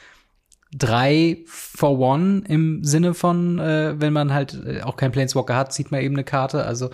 drei 0.71 1.39
for 1.45 1.97
one 1.97 2.43
im 2.47 2.83
Sinne 2.83 3.13
von, 3.13 3.59
äh, 3.59 3.99
wenn 3.99 4.13
man 4.13 4.33
halt 4.33 4.57
äh, 4.65 4.81
auch 4.81 4.97
keinen 4.97 5.11
Planeswalker 5.11 5.55
hat, 5.55 5.73
zieht 5.73 5.91
man 5.91 6.01
eben 6.01 6.15
eine 6.15 6.23
Karte. 6.23 6.63
Also 6.65 6.91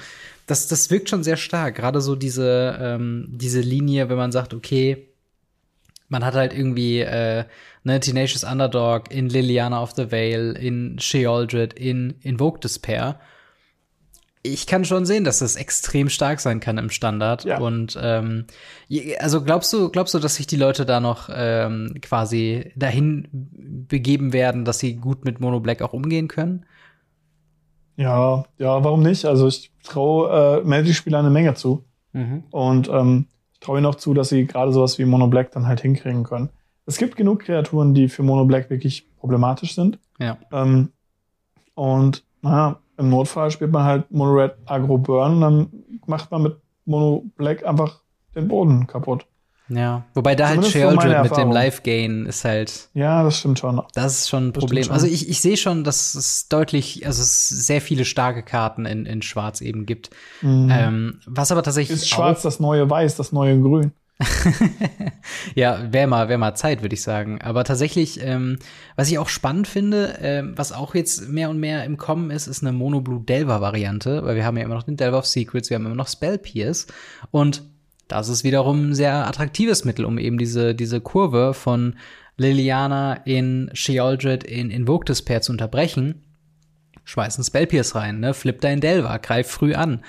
das, 0.47 0.67
das 0.67 0.89
wirkt 0.91 1.09
schon 1.09 1.23
sehr 1.23 1.37
stark. 1.37 1.75
Gerade 1.75 2.01
so 2.01 2.15
diese, 2.15 2.77
ähm, 2.79 3.27
diese 3.29 3.61
Linie, 3.61 4.09
wenn 4.09 4.17
man 4.17 4.31
sagt, 4.31 4.53
okay, 4.53 5.09
man 6.07 6.23
hat 6.23 6.35
halt 6.35 6.53
irgendwie 6.53 6.99
äh, 6.99 7.45
ne, 7.83 7.99
Tenacious 7.99 8.43
Underdog 8.43 9.11
in 9.11 9.27
Liliana 9.27 9.81
of 9.81 9.91
the 9.95 10.11
Veil, 10.11 10.53
in 10.53 10.97
Sheoldred, 10.99 11.73
in 11.73 12.15
Invoke 12.21 12.59
Despair 12.59 13.19
ich 14.45 14.67
kann 14.67 14.85
schon 14.85 15.05
sehen, 15.05 15.23
dass 15.23 15.39
das 15.39 15.55
extrem 15.55 16.09
stark 16.09 16.39
sein 16.39 16.59
kann 16.59 16.77
im 16.77 16.89
Standard. 16.89 17.43
Ja. 17.45 17.59
Und 17.59 17.97
ähm, 18.01 18.45
also 19.19 19.41
glaubst 19.41 19.73
du, 19.73 19.89
glaubst 19.89 20.13
du, 20.13 20.19
dass 20.19 20.35
sich 20.35 20.47
die 20.47 20.55
Leute 20.55 20.85
da 20.85 20.99
noch 20.99 21.29
ähm, 21.33 21.95
quasi 22.01 22.71
dahin 22.75 23.27
begeben 23.31 24.33
werden, 24.33 24.65
dass 24.65 24.79
sie 24.79 24.95
gut 24.95 25.25
mit 25.25 25.39
Mono 25.39 25.59
Black 25.59 25.81
auch 25.81 25.93
umgehen 25.93 26.27
können? 26.27 26.65
Ja, 27.97 28.45
ja, 28.57 28.83
warum 28.83 29.01
nicht? 29.01 29.25
Also 29.25 29.47
ich 29.47 29.71
traue 29.83 30.61
äh, 30.61 30.63
Magic-Spielern 30.63 31.25
eine 31.25 31.33
Menge 31.33 31.53
zu. 31.55 31.85
Mhm. 32.13 32.43
Und 32.51 32.89
ähm, 32.89 33.27
ich 33.53 33.59
traue 33.61 33.77
ihnen 33.77 33.85
auch 33.85 33.95
zu, 33.95 34.13
dass 34.13 34.29
sie 34.29 34.45
gerade 34.45 34.71
sowas 34.71 34.99
wie 34.99 35.05
Mono 35.05 35.27
Black 35.27 35.51
dann 35.51 35.65
halt 35.65 35.81
hinkriegen 35.81 36.23
können. 36.23 36.49
Es 36.85 36.97
gibt 36.97 37.15
genug 37.15 37.39
Kreaturen, 37.39 37.93
die 37.93 38.09
für 38.09 38.21
Mono 38.21 38.45
Black 38.45 38.69
wirklich 38.69 39.07
problematisch 39.17 39.73
sind. 39.73 39.97
Ja. 40.19 40.37
Ähm, 40.51 40.89
und 41.73 42.23
naja, 42.41 42.79
im 42.97 43.09
Notfall 43.09 43.51
spielt 43.51 43.71
man 43.71 43.83
halt 43.83 44.11
Mono 44.11 44.33
Red 44.33 44.53
Agro 44.65 44.97
Burn 44.97 45.33
und 45.33 45.41
dann 45.41 45.69
macht 46.05 46.31
man 46.31 46.43
mit 46.43 46.57
Mono 46.85 47.23
Black 47.35 47.65
einfach 47.65 48.01
den 48.35 48.47
Boden 48.47 48.87
kaputt. 48.87 49.25
Ja, 49.67 50.05
wobei 50.13 50.35
da 50.35 50.47
halt 50.47 50.63
Zumindest 50.63 50.75
halt 50.75 51.01
Sheldred 51.01 51.23
mit 51.23 51.37
dem 51.37 51.51
Live-Gain 51.51 52.25
ist 52.27 52.45
halt. 52.45 52.89
Ja, 52.93 53.23
das 53.23 53.39
stimmt 53.39 53.57
schon. 53.57 53.81
Das 53.95 54.19
ist 54.19 54.29
schon 54.29 54.49
ein 54.49 54.53
Problem. 54.53 54.83
Schon. 54.83 54.93
Also 54.93 55.07
ich, 55.07 55.27
ich 55.27 55.41
sehe 55.41 55.57
schon, 55.57 55.83
dass 55.83 56.13
es 56.13 56.47
deutlich, 56.49 57.05
also 57.07 57.23
es 57.23 57.49
sehr 57.49 57.81
viele 57.81 58.05
starke 58.05 58.43
Karten 58.43 58.85
in, 58.85 59.07
in 59.07 59.23
Schwarz 59.23 59.61
eben 59.61 59.87
gibt. 59.87 60.11
Mhm. 60.41 60.69
Ähm, 60.71 61.19
was 61.25 61.51
aber 61.51 61.63
tatsächlich. 61.63 61.97
Ist 61.97 62.09
Schwarz 62.09 62.43
das 62.43 62.59
neue 62.59 62.87
Weiß, 62.87 63.15
das 63.15 63.31
neue 63.31 63.59
Grün? 63.59 63.91
ja, 65.55 65.91
wäre 65.91 66.07
mal, 66.07 66.29
wär 66.29 66.37
mal 66.37 66.55
Zeit, 66.55 66.81
würde 66.81 66.95
ich 66.95 67.01
sagen. 67.01 67.41
Aber 67.41 67.63
tatsächlich, 67.65 68.21
ähm, 68.21 68.59
was 68.95 69.09
ich 69.09 69.17
auch 69.17 69.27
spannend 69.27 69.67
finde, 69.67 70.17
ähm, 70.21 70.53
was 70.55 70.71
auch 70.71 70.95
jetzt 70.95 71.27
mehr 71.27 71.49
und 71.49 71.59
mehr 71.59 71.83
im 71.83 71.97
Kommen 71.97 72.31
ist, 72.31 72.47
ist 72.47 72.63
eine 72.63 72.71
Mono 72.71 73.01
Blue 73.01 73.23
Delver 73.23 73.59
Variante, 73.59 74.23
weil 74.23 74.35
wir 74.35 74.45
haben 74.45 74.57
ja 74.57 74.63
immer 74.63 74.75
noch 74.75 74.83
den 74.83 74.97
Delver 74.97 75.17
of 75.19 75.25
Secrets, 75.25 75.69
wir 75.69 75.75
haben 75.75 75.85
immer 75.85 75.95
noch 75.95 76.07
Spell 76.07 76.37
Pierce 76.37 76.87
und 77.31 77.63
das 78.07 78.29
ist 78.29 78.43
wiederum 78.43 78.89
ein 78.89 78.95
sehr 78.95 79.27
attraktives 79.27 79.83
Mittel, 79.83 80.05
um 80.05 80.17
eben 80.17 80.37
diese, 80.37 80.75
diese 80.75 81.01
Kurve 81.01 81.53
von 81.53 81.95
Liliana 82.37 83.13
in 83.25 83.69
Sheoldred 83.73 84.43
in 84.43 84.69
Invoke 84.69 85.05
Despair 85.05 85.41
zu 85.41 85.51
unterbrechen. 85.51 86.21
Schmeiß 87.03 87.37
einen 87.37 87.45
Spell 87.45 87.67
Pierce 87.67 87.95
rein, 87.95 88.19
ne? 88.19 88.33
Flip 88.33 88.59
dein 88.59 88.81
Delver, 88.81 89.17
greif 89.19 89.47
früh 89.47 89.73
an. 89.73 90.01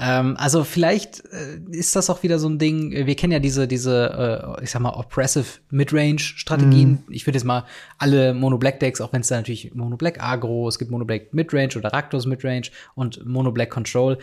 Ähm, 0.00 0.36
also 0.38 0.62
vielleicht 0.62 1.24
äh, 1.32 1.58
ist 1.70 1.96
das 1.96 2.08
auch 2.08 2.22
wieder 2.22 2.38
so 2.38 2.48
ein 2.48 2.58
Ding. 2.58 2.92
Wir 2.92 3.16
kennen 3.16 3.32
ja 3.32 3.40
diese, 3.40 3.66
diese, 3.66 4.56
äh, 4.58 4.62
ich 4.62 4.70
sag 4.70 4.80
mal, 4.80 4.90
oppressive 4.90 5.58
Midrange-Strategien. 5.70 7.04
Mm. 7.06 7.12
Ich 7.12 7.26
würde 7.26 7.36
jetzt 7.36 7.44
mal 7.44 7.64
alle 7.98 8.32
Mono 8.32 8.58
Black 8.58 8.78
Decks, 8.78 9.00
auch 9.00 9.12
wenn 9.12 9.22
es 9.22 9.28
da 9.28 9.36
natürlich 9.36 9.74
Mono 9.74 9.96
Black 9.96 10.22
Agro, 10.22 10.68
es 10.68 10.78
gibt 10.78 10.92
Mono 10.92 11.04
Black 11.04 11.34
Midrange 11.34 11.76
oder 11.76 11.92
Raktos 11.92 12.26
Midrange 12.26 12.68
und 12.94 13.26
Mono 13.26 13.50
Black 13.50 13.70
Control. 13.70 14.18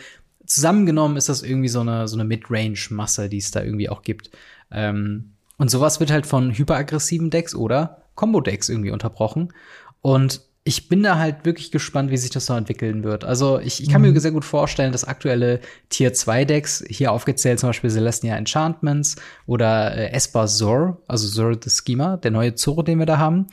Zusammengenommen 0.46 1.18
ist 1.18 1.28
das 1.28 1.42
irgendwie 1.42 1.68
so 1.68 1.80
eine, 1.80 2.08
so 2.08 2.16
eine 2.16 2.24
Midrange-Masse, 2.24 3.28
die 3.28 3.38
es 3.38 3.50
da 3.50 3.62
irgendwie 3.62 3.90
auch 3.90 4.02
gibt. 4.02 4.30
Ähm, 4.70 5.32
und 5.58 5.70
sowas 5.70 6.00
wird 6.00 6.10
halt 6.10 6.26
von 6.26 6.56
hyperaggressiven 6.56 7.28
Decks 7.30 7.54
oder 7.54 8.02
Combo-Decks 8.14 8.70
irgendwie 8.70 8.92
unterbrochen. 8.92 9.52
Und 10.00 10.40
ich 10.66 10.88
bin 10.88 11.04
da 11.04 11.16
halt 11.16 11.44
wirklich 11.44 11.70
gespannt, 11.70 12.10
wie 12.10 12.16
sich 12.16 12.30
das 12.30 12.48
noch 12.48 12.56
entwickeln 12.56 13.04
wird. 13.04 13.24
Also 13.24 13.60
ich, 13.60 13.80
ich 13.80 13.88
kann 13.88 14.02
mhm. 14.02 14.12
mir 14.12 14.20
sehr 14.20 14.32
gut 14.32 14.44
vorstellen, 14.44 14.90
dass 14.90 15.04
aktuelle 15.04 15.60
Tier 15.90 16.12
2 16.12 16.44
Decks, 16.44 16.84
hier 16.88 17.12
aufgezählt 17.12 17.60
zum 17.60 17.68
Beispiel 17.68 17.88
Celestia 17.88 18.34
Enchantments 18.36 19.14
oder 19.46 19.96
äh, 19.96 20.10
Esper 20.10 20.48
Zor, 20.48 21.00
also 21.06 21.28
Zor 21.28 21.56
the 21.62 21.70
Schema, 21.70 22.16
der 22.16 22.32
neue 22.32 22.56
Zoro, 22.56 22.82
den 22.82 22.98
wir 22.98 23.06
da 23.06 23.18
haben, 23.18 23.46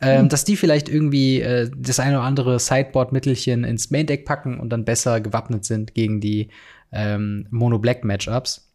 ähm, 0.00 0.24
mhm. 0.24 0.28
dass 0.28 0.44
die 0.44 0.56
vielleicht 0.56 0.88
irgendwie 0.88 1.40
äh, 1.40 1.68
das 1.76 1.98
eine 1.98 2.18
oder 2.18 2.26
andere 2.26 2.60
Sideboard-Mittelchen 2.60 3.64
ins 3.64 3.90
Main-Deck 3.90 4.24
packen 4.24 4.60
und 4.60 4.70
dann 4.70 4.84
besser 4.84 5.20
gewappnet 5.20 5.64
sind 5.64 5.94
gegen 5.94 6.20
die 6.20 6.46
ähm, 6.92 7.48
Mono-Black-Matchups. 7.50 8.72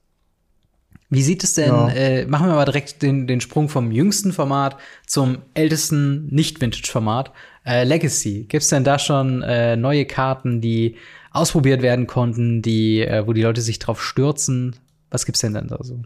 Wie 1.09 1.23
sieht 1.23 1.43
es 1.43 1.53
denn, 1.53 1.69
ja. 1.69 1.89
äh, 1.89 2.25
machen 2.25 2.47
wir 2.47 2.55
mal 2.55 2.65
direkt 2.65 3.01
den, 3.01 3.27
den 3.27 3.39
Sprung 3.39 3.69
vom 3.69 3.91
jüngsten 3.91 4.33
Format 4.33 4.77
zum 5.05 5.37
ältesten 5.53 6.27
Nicht-Vintage-Format. 6.27 7.31
Äh, 7.67 7.83
Legacy. 7.83 8.45
Gibt 8.47 8.63
es 8.63 8.69
denn 8.69 8.85
da 8.85 8.97
schon 8.97 9.41
äh, 9.41 9.75
neue 9.75 10.05
Karten, 10.05 10.61
die 10.61 10.95
ausprobiert 11.31 11.81
werden 11.81 12.07
konnten, 12.07 12.61
die, 12.61 13.01
äh, 13.01 13.27
wo 13.27 13.33
die 13.33 13.41
Leute 13.41 13.59
sich 13.59 13.77
drauf 13.77 14.01
stürzen? 14.01 14.77
Was 15.11 15.25
gibt's 15.25 15.41
denn 15.41 15.53
dann 15.53 15.67
da 15.67 15.77
so? 15.81 15.99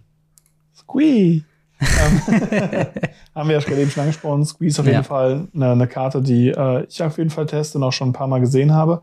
Squee! 0.76 1.44
Ähm, 1.82 2.22
haben 3.34 3.50
wir 3.50 3.58
ja 3.58 3.60
gerade 3.60 3.82
eben 3.82 3.90
schon 3.90 4.02
angesprochen. 4.02 4.46
Squeeze 4.46 4.80
auf 4.80 4.86
jeden 4.86 5.00
ja. 5.00 5.04
Fall 5.04 5.48
eine, 5.56 5.72
eine, 5.72 5.88
Karte, 5.88 6.22
die 6.22 6.50
äh, 6.50 6.86
ich 6.88 7.02
auf 7.02 7.18
jeden 7.18 7.32
Fall 7.32 7.48
teste 7.48 7.80
und 7.80 7.84
auch 7.84 7.92
schon 7.92 8.10
ein 8.10 8.14
paar 8.14 8.28
Mal 8.28 8.40
gesehen 8.40 8.72
habe. 8.72 9.02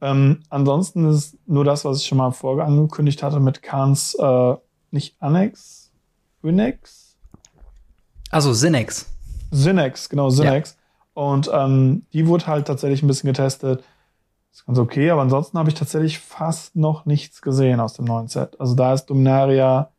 Ähm, 0.00 0.38
ansonsten 0.48 1.08
ist 1.10 1.36
nur 1.48 1.64
das, 1.64 1.84
was 1.84 1.98
ich 1.98 2.06
schon 2.06 2.18
mal 2.18 2.30
vorangekündigt 2.30 3.24
hatte 3.24 3.40
mit 3.40 3.64
Kahns, 3.64 4.14
äh, 4.14 4.54
nicht 4.92 5.16
Annex, 5.18 5.90
Winex? 6.42 7.16
Also 8.30 8.52
Synex. 8.52 9.10
Synex, 9.50 10.08
genau, 10.08 10.30
Synex. 10.30 10.76
Ja. 10.76 10.81
Und 11.14 11.50
ähm, 11.52 12.06
die 12.12 12.26
wurde 12.26 12.46
halt 12.46 12.66
tatsächlich 12.66 13.02
ein 13.02 13.06
bisschen 13.06 13.28
getestet. 13.28 13.82
ist 14.52 14.66
ganz 14.66 14.78
okay, 14.78 15.10
aber 15.10 15.22
ansonsten 15.22 15.58
habe 15.58 15.68
ich 15.68 15.74
tatsächlich 15.74 16.18
fast 16.18 16.76
noch 16.76 17.04
nichts 17.06 17.42
gesehen 17.42 17.80
aus 17.80 17.94
dem 17.94 18.06
neuen 18.06 18.28
Set. 18.28 18.58
Also 18.60 18.74
da 18.74 18.94
ist 18.94 19.06
Dominaria 19.06 19.90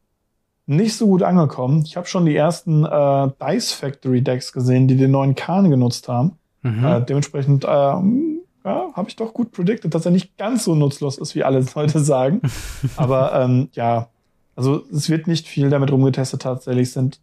nicht 0.65 0.95
so 0.95 1.07
gut 1.07 1.23
angekommen. 1.23 1.83
Ich 1.85 1.97
habe 1.97 2.07
schon 2.07 2.25
die 2.25 2.35
ersten 2.35 2.85
äh, 2.85 3.29
Dice 3.41 3.73
Factory 3.73 4.21
Decks 4.21 4.53
gesehen, 4.53 4.87
die 4.87 4.95
den 4.95 5.11
neuen 5.11 5.35
Kahn 5.35 5.69
genutzt 5.69 6.07
haben. 6.07 6.37
Mhm. 6.61 6.85
Äh, 6.85 7.01
dementsprechend 7.01 7.65
äh, 7.65 7.67
ja, 7.67 8.91
habe 8.93 9.09
ich 9.09 9.15
doch 9.15 9.33
gut 9.33 9.51
predicted, 9.51 9.93
dass 9.93 10.05
er 10.05 10.11
nicht 10.11 10.37
ganz 10.37 10.63
so 10.63 10.73
nutzlos 10.73 11.17
ist, 11.17 11.35
wie 11.35 11.43
alle 11.43 11.65
Leute 11.75 11.99
sagen. 11.99 12.41
Aber 12.95 13.33
ähm, 13.33 13.69
ja, 13.73 14.09
also 14.55 14.83
es 14.91 15.09
wird 15.09 15.27
nicht 15.27 15.47
viel 15.47 15.69
damit 15.69 15.91
rumgetestet. 15.91 16.43
Tatsächlich 16.43 16.91
sind 16.91 17.19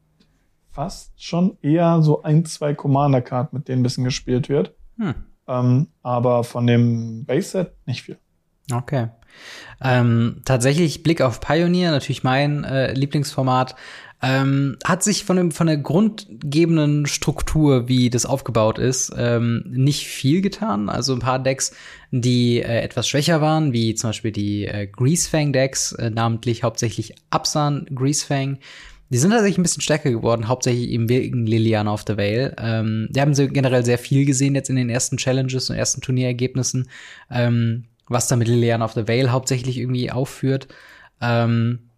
fast 0.72 1.12
schon 1.22 1.58
eher 1.62 2.02
so 2.02 2.22
ein, 2.22 2.44
zwei 2.44 2.74
Commander-Karten, 2.74 3.56
mit 3.56 3.68
denen 3.68 3.80
ein 3.80 3.82
bisschen 3.82 4.04
gespielt 4.04 4.48
wird. 4.48 4.74
Hm. 4.98 5.14
Ähm, 5.48 5.88
aber 6.02 6.44
von 6.44 6.66
dem 6.66 7.24
Base-Set 7.24 7.72
nicht 7.86 8.02
viel. 8.02 8.18
Okay. 8.72 9.08
Ähm, 9.82 10.42
tatsächlich 10.44 11.02
Blick 11.02 11.22
auf 11.22 11.40
Pioneer, 11.40 11.90
natürlich 11.90 12.22
mein 12.22 12.64
äh, 12.64 12.92
Lieblingsformat. 12.92 13.74
Ähm, 14.22 14.76
hat 14.84 15.02
sich 15.02 15.24
von, 15.24 15.36
dem, 15.36 15.50
von 15.50 15.66
der 15.66 15.78
grundgebenden 15.78 17.06
Struktur, 17.06 17.88
wie 17.88 18.10
das 18.10 18.26
aufgebaut 18.26 18.78
ist, 18.78 19.14
ähm, 19.16 19.64
nicht 19.66 20.06
viel 20.08 20.42
getan. 20.42 20.90
Also 20.90 21.14
ein 21.14 21.20
paar 21.20 21.38
Decks, 21.38 21.72
die 22.10 22.60
äh, 22.60 22.82
etwas 22.82 23.08
schwächer 23.08 23.40
waren, 23.40 23.72
wie 23.72 23.94
zum 23.94 24.10
Beispiel 24.10 24.32
die 24.32 24.66
äh, 24.66 24.86
Greasefang-Decks, 24.86 25.92
äh, 25.92 26.10
namentlich 26.10 26.62
hauptsächlich 26.64 27.14
Absan 27.30 27.86
Greasefang. 27.94 28.58
Die 29.10 29.18
sind 29.18 29.32
tatsächlich 29.32 29.58
ein 29.58 29.64
bisschen 29.64 29.82
stärker 29.82 30.10
geworden, 30.10 30.46
hauptsächlich 30.46 30.88
eben 30.88 31.08
wegen 31.08 31.44
Liliana 31.44 31.92
of 31.92 32.04
the 32.06 32.16
Vale. 32.16 32.54
Ähm, 32.58 33.08
die 33.10 33.20
haben 33.20 33.34
sie 33.34 33.48
generell 33.48 33.84
sehr 33.84 33.98
viel 33.98 34.24
gesehen 34.24 34.54
jetzt 34.54 34.70
in 34.70 34.76
den 34.76 34.88
ersten 34.88 35.16
Challenges 35.16 35.68
und 35.68 35.76
ersten 35.76 36.00
Turnierergebnissen, 36.00 36.88
ähm, 37.28 37.86
was 38.08 38.28
da 38.28 38.36
mit 38.36 38.46
Liliana 38.46 38.84
of 38.84 38.92
the 38.92 39.08
Vale 39.08 39.32
hauptsächlich 39.32 39.78
irgendwie 39.78 40.12
aufführt. 40.12 40.68
Ähm, 41.20 41.90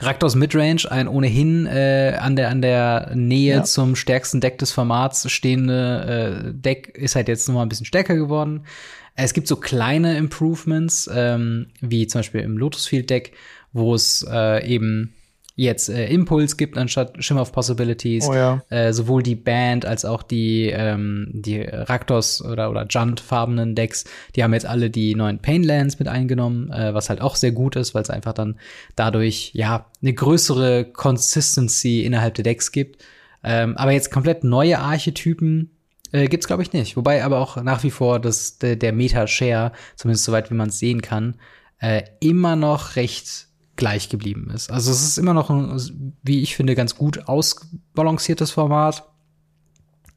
Raktos 0.00 0.34
Midrange, 0.34 0.90
ein 0.90 1.08
ohnehin 1.08 1.66
äh, 1.66 2.18
an 2.20 2.36
der 2.36 2.50
an 2.50 2.60
der 2.60 3.12
Nähe 3.14 3.56
ja. 3.56 3.64
zum 3.64 3.96
stärksten 3.96 4.40
Deck 4.40 4.58
des 4.58 4.72
Formats 4.72 5.30
stehende 5.30 6.50
äh, 6.50 6.52
Deck 6.52 6.88
ist 6.98 7.16
halt 7.16 7.28
jetzt 7.28 7.48
noch 7.48 7.54
mal 7.54 7.62
ein 7.62 7.68
bisschen 7.68 7.86
stärker 7.86 8.16
geworden. 8.16 8.66
Es 9.14 9.32
gibt 9.32 9.46
so 9.46 9.56
kleine 9.56 10.18
Improvements, 10.18 11.08
ähm, 11.14 11.68
wie 11.80 12.06
zum 12.06 12.18
Beispiel 12.18 12.40
im 12.40 12.58
Lotus 12.58 12.86
Field 12.86 13.08
Deck, 13.08 13.32
wo 13.72 13.94
es 13.94 14.26
äh, 14.28 14.66
eben 14.66 15.14
jetzt 15.56 15.88
äh, 15.88 16.06
Impuls 16.08 16.56
gibt 16.56 16.76
anstatt 16.76 17.22
Shimmer 17.22 17.42
of 17.42 17.52
Possibilities. 17.52 18.26
Oh 18.28 18.34
ja. 18.34 18.62
äh, 18.70 18.92
sowohl 18.92 19.22
die 19.22 19.36
Band 19.36 19.86
als 19.86 20.04
auch 20.04 20.22
die, 20.22 20.68
ähm, 20.70 21.28
die 21.32 21.60
Raktos 21.60 22.44
oder, 22.44 22.70
oder 22.70 22.86
Junt-farbenen 22.88 23.74
Decks, 23.74 24.04
die 24.34 24.42
haben 24.42 24.52
jetzt 24.52 24.66
alle 24.66 24.90
die 24.90 25.14
neuen 25.14 25.38
Painlands 25.38 25.98
mit 25.98 26.08
eingenommen, 26.08 26.70
äh, 26.70 26.92
was 26.94 27.08
halt 27.08 27.20
auch 27.20 27.36
sehr 27.36 27.52
gut 27.52 27.76
ist, 27.76 27.94
weil 27.94 28.02
es 28.02 28.10
einfach 28.10 28.32
dann 28.32 28.56
dadurch, 28.96 29.50
ja, 29.54 29.86
eine 30.02 30.12
größere 30.12 30.86
Consistency 30.86 32.04
innerhalb 32.04 32.34
der 32.34 32.44
Decks 32.44 32.72
gibt. 32.72 33.04
Ähm, 33.44 33.76
aber 33.76 33.92
jetzt 33.92 34.10
komplett 34.10 34.42
neue 34.42 34.78
Archetypen 34.78 35.70
äh, 36.12 36.28
gibt's 36.28 36.46
glaube 36.46 36.62
ich 36.62 36.72
nicht. 36.72 36.96
Wobei 36.96 37.22
aber 37.22 37.38
auch 37.38 37.62
nach 37.62 37.82
wie 37.82 37.90
vor 37.90 38.18
das, 38.18 38.58
der, 38.58 38.76
der 38.76 38.92
Meta-Share, 38.92 39.72
zumindest 39.96 40.24
soweit 40.24 40.50
wie 40.50 40.54
man 40.54 40.70
es 40.70 40.78
sehen 40.78 41.02
kann, 41.02 41.36
äh, 41.80 42.02
immer 42.20 42.56
noch 42.56 42.96
recht 42.96 43.48
gleich 43.76 44.08
geblieben 44.08 44.50
ist. 44.54 44.70
Also 44.70 44.90
es 44.90 45.02
ist 45.02 45.18
immer 45.18 45.34
noch 45.34 45.50
ein, 45.50 46.16
wie 46.22 46.42
ich 46.42 46.56
finde, 46.56 46.74
ganz 46.74 46.96
gut 46.96 47.28
ausbalanciertes 47.28 48.50
Format. 48.50 49.04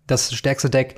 Das 0.06 0.34
stärkste 0.34 0.70
Deck 0.70 0.96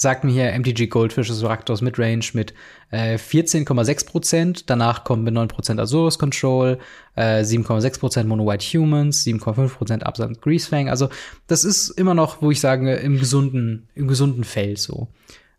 sagt 0.00 0.24
mir 0.24 0.32
hier 0.32 0.58
MTG 0.58 0.86
Goldfish 0.86 1.28
ist 1.28 1.42
Raktos 1.44 1.82
Midrange 1.82 2.24
mit 2.32 2.54
äh, 2.90 3.16
14,6 3.16 4.06
Prozent. 4.06 4.70
Danach 4.70 5.04
kommen 5.04 5.24
mit 5.24 5.34
9 5.34 5.48
Prozent 5.48 5.78
Azurus 5.78 6.18
Control, 6.18 6.78
äh, 7.16 7.42
7,6 7.42 8.00
Prozent 8.00 8.28
Mono 8.28 8.46
White 8.46 8.64
Humans, 8.64 9.26
7,5 9.26 9.68
Prozent 9.68 10.06
Absand 10.06 10.40
Greasefang. 10.40 10.88
Also 10.88 11.10
das 11.46 11.64
ist 11.64 11.90
immer 11.90 12.14
noch, 12.14 12.40
wo 12.40 12.50
ich 12.50 12.60
sage, 12.60 12.94
im 12.94 13.18
gesunden, 13.18 13.88
im 13.94 14.08
gesunden 14.08 14.44
Feld 14.44 14.78
so. 14.78 15.08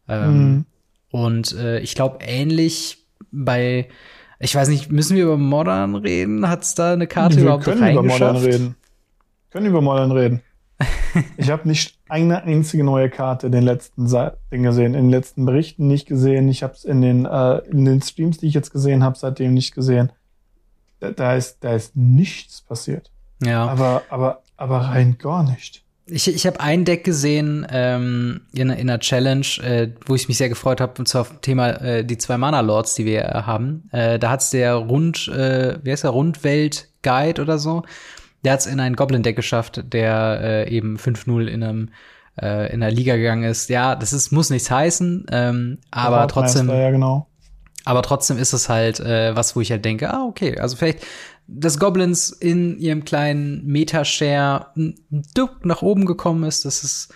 Ähm, 0.08 0.34
mhm. 0.34 0.66
Und 1.12 1.54
äh, 1.54 1.80
ich 1.80 1.94
glaube 1.94 2.18
ähnlich 2.22 3.06
bei 3.32 3.90
ich 4.42 4.56
weiß 4.56 4.70
nicht, 4.70 4.92
müssen 4.92 5.16
wir 5.16 5.24
über 5.24 5.38
Modern 5.38 5.96
reden? 5.96 6.48
Hat 6.48 6.64
es 6.64 6.76
da 6.76 6.94
eine 6.94 7.08
Karte 7.08 7.38
wir 7.38 7.44
überhaupt 7.44 7.64
können 7.64 7.92
über 7.92 8.04
Modern 8.04 8.36
reden. 8.38 8.76
Können 9.52 9.68
über 9.68 9.82
Modern 9.82 10.12
reden. 10.12 10.42
ich 11.38 11.52
habe 11.52 11.68
nicht 11.68 12.00
eine 12.10 12.44
einzige 12.44 12.84
neue 12.84 13.10
Karte 13.10 13.48
in 13.48 13.52
den 13.52 13.64
letzten 13.64 14.08
Dingen 14.08 14.64
gesehen, 14.64 14.96
in 14.96 15.04
den 15.04 15.10
letzten 15.10 15.46
Berichten 15.46 15.88
nicht 15.88 16.08
gesehen. 16.08 16.50
Ich 16.50 16.64
habe 16.64 16.74
es 16.74 16.86
in 16.86 17.02
den 17.02 17.26
äh, 17.26 17.58
in 17.70 17.86
den 17.86 18.02
Streams, 18.02 18.40
die 18.40 18.48
ich 18.48 18.54
jetzt 18.54 18.72
gesehen 18.72 19.04
habe, 19.04 19.18
seitdem 19.18 19.54
nicht 19.54 19.76
gesehen. 19.76 20.12
Da, 21.00 21.12
da, 21.12 21.36
ist 21.36 21.64
da 21.64 21.74
ist 21.74 21.96
nichts 21.96 22.62
passiert. 22.62 23.12
Ja. 23.44 23.68
Aber 23.68 24.04
aber 24.10 24.42
aber 24.58 24.80
rein 24.80 25.18
gar 25.18 25.44
nicht. 25.44 25.81
Ich, 26.08 26.28
ich 26.28 26.46
habe 26.48 26.60
ein 26.60 26.84
Deck 26.84 27.04
gesehen 27.04 27.66
ähm, 27.70 28.42
in, 28.54 28.70
in 28.70 28.90
einer 28.90 29.00
Challenge, 29.00 29.46
äh, 29.62 29.90
wo 30.06 30.16
ich 30.16 30.28
mich 30.28 30.38
sehr 30.38 30.50
gefreut 30.50 30.82
habe, 30.82 30.94
und 30.98 31.08
zwar 31.08 31.22
auf 31.22 31.42
Thema 31.42 31.70
äh, 31.82 32.04
die 32.04 32.18
zwei 32.18 32.38
Mana 32.38 32.62
Lords, 32.62 32.96
die 32.96 33.06
wir 33.06 33.24
äh, 33.24 33.44
haben. 33.44 33.88
Äh, 33.92 34.20
da 34.20 34.32
hat's 34.32 34.50
der 34.50 34.76
Rund, 34.76 35.28
äh, 35.28 35.78
wie 35.84 35.92
heißt 35.92 36.04
der, 36.04 36.12
Rundwelt 36.12 36.90
Guide 37.04 37.42
oder 37.42 37.60
so. 37.60 37.84
Der 38.44 38.54
hat's 38.54 38.66
in 38.66 38.80
ein 38.80 38.96
Goblin 38.96 39.24
Deck 39.24 39.36
geschafft, 39.36 39.84
der 39.94 40.40
äh, 40.42 40.70
eben 40.70 40.98
5-0 40.98 41.46
in 41.46 41.64
einem 41.64 41.90
äh, 42.42 42.74
in 42.74 42.80
der 42.80 42.92
Liga 42.92 43.16
gegangen 43.16 43.44
ist. 43.44 43.70
Ja, 43.70 43.96
das 43.96 44.14
ist 44.14 44.32
muss 44.32 44.50
nichts 44.50 44.72
heißen, 44.72 45.28
ähm, 45.32 45.78
aber 45.92 46.28
trotzdem. 46.28 46.70
Ja, 46.70 46.90
genau. 46.92 47.28
Aber 47.84 48.04
trotzdem 48.04 48.38
ist 48.38 48.54
es 48.54 48.70
halt 48.70 49.00
äh, 49.00 49.36
was, 49.36 49.56
wo 49.56 49.62
ich 49.62 49.72
halt 49.72 49.84
denke, 49.86 50.14
ah, 50.14 50.26
okay, 50.26 50.60
also 50.60 50.76
vielleicht 50.76 51.00
dass 51.54 51.80
Goblins 51.80 52.30
in 52.30 52.78
ihrem 52.80 53.04
kleinen 53.04 53.66
Meta-Share 53.66 54.68
ein 54.76 54.96
Duck 55.36 55.66
nach 55.66 55.82
oben 55.82 56.06
gekommen 56.06 56.44
ist, 56.44 56.66
das 56.66 56.84
ist 56.84 57.14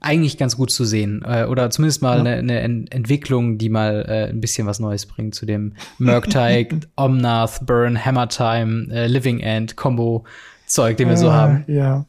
eigentlich 0.00 0.36
ganz 0.36 0.56
gut 0.56 0.70
zu 0.70 0.84
sehen. 0.84 1.22
Äh, 1.26 1.46
oder 1.46 1.70
zumindest 1.70 2.02
mal 2.02 2.20
eine, 2.20 2.34
ja. 2.36 2.60
eine 2.60 2.90
Entwicklung, 2.90 3.58
die 3.58 3.68
mal 3.68 4.04
äh, 4.08 4.28
ein 4.30 4.40
bisschen 4.40 4.66
was 4.66 4.80
Neues 4.80 5.06
bringt 5.06 5.34
zu 5.34 5.46
dem 5.46 5.74
Murktide, 5.98 6.80
Omnath, 6.96 7.64
Burn, 7.66 8.02
Hammer 8.02 8.28
Time, 8.28 8.92
äh, 8.92 9.06
Living 9.06 9.40
End, 9.40 9.76
Combo-Zeug, 9.76 10.96
den 10.96 11.08
wir 11.08 11.16
so 11.16 11.32
haben. 11.32 11.64
Ja, 11.66 12.04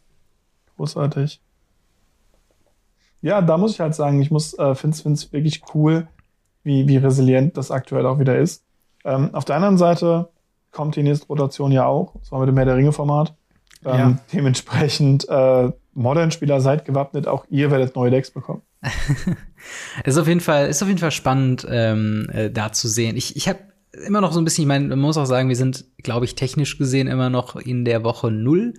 großartig. 0.78 1.42
Ja, 3.22 3.42
da 3.42 3.58
muss 3.58 3.74
ich 3.74 3.80
halt 3.80 3.96
sagen, 3.96 4.22
ich 4.22 4.30
muss, 4.30 4.58
äh, 4.60 4.76
finde 4.76 5.14
es 5.14 5.34
wirklich 5.34 5.62
cool, 5.74 6.08
wie, 6.64 6.88
wie 6.88 6.98
resilient 6.98 7.58
das 7.58 7.72
aktuell 7.72 8.06
auch 8.06 8.20
wieder 8.20 8.38
ist. 8.38 8.64
Ähm, 9.04 9.34
auf 9.34 9.46
der 9.46 9.56
anderen 9.56 9.78
Seite 9.78 10.30
kommt 10.76 10.96
die 10.96 11.04
nächste 11.04 11.28
Rotation 11.28 11.72
ja 11.72 11.86
auch, 11.86 12.16
und 12.16 12.26
zwar 12.26 12.40
mit 12.40 12.50
dem 12.50 12.56
Mehr 12.56 12.66
der 12.66 12.76
Ringe-Format. 12.76 13.34
Ähm, 13.86 13.98
ja. 13.98 14.18
Dementsprechend 14.34 15.28
äh, 15.30 15.72
Modern-Spieler 15.94 16.60
seid 16.60 16.86
gewappnet, 16.86 17.28
auch 17.28 17.46
ihr 17.50 17.72
werdet 17.72 17.96
neue 17.96 18.12
Decks 18.12 18.30
bekommen. 18.30 18.62
ist 20.04 20.18
auf 20.18 20.28
jeden 20.28 20.42
Fall, 20.42 20.68
ist 20.68 20.82
auf 20.82 20.90
jeden 20.90 21.00
Fall 21.00 21.12
spannend, 21.12 21.66
ähm, 21.70 22.28
äh, 22.32 22.52
da 22.52 22.72
zu 22.72 22.88
sehen. 22.88 23.16
Ich, 23.16 23.36
ich 23.36 23.48
habe 23.48 23.60
immer 24.06 24.22
noch 24.22 24.34
so 24.34 24.42
ein 24.42 24.44
bisschen, 24.44 24.64
ich 24.64 24.68
meine, 24.68 24.88
man 24.88 25.00
muss 25.00 25.18
auch 25.18 25.26
sagen, 25.26 25.48
wir 25.50 25.56
sind, 25.56 25.86
glaube 26.04 26.26
ich, 26.26 26.36
technisch 26.36 26.78
gesehen 26.78 27.08
immer 27.08 27.30
noch 27.30 27.56
in 27.56 27.86
der 27.86 28.04
Woche 28.04 28.30
null 28.32 28.74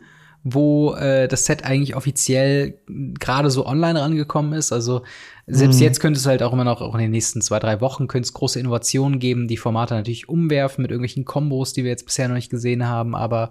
wo 0.49 0.95
äh, 0.95 1.27
das 1.27 1.45
Set 1.45 1.65
eigentlich 1.65 1.97
offiziell 1.97 2.79
gerade 3.19 3.51
so 3.51 3.67
online 3.67 4.01
rangekommen 4.01 4.53
ist. 4.53 4.73
Also 4.73 5.03
selbst 5.49 5.79
mhm. 5.79 5.83
jetzt 5.83 5.99
könnte 5.99 6.21
es 6.21 6.27
halt 6.27 6.41
auch 6.41 6.53
immer 6.53 6.63
noch, 6.63 6.81
auch 6.81 6.95
in 6.95 7.01
den 7.01 7.11
nächsten 7.11 7.43
zwei, 7.43 7.59
drei 7.59 7.81
Wochen, 7.81 8.07
könnte 8.07 8.27
es 8.27 8.33
große 8.33 8.61
Innovationen 8.61 9.19
geben, 9.19 9.49
die 9.49 9.57
Formate 9.57 9.95
natürlich 9.95 10.29
umwerfen 10.29 10.83
mit 10.83 10.93
irgendwelchen 10.93 11.25
Kombos, 11.25 11.73
die 11.73 11.83
wir 11.83 11.91
jetzt 11.91 12.07
bisher 12.07 12.29
noch 12.29 12.37
nicht 12.37 12.51
gesehen 12.51 12.87
haben. 12.87 13.17
Aber 13.17 13.51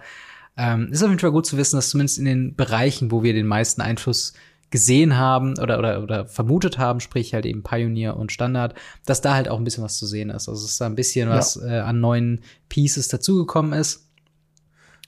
ähm, 0.55 0.88
ist 0.89 1.03
auf 1.03 1.10
jeden 1.10 1.19
Fall 1.19 1.34
gut 1.34 1.45
zu 1.45 1.58
wissen, 1.58 1.75
dass 1.75 1.89
zumindest 1.89 2.17
in 2.17 2.23
den 2.23 2.55
Bereichen, 2.55 3.12
wo 3.12 3.23
wir 3.23 3.34
den 3.34 3.45
meisten 3.47 3.81
Einfluss 3.81 4.31
gesehen 4.71 5.17
haben 5.17 5.60
oder, 5.60 5.77
oder, 5.77 6.01
oder 6.01 6.25
vermutet 6.27 6.77
haben, 6.77 7.01
sprich 7.01 7.34
halt 7.34 7.45
eben 7.45 7.62
Pioneer 7.62 8.15
und 8.15 8.31
Standard, 8.31 8.73
dass 9.05 9.19
da 9.19 9.34
halt 9.34 9.49
auch 9.49 9.58
ein 9.58 9.65
bisschen 9.65 9.84
was 9.84 9.97
zu 9.97 10.05
sehen 10.05 10.29
ist. 10.29 10.47
Also 10.47 10.62
dass 10.62 10.77
da 10.77 10.86
ein 10.86 10.95
bisschen 10.95 11.27
ja. 11.27 11.36
was 11.36 11.62
äh, 11.62 11.79
an 11.79 11.99
neuen 11.99 12.39
Pieces 12.69 13.10
dazugekommen 13.10 13.73
ist. 13.73 14.08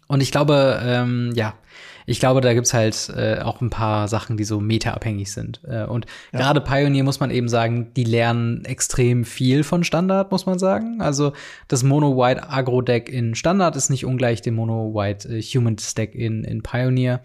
Und 0.08 0.22
ich 0.22 0.32
glaube, 0.32 0.82
ähm, 0.84 1.32
ja, 1.34 1.54
ich 2.10 2.22
glaube, 2.22 2.40
da 2.40 2.54
gibt's 2.54 2.74
halt 2.74 3.12
äh, 3.16 3.40
auch 3.42 3.60
ein 3.60 3.70
paar 3.70 4.08
Sachen, 4.08 4.38
die 4.38 4.46
so 4.46 4.62
meta-abhängig 4.62 5.30
sind. 5.30 5.60
Äh, 5.68 5.84
und 5.84 6.06
ja. 6.32 6.40
gerade 6.40 6.62
Pioneer 6.62 7.04
muss 7.04 7.20
man 7.20 7.32
eben 7.32 7.50
sagen, 7.50 7.92
die 7.98 8.06
lernen 8.06 8.64
extrem 8.64 9.26
viel 9.26 9.66
von 9.66 9.84
Standard, 9.84 10.32
muss 10.32 10.46
man 10.46 10.58
sagen. 10.58 11.02
Also 11.02 11.34
das 11.68 11.84
Mono-White 11.84 12.50
Agro-Deck 12.50 13.10
in 13.10 13.36
Standard 13.36 13.76
ist 13.76 13.90
nicht 13.90 14.06
ungleich 14.06 14.42
dem 14.42 14.56
Mono-White 14.56 15.28
äh, 15.28 15.42
Human-Stack 15.42 16.16
in, 16.16 16.46
in 16.46 16.64
Pioneer. 16.64 17.20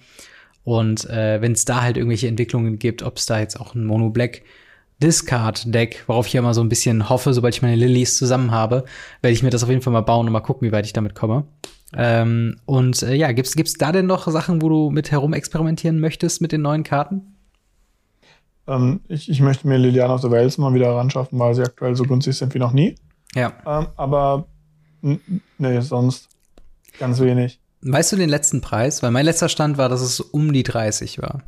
Und 0.65 1.09
äh, 1.09 1.41
wenn 1.41 1.53
es 1.53 1.65
da 1.65 1.83
halt 1.83 1.97
irgendwelche 1.97 2.27
Entwicklungen 2.27 2.81
gibt, 2.81 3.05
ob 3.05 3.19
es 3.19 3.27
da 3.27 3.39
jetzt 3.39 3.61
auch 3.61 3.77
ein 3.77 3.85
Mono-Black 3.85 4.43
Discard-Deck, 5.01 6.05
worauf 6.09 6.27
ich 6.27 6.33
ja 6.33 6.41
immer 6.41 6.55
so 6.55 6.61
ein 6.61 6.69
bisschen 6.69 7.09
hoffe, 7.09 7.35
sobald 7.35 7.55
ich 7.55 7.63
meine 7.63 7.77
Lilies 7.77 8.19
zusammen 8.19 8.51
habe, 8.51 8.85
werde 9.21 9.33
ich 9.33 9.45
mir 9.45 9.51
das 9.51 9.63
auf 9.63 9.69
jeden 9.69 9.83
Fall 9.83 9.93
mal 9.93 10.01
bauen 10.01 10.27
und 10.27 10.33
mal 10.33 10.41
gucken, 10.41 10.67
wie 10.67 10.73
weit 10.73 10.87
ich 10.87 10.93
damit 10.93 11.15
komme. 11.15 11.45
Ähm, 11.95 12.57
und 12.65 13.03
äh, 13.03 13.15
ja, 13.15 13.33
gibt's 13.33 13.55
gibt's 13.55 13.75
da 13.75 13.93
denn 13.93 14.07
noch 14.07 14.27
Sachen, 14.29 14.63
wo 14.63 14.69
du 14.69 14.91
mit 14.91 15.11
herum 15.11 15.33
experimentieren 15.33 16.01
möchtest 16.01 16.41
mit 16.41 16.53
den 16.53 16.63
neuen 16.63 16.85
Karten? 16.85 17.37
Ähm, 18.67 19.01
ich, 19.09 19.29
ich 19.29 19.41
möchte 19.41 19.67
mir 19.69 19.77
Liliana 19.77 20.15
of 20.15 20.23
the 20.23 20.31
Wales 20.31 20.59
mal 20.59 20.73
wieder 20.75 20.95
ranschaffen, 20.95 21.39
weil 21.39 21.55
sie 21.55 21.63
aktuell 21.63 21.95
so 21.95 22.05
günstig 22.05 22.37
sind 22.37 22.55
wie 22.55 22.59
noch 22.59 22.73
nie. 22.73 22.95
Ja. 23.35 23.53
Ähm, 23.67 23.89
aber 23.97 24.47
nee, 25.01 25.81
sonst 25.81 26.29
ganz 26.99 27.21
wenig. 27.21 27.61
Weißt 27.83 28.13
du 28.13 28.17
den 28.17 28.29
letzten 28.29 28.61
Preis? 28.61 29.03
Weil 29.03 29.11
mein 29.11 29.25
letzter 29.25 29.49
Stand 29.49 29.77
war, 29.77 29.89
dass 29.89 30.01
es 30.01 30.21
um 30.21 30.53
die 30.53 30.63
30 30.63 31.21
war. 31.21 31.43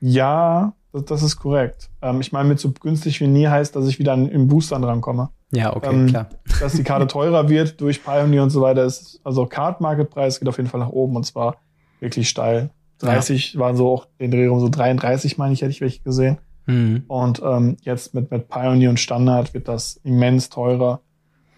Ja, 0.00 0.74
das, 0.92 1.04
das 1.06 1.22
ist 1.22 1.36
korrekt. 1.36 1.88
Ähm, 2.02 2.20
ich 2.20 2.32
meine, 2.32 2.48
mit 2.48 2.60
so 2.60 2.72
günstig 2.72 3.20
wie 3.20 3.26
nie 3.26 3.48
heißt, 3.48 3.74
dass 3.74 3.86
ich 3.86 3.98
wieder 3.98 4.14
im 4.14 4.48
Booster 4.48 4.78
drankomme. 4.78 5.30
Ja, 5.50 5.74
okay, 5.74 5.90
ähm, 5.90 6.06
klar. 6.08 6.28
Dass 6.62 6.74
die 6.74 6.84
Karte 6.84 7.08
teurer 7.08 7.48
wird 7.48 7.80
durch 7.80 8.04
Pioneer 8.04 8.44
und 8.44 8.50
so 8.50 8.62
weiter, 8.62 8.84
ist, 8.84 9.20
also 9.24 9.46
Card 9.46 9.80
Market 9.80 10.10
Preis 10.10 10.38
geht 10.38 10.48
auf 10.48 10.58
jeden 10.58 10.68
Fall 10.68 10.80
nach 10.80 10.90
oben 10.90 11.16
und 11.16 11.24
zwar 11.24 11.56
wirklich 11.98 12.28
steil. 12.28 12.70
30 12.98 13.54
ja. 13.54 13.60
waren 13.60 13.76
so 13.76 13.90
auch 13.90 14.06
den 14.20 14.30
Dreh 14.30 14.46
rum, 14.46 14.60
so 14.60 14.68
33, 14.68 15.38
meine 15.38 15.54
ich, 15.54 15.62
hätte 15.62 15.72
ich 15.72 15.80
welche 15.80 16.02
gesehen. 16.02 16.38
Mhm. 16.66 17.02
Und 17.08 17.42
ähm, 17.44 17.76
jetzt 17.82 18.14
mit, 18.14 18.30
mit 18.30 18.48
Pioneer 18.48 18.90
und 18.90 19.00
Standard 19.00 19.54
wird 19.54 19.66
das 19.66 20.00
immens 20.04 20.50
teurer. 20.50 21.00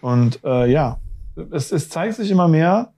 Und 0.01 0.39
äh, 0.43 0.71
ja, 0.71 0.99
es, 1.51 1.71
es 1.71 1.89
zeigt 1.89 2.15
sich 2.15 2.31
immer 2.31 2.47
mehr, 2.47 2.91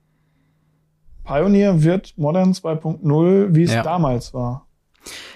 Pioneer 1.24 1.82
wird 1.82 2.14
Modern 2.16 2.52
2.0, 2.52 3.54
wie 3.54 3.64
es 3.64 3.74
ja. 3.74 3.82
damals 3.82 4.32
war. 4.32 4.66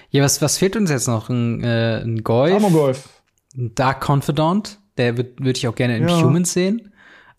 Ja, 0.09 0.23
was, 0.23 0.41
was 0.41 0.57
fehlt 0.57 0.75
uns 0.75 0.89
jetzt 0.89 1.07
noch? 1.07 1.29
Ein, 1.29 1.63
äh, 1.63 2.01
ein 2.01 2.23
Golf? 2.23 2.63
Golf. 2.71 3.09
Ein 3.55 3.75
Dark 3.75 4.07
Confidant, 4.09 4.79
der 4.97 5.17
würde 5.17 5.31
würd 5.39 5.57
ich 5.57 5.67
auch 5.67 5.75
gerne 5.75 5.97
in 5.97 6.07
ja. 6.07 6.21
Humans 6.21 6.53
sehen. 6.53 6.93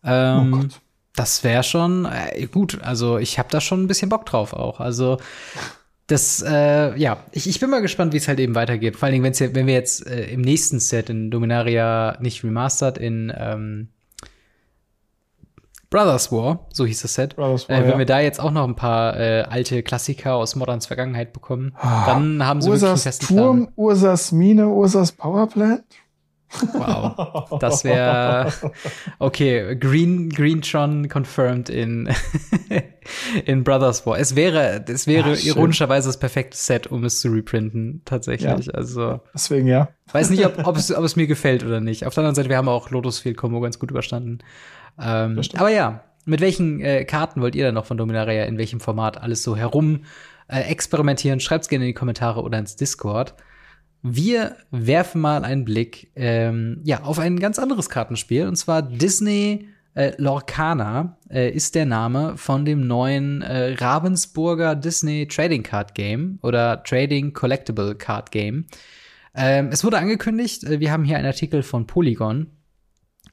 Ähm, 0.05 0.53
oh 0.53 0.57
Gott. 0.59 0.81
Das 1.17 1.45
wäre 1.45 1.63
schon 1.63 2.07
äh, 2.07 2.47
gut. 2.47 2.81
Also 2.83 3.19
ich 3.19 3.39
habe 3.39 3.49
da 3.51 3.61
schon 3.61 3.85
ein 3.85 3.87
bisschen 3.87 4.09
Bock 4.09 4.27
drauf 4.27 4.53
auch. 4.53 4.81
Also 4.81 5.19
das, 6.07 6.43
äh, 6.47 6.97
ja, 6.99 7.19
ich, 7.33 7.49
ich 7.49 7.61
bin 7.61 7.71
mal 7.71 7.81
gespannt, 7.81 8.13
wie 8.13 8.19
es 8.19 8.29
halt 8.29 8.39
eben 8.39 8.55
weitergeht. 8.55 8.97
Vor 8.97 9.07
allen 9.07 9.15
Dingen, 9.15 9.25
wenn's 9.25 9.39
ja, 9.39 9.55
wenn 9.55 9.67
wir 9.67 9.75
jetzt 9.75 10.07
äh, 10.07 10.27
im 10.27 10.43
nächsten 10.43 10.81
Set 10.81 11.09
in 11.09 11.31
Dominaria 11.31 12.19
nicht 12.21 12.45
remastered, 12.45 12.99
in 12.99 13.33
ähm, 13.35 13.89
Brothers 15.89 16.31
War, 16.33 16.67
so 16.73 16.85
hieß 16.85 17.03
das 17.03 17.15
Set. 17.15 17.37
Brothers 17.37 17.69
War, 17.69 17.79
äh, 17.79 17.83
wenn 17.85 17.91
ja. 17.91 17.99
wir 17.99 18.07
da 18.07 18.21
jetzt 18.21 18.39
auch 18.39 18.51
noch 18.51 18.65
ein 18.65 18.77
paar 18.77 19.19
äh, 19.19 19.43
alte 19.49 19.83
Klassiker 19.83 20.35
aus 20.35 20.57
Moderns 20.57 20.87
Vergangenheit 20.87 21.33
bekomeinen, 21.33 21.75
ah, 21.79 22.05
dann 22.07 22.45
haben 22.45 22.61
sie 22.61 22.69
Ursas 22.69 22.83
wirklich 22.83 23.07
einen 23.07 23.13
festen 23.13 23.27
Turm, 23.27 23.57
Plan. 23.59 23.73
Ursas 23.77 24.33
Mine, 24.33 24.69
Ursas 24.69 25.13
Powerplant? 25.13 25.85
Wow, 26.73 27.59
das 27.59 27.85
wäre 27.85 28.53
okay. 29.19 29.77
Green 29.77 30.29
Greentron 30.29 31.09
confirmed 31.09 31.69
in 31.69 32.09
in 33.45 33.65
Brothers 33.65 34.07
War. 34.07 34.19
Es 34.19 34.37
wäre 34.37 34.85
es 34.87 35.07
wäre 35.07 35.33
Ach, 35.33 35.45
ironischerweise 35.45 36.09
das 36.09 36.19
perfekte 36.19 36.57
Set, 36.57 36.87
um 36.87 37.05
es 37.05 37.21
zu 37.21 37.29
reprinten 37.29 38.03
tatsächlich. 38.05 38.67
Ja, 38.67 38.75
also 38.75 39.21
deswegen 39.35 39.67
ja. 39.67 39.89
Weiß 40.13 40.31
nicht, 40.31 40.47
ob, 40.47 40.67
ob, 40.67 40.77
es, 40.77 40.93
ob 40.97 41.05
es 41.05 41.17
mir 41.17 41.27
gefällt 41.27 41.65
oder 41.65 41.81
nicht. 41.81 42.07
Auf 42.07 42.15
der 42.15 42.23
anderen 42.23 42.37
Seite, 42.37 42.49
wir 42.49 42.57
haben 42.57 42.69
auch 42.69 42.91
Lotus 42.91 43.19
Field 43.19 43.37
Combo 43.37 43.61
ganz 43.61 43.79
gut 43.79 43.91
überstanden. 43.91 44.39
Ähm, 45.01 45.41
aber 45.57 45.71
ja, 45.71 46.05
mit 46.25 46.41
welchen 46.41 46.81
äh, 46.81 47.05
Karten 47.05 47.41
wollt 47.41 47.55
ihr 47.55 47.65
dann 47.65 47.75
noch 47.75 47.87
von 47.87 47.97
Dominaria 47.97 48.45
in 48.45 48.59
welchem 48.59 48.81
Format 48.81 49.21
alles 49.21 49.43
so 49.43 49.57
herum 49.57 50.05
äh, 50.49 50.61
experimentieren? 50.61 51.41
Schreibt's 51.41 51.69
gerne 51.69 51.85
in 51.85 51.91
die 51.91 51.95
Kommentare 51.95 52.43
oder 52.43 52.59
ins 52.59 52.77
Discord. 52.77 53.35
Wir 54.07 54.57
werfen 54.71 55.23
mal 55.23 55.47
einen 55.47 55.65
Blick 55.65 56.13
ähm, 56.15 56.83
ja, 56.85 57.05
auf 57.05 57.19
ein 57.19 57.41
ganz 57.41 57.59
anderes 57.59 57.89
Kartenspiel, 57.89 58.47
und 58.47 58.57
zwar 58.57 58.83
Disney 58.83 59.67
äh, 59.95 60.13
Lorcana 60.19 61.17
äh, 61.31 61.51
ist 61.51 61.75
der 61.75 61.87
Name 61.87 62.37
von 62.37 62.67
dem 62.67 62.87
neuen 62.87 63.41
äh, 63.41 63.73
Ravensburger 63.73 64.77
Disney 64.77 65.27
Trading 65.27 65.63
Card 65.63 65.95
Game 65.95 66.39
oder 66.43 66.83
Trading 66.83 67.33
Collectible 67.33 67.95
Card 67.95 68.31
Game. 68.31 68.67
Ähm, 69.35 69.71
es 69.73 69.83
wurde 69.83 69.97
angekündigt, 69.97 70.65
äh, 70.65 70.81
wir 70.81 70.93
haben 70.93 71.05
hier 71.05 71.17
einen 71.17 71.27
Artikel 71.27 71.63
von 71.63 71.87
Polygon, 71.87 72.49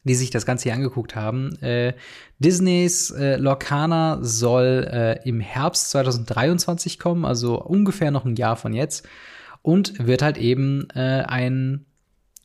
die 0.05 0.15
sich 0.15 0.29
das 0.29 0.45
Ganze 0.45 0.69
hier 0.69 0.73
angeguckt 0.75 1.17
haben. 1.17 1.53
Äh, 1.62 1.95
Disneys 2.39 3.12
äh, 3.12 3.36
Lorcana 3.36 4.19
soll 4.21 4.88
äh, 4.89 5.27
im 5.27 5.41
Herbst 5.41 5.89
2023 5.89 6.97
kommen, 6.97 7.25
also 7.25 7.62
ungefähr 7.62 8.12
noch 8.12 8.23
ein 8.23 8.38
Jahr 8.38 8.55
von 8.55 8.71
jetzt 8.71 9.05
und 9.62 10.06
wird 10.06 10.21
halt 10.21 10.38
eben 10.38 10.88
äh, 10.95 11.24
ein 11.28 11.86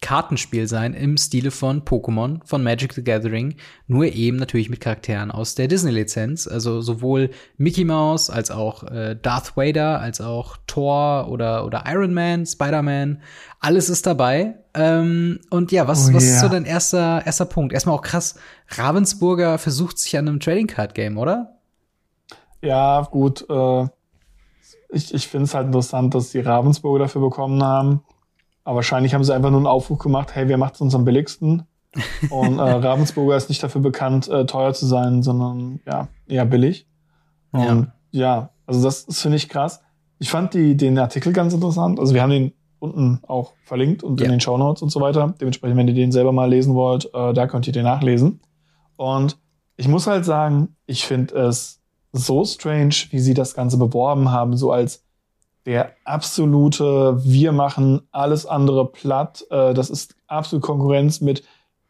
Kartenspiel 0.02 0.68
sein 0.68 0.94
im 0.94 1.16
Stile 1.16 1.50
von 1.50 1.82
Pokémon, 1.82 2.40
von 2.44 2.62
Magic 2.62 2.92
the 2.92 3.02
Gathering, 3.02 3.56
nur 3.86 4.04
eben 4.04 4.36
natürlich 4.36 4.68
mit 4.68 4.80
Charakteren 4.80 5.30
aus 5.30 5.54
der 5.54 5.68
Disney-Lizenz. 5.68 6.46
Also 6.46 6.80
sowohl 6.80 7.30
Mickey 7.56 7.84
Mouse 7.84 8.28
als 8.28 8.50
auch 8.50 8.84
äh, 8.84 9.16
Darth 9.20 9.56
Vader, 9.56 10.00
als 10.00 10.20
auch 10.20 10.58
Thor 10.66 11.28
oder, 11.30 11.64
oder 11.64 11.84
Iron 11.86 12.12
Man, 12.12 12.44
Spider-Man. 12.44 13.22
Alles 13.58 13.88
ist 13.88 14.06
dabei. 14.06 14.56
Ähm, 14.74 15.40
und 15.50 15.72
ja, 15.72 15.88
was, 15.88 16.10
oh, 16.10 16.14
was 16.14 16.24
yeah. 16.24 16.34
ist 16.34 16.40
so 16.40 16.48
dein 16.48 16.66
erster, 16.66 17.24
erster 17.24 17.46
Punkt? 17.46 17.72
Erstmal 17.72 17.96
auch 17.96 18.02
krass, 18.02 18.36
Ravensburger 18.68 19.58
versucht 19.58 19.98
sich 19.98 20.16
an 20.18 20.28
einem 20.28 20.40
Trading 20.40 20.66
Card 20.66 20.94
Game, 20.94 21.16
oder? 21.16 21.58
Ja, 22.60 23.08
gut. 23.10 23.46
Äh, 23.48 23.86
ich, 24.90 25.12
ich 25.12 25.28
finde 25.28 25.44
es 25.44 25.54
halt 25.54 25.66
interessant, 25.66 26.14
dass 26.14 26.30
die 26.30 26.40
Ravensburger 26.40 27.00
dafür 27.00 27.22
bekommen 27.22 27.62
haben. 27.62 28.02
Aber 28.64 28.76
wahrscheinlich 28.76 29.14
haben 29.14 29.24
sie 29.24 29.34
einfach 29.34 29.50
nur 29.50 29.60
einen 29.60 29.66
Aufruf 29.66 29.98
gemacht, 29.98 30.34
hey, 30.34 30.48
wer 30.48 30.58
macht 30.58 30.74
es 30.74 30.80
uns 30.80 30.94
am 30.94 31.04
billigsten? 31.04 31.64
Und 32.30 32.58
äh, 32.58 32.62
Ravensburger 32.62 33.36
ist 33.36 33.48
nicht 33.48 33.62
dafür 33.62 33.80
bekannt, 33.80 34.28
äh, 34.28 34.44
teuer 34.44 34.72
zu 34.74 34.86
sein, 34.86 35.22
sondern 35.22 35.80
ja, 35.86 36.08
eher 36.26 36.44
billig. 36.44 36.88
Und 37.52 37.92
ja, 38.10 38.20
ja 38.20 38.50
also 38.66 38.82
das, 38.82 39.06
das 39.06 39.20
finde 39.20 39.36
ich 39.36 39.48
krass. 39.48 39.82
Ich 40.18 40.30
fand 40.30 40.54
die, 40.54 40.76
den 40.76 40.98
Artikel 40.98 41.32
ganz 41.32 41.52
interessant. 41.52 42.00
Also 42.00 42.14
wir 42.14 42.22
haben 42.22 42.30
den 42.30 42.52
unten 42.78 43.20
auch 43.26 43.54
verlinkt 43.64 44.02
und 44.02 44.20
ja. 44.20 44.26
in 44.26 44.32
den 44.32 44.40
Show 44.40 44.58
Notes 44.58 44.82
und 44.82 44.90
so 44.90 45.00
weiter. 45.00 45.34
Dementsprechend, 45.40 45.76
wenn 45.76 45.88
ihr 45.88 45.94
den 45.94 46.12
selber 46.12 46.32
mal 46.32 46.48
lesen 46.48 46.74
wollt, 46.74 47.08
äh, 47.14 47.32
da 47.32 47.46
könnt 47.46 47.66
ihr 47.66 47.72
den 47.72 47.84
nachlesen. 47.84 48.40
Und 48.96 49.38
ich 49.76 49.88
muss 49.88 50.06
halt 50.06 50.24
sagen, 50.24 50.76
ich 50.86 51.04
finde 51.04 51.34
es 51.34 51.75
so 52.16 52.44
strange, 52.44 52.94
wie 53.10 53.18
sie 53.18 53.34
das 53.34 53.54
Ganze 53.54 53.76
beworben 53.76 54.30
haben, 54.30 54.56
so 54.56 54.72
als 54.72 55.04
der 55.66 55.92
absolute, 56.04 57.22
wir 57.24 57.52
machen 57.52 58.02
alles 58.12 58.46
andere 58.46 58.86
platt. 58.86 59.44
Äh, 59.50 59.74
das 59.74 59.90
ist 59.90 60.14
absolute 60.28 60.64
Konkurrenz 60.64 61.20
mit 61.20 61.42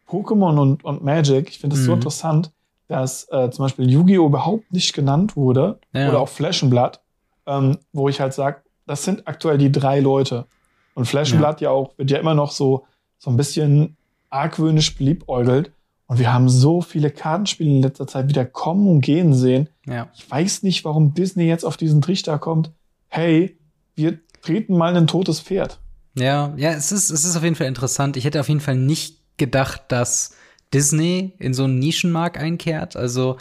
Pokémon 0.08 0.58
und, 0.58 0.84
und 0.84 1.04
Magic. 1.04 1.50
Ich 1.50 1.58
finde 1.58 1.76
es 1.76 1.82
mhm. 1.82 1.86
so 1.86 1.92
interessant, 1.92 2.52
dass 2.88 3.30
äh, 3.30 3.50
zum 3.50 3.66
Beispiel 3.66 3.90
Yu-Gi-Oh! 3.90 4.26
überhaupt 4.26 4.72
nicht 4.72 4.94
genannt 4.94 5.36
wurde 5.36 5.78
ja. 5.92 6.08
oder 6.08 6.20
auch 6.20 6.28
Flash 6.28 6.64
Blood, 6.64 7.00
ähm, 7.46 7.78
wo 7.92 8.08
ich 8.08 8.20
halt 8.20 8.32
sage, 8.32 8.62
das 8.86 9.04
sind 9.04 9.28
aktuell 9.28 9.58
die 9.58 9.72
drei 9.72 10.00
Leute. 10.00 10.46
Und 10.94 11.04
Flash 11.04 11.32
ja. 11.32 11.38
Blood 11.38 11.60
ja 11.60 11.70
auch, 11.70 11.98
wird 11.98 12.10
ja 12.10 12.18
immer 12.18 12.34
noch 12.34 12.52
so, 12.52 12.86
so 13.18 13.30
ein 13.30 13.36
bisschen 13.36 13.96
argwöhnisch 14.30 14.96
beliebäugelt. 14.96 15.72
Und 16.06 16.18
wir 16.18 16.32
haben 16.32 16.48
so 16.48 16.82
viele 16.82 17.10
Kartenspiele 17.10 17.70
in 17.70 17.82
letzter 17.82 18.06
Zeit 18.06 18.28
wieder 18.28 18.44
kommen 18.44 18.88
und 18.88 19.00
gehen 19.00 19.34
sehen. 19.34 19.68
Ja. 19.86 20.08
Ich 20.14 20.30
weiß 20.30 20.62
nicht, 20.62 20.84
warum 20.84 21.14
Disney 21.14 21.44
jetzt 21.44 21.64
auf 21.64 21.76
diesen 21.76 22.00
Trichter 22.00 22.38
kommt. 22.38 22.70
Hey, 23.08 23.58
wir 23.94 24.18
treten 24.42 24.76
mal 24.76 24.96
ein 24.96 25.08
totes 25.08 25.40
Pferd. 25.40 25.80
Ja, 26.14 26.54
ja, 26.56 26.70
es 26.70 26.92
ist, 26.92 27.10
es 27.10 27.24
ist 27.24 27.36
auf 27.36 27.42
jeden 27.42 27.56
Fall 27.56 27.66
interessant. 27.66 28.16
Ich 28.16 28.24
hätte 28.24 28.40
auf 28.40 28.48
jeden 28.48 28.60
Fall 28.60 28.76
nicht 28.76 29.20
gedacht, 29.36 29.82
dass 29.88 30.34
Disney 30.72 31.34
in 31.38 31.54
so 31.54 31.64
einen 31.64 31.78
Nischenmarkt 31.78 32.38
einkehrt. 32.38 32.96
Also 32.96 33.36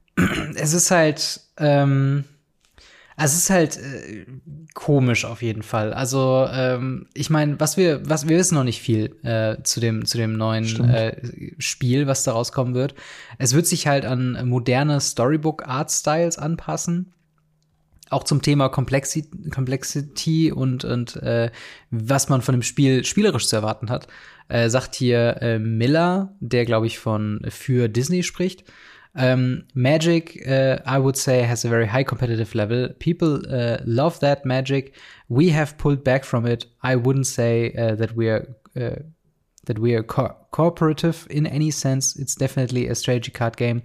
es 0.54 0.72
ist 0.72 0.90
halt, 0.90 1.40
ähm, 1.58 2.24
also 3.16 3.34
es 3.34 3.44
ist 3.44 3.50
halt 3.50 3.76
äh, 3.76 4.26
komisch 4.74 5.24
auf 5.24 5.42
jeden 5.42 5.62
Fall. 5.62 5.92
Also 5.92 6.48
ähm, 6.50 7.06
ich 7.14 7.30
meine, 7.30 7.60
was 7.60 7.76
wir, 7.76 8.08
was 8.08 8.28
wir 8.28 8.36
wissen 8.36 8.56
noch 8.56 8.64
nicht 8.64 8.80
viel 8.80 9.16
äh, 9.22 9.62
zu 9.62 9.80
dem 9.80 10.04
zu 10.04 10.18
dem 10.18 10.36
neuen 10.36 10.88
äh, 10.88 11.16
Spiel, 11.58 12.06
was 12.06 12.24
da 12.24 12.32
rauskommen 12.32 12.74
wird. 12.74 12.94
Es 13.38 13.54
wird 13.54 13.66
sich 13.66 13.86
halt 13.86 14.04
an 14.04 14.48
moderne 14.48 15.00
Storybook 15.00 15.66
Art 15.66 15.90
Styles 15.92 16.38
anpassen. 16.38 17.12
Auch 18.10 18.24
zum 18.24 18.42
Thema 18.42 18.68
Complexity, 18.68 19.50
Complexity 19.50 20.52
und 20.52 20.84
und 20.84 21.16
äh, 21.16 21.50
was 21.90 22.28
man 22.28 22.42
von 22.42 22.54
dem 22.54 22.62
Spiel 22.62 23.04
spielerisch 23.04 23.46
zu 23.46 23.56
erwarten 23.56 23.90
hat, 23.90 24.08
äh, 24.48 24.68
sagt 24.68 24.94
hier 24.96 25.40
äh, 25.40 25.58
Miller, 25.58 26.34
der 26.40 26.64
glaube 26.64 26.86
ich 26.86 26.98
von 26.98 27.40
für 27.48 27.88
Disney 27.88 28.24
spricht 28.24 28.64
um, 29.14 29.64
magic, 29.74 30.42
uh, 30.48 30.78
I 30.86 30.98
would 30.98 31.16
say, 31.16 31.42
has 31.42 31.64
a 31.64 31.68
very 31.68 31.86
high 31.86 32.04
competitive 32.04 32.54
level. 32.54 32.88
People 32.98 33.42
uh, 33.48 33.78
love 33.84 34.20
that 34.20 34.44
magic. 34.44 34.94
We 35.28 35.50
have 35.50 35.78
pulled 35.78 36.02
back 36.04 36.24
from 36.24 36.46
it. 36.46 36.66
I 36.82 36.96
wouldn't 36.96 37.26
say 37.26 37.72
uh, 37.78 37.94
that 37.96 38.16
we 38.16 38.28
are 38.28 38.46
uh, 38.76 38.96
that 39.66 39.78
we 39.78 39.94
are 39.94 40.02
co 40.02 40.34
cooperative 40.50 41.26
in 41.30 41.46
any 41.46 41.70
sense. 41.70 42.16
It's 42.16 42.34
definitely 42.34 42.88
a 42.88 42.94
strategy 42.94 43.30
card 43.30 43.56
game, 43.56 43.82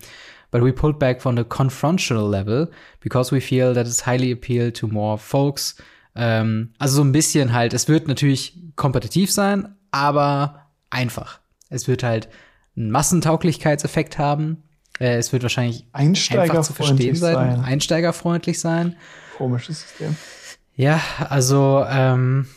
but 0.51 0.61
we 0.61 0.71
pulled 0.71 0.99
back 0.99 1.21
from 1.21 1.35
the 1.35 1.45
confrontational 1.45 2.29
level 2.29 2.67
because 2.99 3.31
we 3.31 3.39
feel 3.39 3.73
that 3.73 3.85
it's 3.85 4.01
highly 4.01 4.31
appeal 4.31 4.71
to 4.71 4.87
more 4.87 5.17
folks 5.17 5.75
Ähm, 6.19 6.73
also 6.79 6.97
so 6.97 7.03
ein 7.03 7.13
bisschen 7.13 7.53
halt, 7.53 7.73
es 7.73 7.87
wird 7.87 8.07
natürlich 8.07 8.59
kompetitiv 8.75 9.31
sein, 9.31 9.75
aber 9.91 10.65
einfach. 10.89 11.39
Es 11.69 11.87
wird 11.87 12.03
halt 12.03 12.29
einen 12.75 12.91
Massentauglichkeitseffekt 12.91 14.17
haben. 14.17 14.63
Äh, 14.99 15.17
es 15.17 15.31
wird 15.33 15.43
wahrscheinlich 15.43 15.85
einfach 15.93 16.61
zu 16.61 16.73
verstehen 16.73 17.15
sein, 17.15 17.33
sein. 17.33 17.63
einsteigerfreundlich 17.63 18.59
sein. 18.59 18.95
Komisches 19.37 19.81
System. 19.81 20.15
Ja, 20.75 21.01
also 21.29 21.85
ähm, 21.89 22.47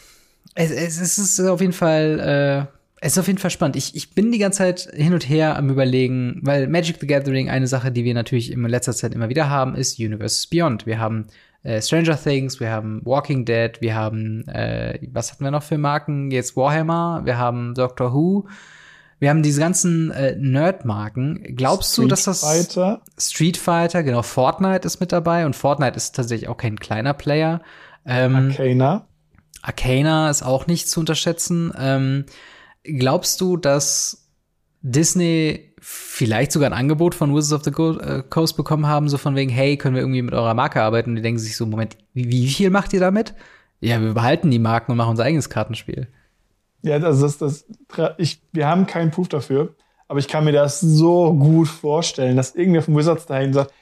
es, 0.54 0.70
es 0.70 1.18
ist 1.18 1.40
auf 1.40 1.60
jeden 1.60 1.72
Fall 1.72 2.68
äh, 2.68 2.78
es 3.04 3.14
ist 3.14 3.18
auf 3.18 3.26
jeden 3.26 3.40
Fall 3.40 3.50
spannend. 3.50 3.74
Ich, 3.74 3.96
ich 3.96 4.14
bin 4.14 4.30
die 4.30 4.38
ganze 4.38 4.58
Zeit 4.58 4.88
hin 4.94 5.12
und 5.12 5.28
her 5.28 5.56
am 5.56 5.68
überlegen, 5.70 6.38
weil 6.42 6.68
Magic 6.68 6.98
the 7.00 7.06
Gathering, 7.08 7.50
eine 7.50 7.66
Sache, 7.66 7.90
die 7.90 8.04
wir 8.04 8.14
natürlich 8.14 8.52
in 8.52 8.62
letzter 8.62 8.92
Zeit 8.92 9.12
immer 9.12 9.28
wieder 9.28 9.50
haben, 9.50 9.74
ist 9.74 9.98
Universes 9.98 10.46
Beyond. 10.46 10.86
Wir 10.86 11.00
haben 11.00 11.26
äh, 11.64 11.82
Stranger 11.82 12.16
Things, 12.16 12.60
wir 12.60 12.70
haben 12.70 13.00
Walking 13.04 13.44
Dead, 13.44 13.72
wir 13.80 13.96
haben, 13.96 14.46
äh, 14.46 15.00
was 15.10 15.32
hatten 15.32 15.42
wir 15.42 15.50
noch 15.50 15.64
für 15.64 15.78
Marken? 15.78 16.30
Jetzt 16.30 16.56
Warhammer, 16.56 17.22
wir 17.24 17.38
haben 17.38 17.74
Doctor 17.74 18.14
Who. 18.14 18.46
Wir 19.22 19.30
haben 19.30 19.44
diese 19.44 19.60
ganzen 19.60 20.10
äh, 20.10 20.34
Nerd-Marken. 20.36 21.54
Glaubst 21.54 21.92
Street 21.92 22.06
du, 22.06 22.08
dass 22.08 22.24
das 22.24 22.40
Fighter. 22.40 23.02
Street 23.16 23.56
Fighter, 23.56 24.02
genau, 24.02 24.22
Fortnite 24.22 24.84
ist 24.84 24.98
mit 24.98 25.12
dabei 25.12 25.46
und 25.46 25.54
Fortnite 25.54 25.96
ist 25.96 26.16
tatsächlich 26.16 26.48
auch 26.48 26.56
kein 26.56 26.76
kleiner 26.76 27.14
Player. 27.14 27.62
Ähm, 28.04 28.48
Arcana. 28.50 29.06
Arcana 29.62 30.28
ist 30.28 30.42
auch 30.42 30.66
nicht 30.66 30.90
zu 30.90 30.98
unterschätzen. 30.98 31.72
Ähm, 31.78 32.24
Glaubst 32.82 33.40
du, 33.40 33.56
dass 33.56 34.28
Disney 34.80 35.72
vielleicht 35.78 36.50
sogar 36.50 36.70
ein 36.70 36.76
Angebot 36.76 37.14
von 37.14 37.32
Wizards 37.32 37.52
of 37.52 37.62
the 37.62 37.70
äh, 38.04 38.24
Coast 38.28 38.56
bekommen 38.56 38.88
haben, 38.88 39.08
so 39.08 39.18
von 39.18 39.36
wegen, 39.36 39.52
hey, 39.52 39.76
können 39.76 39.94
wir 39.94 40.02
irgendwie 40.02 40.22
mit 40.22 40.34
eurer 40.34 40.54
Marke 40.54 40.82
arbeiten? 40.82 41.10
Und 41.10 41.16
die 41.16 41.22
denken 41.22 41.38
sich 41.38 41.56
so, 41.56 41.64
Moment, 41.64 41.96
wie, 42.12 42.28
wie 42.28 42.48
viel 42.48 42.70
macht 42.70 42.92
ihr 42.92 42.98
damit? 42.98 43.34
Ja, 43.78 44.00
wir 44.00 44.14
behalten 44.14 44.50
die 44.50 44.58
Marken 44.58 44.90
und 44.90 44.98
machen 44.98 45.10
unser 45.10 45.22
eigenes 45.22 45.48
Kartenspiel. 45.48 46.08
Ja, 46.82 46.98
das 46.98 47.22
ist 47.22 47.42
das. 47.42 47.64
Ich, 48.18 48.42
wir 48.52 48.68
haben 48.68 48.86
keinen 48.86 49.10
Proof 49.10 49.28
dafür, 49.28 49.74
aber 50.08 50.18
ich 50.18 50.28
kann 50.28 50.44
mir 50.44 50.52
das 50.52 50.80
so 50.80 51.32
gut 51.32 51.68
vorstellen, 51.68 52.36
dass 52.36 52.54
irgendwer 52.54 52.82
von 52.82 52.96
Wizards 52.96 53.26
dahin 53.26 53.52
sagt, 53.52 53.72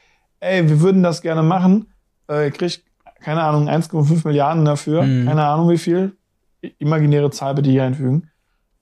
ey, 0.41 0.69
wir 0.69 0.81
würden 0.81 1.03
das 1.03 1.23
gerne 1.23 1.43
machen, 1.43 1.87
äh, 2.29 2.51
kriegt, 2.51 2.83
keine 3.21 3.43
Ahnung, 3.43 3.69
1,5 3.69 4.27
Milliarden 4.27 4.65
dafür, 4.65 5.03
mhm. 5.03 5.27
keine 5.27 5.45
Ahnung 5.45 5.71
wie 5.71 5.79
viel, 5.79 6.17
imaginäre 6.79 7.31
Zahl 7.31 7.55
bitte 7.55 7.71
hier 7.71 7.85
einfügen. 7.85 8.31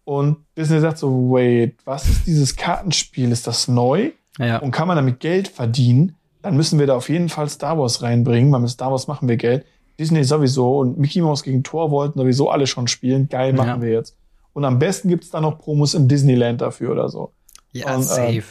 Und 0.04 0.38
Disney 0.56 0.80
sagt 0.80 0.98
so, 0.98 1.30
wait, 1.30 1.76
was 1.84 2.08
ist 2.08 2.26
dieses 2.26 2.56
Kartenspiel? 2.56 3.30
Ist 3.30 3.46
das 3.46 3.68
neu? 3.68 4.12
Ja. 4.38 4.58
Und 4.58 4.70
kann 4.70 4.88
man 4.88 4.96
damit 4.96 5.20
Geld 5.20 5.48
verdienen? 5.48 6.16
Dann 6.40 6.56
müssen 6.56 6.78
wir 6.78 6.86
da 6.86 6.96
auf 6.96 7.08
jeden 7.10 7.28
Fall 7.28 7.48
Star 7.48 7.78
Wars 7.78 8.02
reinbringen, 8.02 8.50
weil 8.50 8.60
mit 8.60 8.70
Star 8.70 8.90
Wars 8.90 9.06
machen 9.06 9.28
wir 9.28 9.36
Geld. 9.36 9.66
Disney 9.98 10.24
sowieso 10.24 10.78
und 10.78 10.98
Mickey 10.98 11.20
Mouse 11.20 11.42
gegen 11.42 11.62
Thor 11.62 11.90
wollten 11.90 12.18
sowieso 12.18 12.50
alle 12.50 12.66
schon 12.66 12.86
spielen. 12.86 13.28
Geil, 13.28 13.52
machen 13.52 13.68
ja. 13.68 13.82
wir 13.82 13.90
jetzt. 13.90 14.16
Und 14.52 14.64
am 14.64 14.78
besten 14.78 15.08
gibt's 15.08 15.30
da 15.30 15.40
noch 15.40 15.58
Promos 15.58 15.94
in 15.94 16.08
Disneyland 16.08 16.60
dafür 16.60 16.92
oder 16.92 17.08
so. 17.08 17.32
Ja, 17.72 17.94
und, 17.94 18.02
safe. 18.02 18.36
Ähm, 18.36 18.42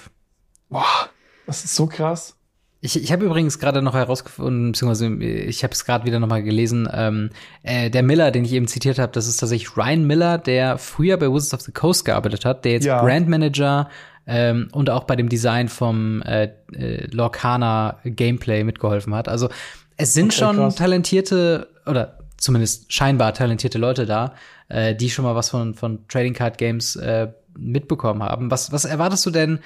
boah, 0.69 1.09
das 1.45 1.63
ist 1.63 1.75
so 1.75 1.87
krass. 1.87 2.35
Ich, 2.79 3.01
ich 3.01 3.11
habe 3.11 3.25
übrigens 3.25 3.57
gerade 3.57 3.81
noch 3.81 3.95
herausgefunden, 3.95 4.71
beziehungsweise 4.71 5.07
ich 5.15 5.63
habe 5.63 5.73
es 5.73 5.83
gerade 5.83 6.05
wieder 6.05 6.19
noch 6.19 6.27
mal 6.27 6.43
gelesen, 6.43 6.87
ähm, 6.93 7.31
äh, 7.63 7.89
der 7.89 8.03
Miller, 8.03 8.29
den 8.29 8.45
ich 8.45 8.53
eben 8.53 8.67
zitiert 8.67 8.99
habe, 8.99 9.11
das 9.11 9.27
ist 9.27 9.37
tatsächlich 9.37 9.75
Ryan 9.75 10.05
Miller, 10.05 10.37
der 10.37 10.77
früher 10.77 11.17
bei 11.17 11.27
Wizards 11.27 11.55
of 11.55 11.61
the 11.61 11.71
Coast 11.71 12.05
gearbeitet 12.05 12.45
hat, 12.45 12.65
der 12.65 12.73
jetzt 12.73 12.85
ja. 12.85 13.01
Brand 13.01 13.27
Manager 13.27 13.89
ähm, 14.27 14.67
und 14.73 14.91
auch 14.91 15.05
bei 15.05 15.15
dem 15.15 15.27
Design 15.27 15.69
vom 15.69 16.21
äh, 16.21 16.51
äh, 16.73 17.07
Lorcana 17.07 17.99
Gameplay 18.03 18.63
mitgeholfen 18.63 19.15
hat. 19.15 19.27
Also 19.27 19.49
es 19.97 20.13
sind 20.13 20.31
okay, 20.31 20.39
schon 20.39 20.55
krass. 20.57 20.75
talentierte 20.75 21.69
oder 21.85 22.19
zumindest 22.37 22.93
scheinbar 22.93 23.33
talentierte 23.33 23.77
Leute 23.77 24.05
da, 24.05 24.35
äh, 24.69 24.95
die 24.95 25.09
schon 25.09 25.25
mal 25.25 25.35
was 25.35 25.49
von, 25.49 25.73
von 25.73 26.07
Trading 26.07 26.33
Card 26.33 26.57
Games 26.57 26.95
äh, 26.95 27.31
mitbekommen 27.57 28.21
haben. 28.23 28.51
Was, 28.51 28.71
was 28.71 28.85
erwartest 28.85 29.25
du 29.25 29.31
denn 29.31 29.59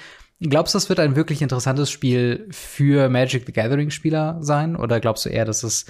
Glaubst 0.44 0.74
du, 0.74 0.78
das 0.78 0.90
wird 0.90 1.00
ein 1.00 1.16
wirklich 1.16 1.44
interessantes 1.44 1.92
Spiel 1.92 2.48
für 2.50 3.10
Magic 3.10 3.46
the 3.46 3.54
Gathering 3.54 3.92
Spieler 3.92 4.38
sein? 4.42 4.76
Oder 4.76 5.00
glaubst 5.00 5.24
du 5.26 5.30
eher, 5.30 5.46
dass 5.46 5.62
es 5.62 5.86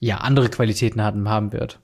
ja 0.00 0.18
andere 0.18 0.48
Qualitäten 0.48 1.02
haben 1.02 1.52
wird? 1.52 1.78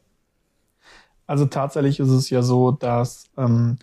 Also 1.27 1.45
tatsächlich 1.45 2.01
ist 2.01 2.09
es 2.09 2.31
ja 2.31 2.41
so, 2.41 2.71
dass 2.71 3.27
ähm, 3.37 3.77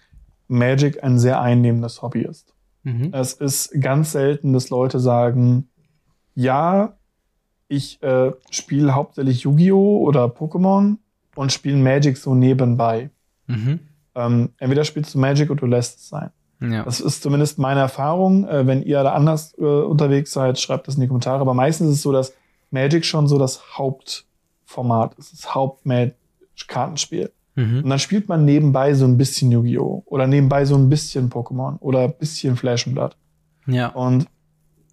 Magic 0.47 1.03
ein 1.03 1.19
sehr 1.19 1.41
einnehmendes 1.41 2.01
Hobby 2.01 2.21
ist. 2.21 2.55
Mhm. 2.81 3.13
Es 3.13 3.33
ist 3.33 3.79
ganz 3.79 4.13
selten, 4.13 4.53
dass 4.53 4.71
Leute 4.71 4.99
sagen, 4.99 5.69
ja, 6.33 6.97
ich 7.71 8.03
äh, 8.03 8.31
spiele 8.49 8.93
hauptsächlich 8.93 9.43
Yu-Gi-Oh! 9.43 9.99
oder 9.99 10.25
Pokémon 10.25 10.97
und 11.35 11.51
spiele 11.53 11.77
Magic 11.77 12.17
so 12.17 12.35
nebenbei. 12.35 13.09
Mhm. 13.47 13.79
Ähm, 14.13 14.49
entweder 14.57 14.83
spielst 14.83 15.15
du 15.15 15.19
Magic 15.19 15.49
oder 15.49 15.61
du 15.61 15.67
lässt 15.67 15.99
es 15.99 16.09
sein. 16.09 16.31
Ja. 16.59 16.83
Das 16.83 16.99
ist 16.99 17.23
zumindest 17.23 17.57
meine 17.57 17.79
Erfahrung. 17.79 18.47
Äh, 18.47 18.67
wenn 18.67 18.83
ihr 18.83 19.01
da 19.03 19.13
anders 19.13 19.55
äh, 19.57 19.63
unterwegs 19.63 20.33
seid, 20.33 20.59
schreibt 20.59 20.87
das 20.87 20.95
in 20.95 21.01
die 21.01 21.07
Kommentare. 21.07 21.39
Aber 21.39 21.53
meistens 21.53 21.89
ist 21.89 21.95
es 21.95 22.01
so, 22.01 22.11
dass 22.11 22.33
Magic 22.71 23.05
schon 23.05 23.27
so 23.27 23.39
das 23.39 23.77
Hauptformat 23.77 25.15
ist, 25.15 25.31
das 25.31 25.55
Haupt-Kartenspiel. 25.55 27.31
Mhm. 27.55 27.83
Und 27.83 27.89
dann 27.89 27.99
spielt 27.99 28.27
man 28.27 28.43
nebenbei 28.43 28.93
so 28.93 29.05
ein 29.05 29.17
bisschen 29.17 29.49
Yu-Gi-Oh! 29.51 30.03
oder 30.05 30.27
nebenbei 30.27 30.65
so 30.65 30.75
ein 30.75 30.89
bisschen 30.89 31.29
Pokémon 31.29 31.79
oder 31.79 32.01
ein 32.01 32.13
bisschen 32.19 32.57
Flash 32.57 32.85
and 32.85 32.95
Blood. 32.95 33.15
Ja. 33.65 33.87
Und 33.87 34.27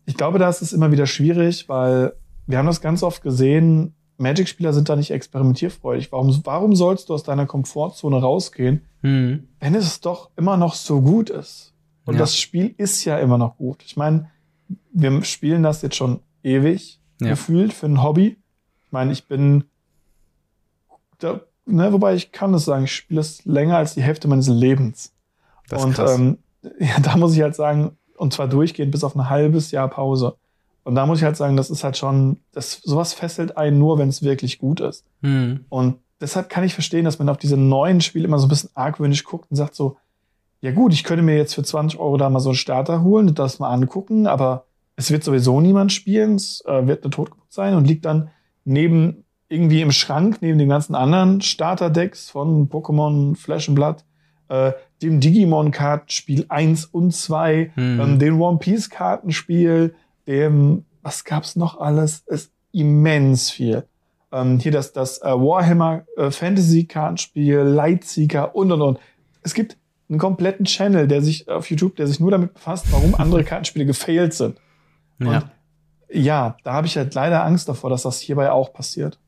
ich 0.06 0.16
glaube, 0.16 0.38
da 0.38 0.48
ist 0.48 0.62
es 0.62 0.72
immer 0.72 0.92
wieder 0.92 1.06
schwierig, 1.06 1.68
weil 1.68 2.14
wir 2.48 2.58
haben 2.58 2.66
das 2.66 2.80
ganz 2.80 3.02
oft 3.02 3.22
gesehen, 3.22 3.94
Magic-Spieler 4.16 4.72
sind 4.72 4.88
da 4.88 4.96
nicht 4.96 5.12
experimentierfreudig. 5.12 6.10
Warum, 6.10 6.40
warum 6.44 6.74
sollst 6.74 7.08
du 7.08 7.14
aus 7.14 7.22
deiner 7.22 7.46
Komfortzone 7.46 8.20
rausgehen, 8.20 8.82
mhm. 9.02 9.48
wenn 9.60 9.74
es 9.74 10.00
doch 10.00 10.30
immer 10.36 10.56
noch 10.56 10.74
so 10.74 11.00
gut 11.00 11.30
ist? 11.30 11.74
Und 12.04 12.14
ja. 12.14 12.20
das 12.20 12.36
Spiel 12.36 12.74
ist 12.78 13.04
ja 13.04 13.18
immer 13.18 13.38
noch 13.38 13.58
gut. 13.58 13.84
Ich 13.84 13.96
meine, 13.96 14.30
wir 14.92 15.22
spielen 15.24 15.62
das 15.62 15.82
jetzt 15.82 15.94
schon 15.94 16.20
ewig 16.42 17.00
ja. 17.20 17.28
gefühlt 17.28 17.72
für 17.72 17.86
ein 17.86 18.02
Hobby. 18.02 18.38
Ich 18.86 18.92
meine, 18.92 19.12
ich 19.12 19.28
bin, 19.28 19.64
da, 21.18 21.42
ne, 21.66 21.92
wobei 21.92 22.14
ich 22.14 22.32
kann 22.32 22.52
das 22.52 22.64
sagen, 22.64 22.84
ich 22.84 22.94
spiele 22.94 23.20
es 23.20 23.44
länger 23.44 23.76
als 23.76 23.94
die 23.94 24.02
Hälfte 24.02 24.26
meines 24.26 24.48
Lebens. 24.48 25.14
Das 25.68 25.84
und 25.84 25.98
ähm, 25.98 26.38
ja, 26.80 26.98
da 27.00 27.16
muss 27.18 27.36
ich 27.36 27.42
halt 27.42 27.54
sagen, 27.54 27.98
und 28.16 28.32
zwar 28.32 28.48
durchgehend 28.48 28.90
bis 28.90 29.04
auf 29.04 29.14
ein 29.14 29.28
halbes 29.28 29.70
Jahr 29.70 29.88
Pause. 29.88 30.36
Und 30.88 30.94
da 30.94 31.04
muss 31.04 31.18
ich 31.18 31.24
halt 31.24 31.36
sagen, 31.36 31.58
das 31.58 31.68
ist 31.68 31.84
halt 31.84 31.98
schon, 31.98 32.38
das, 32.50 32.80
sowas 32.82 33.12
fesselt 33.12 33.58
einen 33.58 33.78
nur, 33.78 33.98
wenn 33.98 34.08
es 34.08 34.22
wirklich 34.22 34.56
gut 34.58 34.80
ist. 34.80 35.04
Mhm. 35.20 35.66
Und 35.68 35.96
deshalb 36.18 36.48
kann 36.48 36.64
ich 36.64 36.72
verstehen, 36.72 37.04
dass 37.04 37.18
man 37.18 37.28
auf 37.28 37.36
diese 37.36 37.58
neuen 37.58 38.00
Spiele 38.00 38.24
immer 38.24 38.38
so 38.38 38.46
ein 38.46 38.48
bisschen 38.48 38.70
argwöhnisch 38.72 39.24
guckt 39.24 39.50
und 39.50 39.56
sagt 39.58 39.74
so, 39.74 39.98
ja 40.62 40.72
gut, 40.72 40.94
ich 40.94 41.04
könnte 41.04 41.22
mir 41.22 41.36
jetzt 41.36 41.54
für 41.54 41.62
20 41.62 42.00
Euro 42.00 42.16
da 42.16 42.30
mal 42.30 42.40
so 42.40 42.48
einen 42.48 42.56
Starter 42.56 43.02
holen 43.02 43.28
und 43.28 43.38
das 43.38 43.58
mal 43.58 43.68
angucken, 43.68 44.26
aber 44.26 44.64
es 44.96 45.10
wird 45.10 45.24
sowieso 45.24 45.60
niemand 45.60 45.92
spielen, 45.92 46.36
es 46.36 46.64
äh, 46.64 46.86
wird 46.86 47.04
eine 47.04 47.10
Totgeburt 47.10 47.52
sein 47.52 47.74
und 47.74 47.86
liegt 47.86 48.06
dann 48.06 48.30
neben 48.64 49.24
irgendwie 49.50 49.82
im 49.82 49.92
Schrank, 49.92 50.38
neben 50.40 50.58
den 50.58 50.70
ganzen 50.70 50.94
anderen 50.94 51.42
Starter-Decks 51.42 52.30
von 52.30 52.70
Pokémon, 52.70 53.36
Flash 53.36 53.68
and 53.68 53.76
Blood, 53.76 54.04
äh, 54.48 54.72
dem 55.02 55.20
Digimon-Kartenspiel 55.20 56.46
1 56.48 56.86
und 56.86 57.12
2, 57.12 57.72
mhm. 57.76 58.00
ähm, 58.00 58.18
den 58.18 58.40
One 58.40 58.56
Piece-Kartenspiel, 58.56 59.94
dem, 60.28 60.84
was 61.02 61.24
gab's 61.24 61.56
noch 61.56 61.80
alles? 61.80 62.22
Ist 62.26 62.52
immens 62.72 63.50
viel. 63.50 63.84
Ähm, 64.30 64.58
hier 64.58 64.72
das, 64.72 64.92
das 64.92 65.22
äh, 65.22 65.30
Warhammer 65.30 66.04
äh, 66.16 66.30
Fantasy 66.30 66.84
Kartenspiel, 66.84 67.58
Lightseeker 67.58 68.54
und 68.54 68.70
und 68.70 68.82
und. 68.82 68.98
Es 69.42 69.54
gibt 69.54 69.76
einen 70.08 70.18
kompletten 70.18 70.66
Channel, 70.66 71.08
der 71.08 71.22
sich 71.22 71.48
auf 71.48 71.70
YouTube, 71.70 71.96
der 71.96 72.06
sich 72.06 72.20
nur 72.20 72.30
damit 72.30 72.54
befasst, 72.54 72.86
warum 72.90 73.14
andere 73.14 73.44
Kartenspiele 73.44 73.86
gefailt 73.86 74.34
sind. 74.34 74.60
Und 75.18 75.26
ja, 75.26 75.50
ja 76.10 76.56
da 76.62 76.74
habe 76.74 76.86
ich 76.86 76.96
halt 76.96 77.14
leider 77.14 77.44
Angst 77.44 77.68
davor, 77.68 77.90
dass 77.90 78.02
das 78.02 78.20
hierbei 78.20 78.50
auch 78.50 78.72
passiert. 78.72 79.18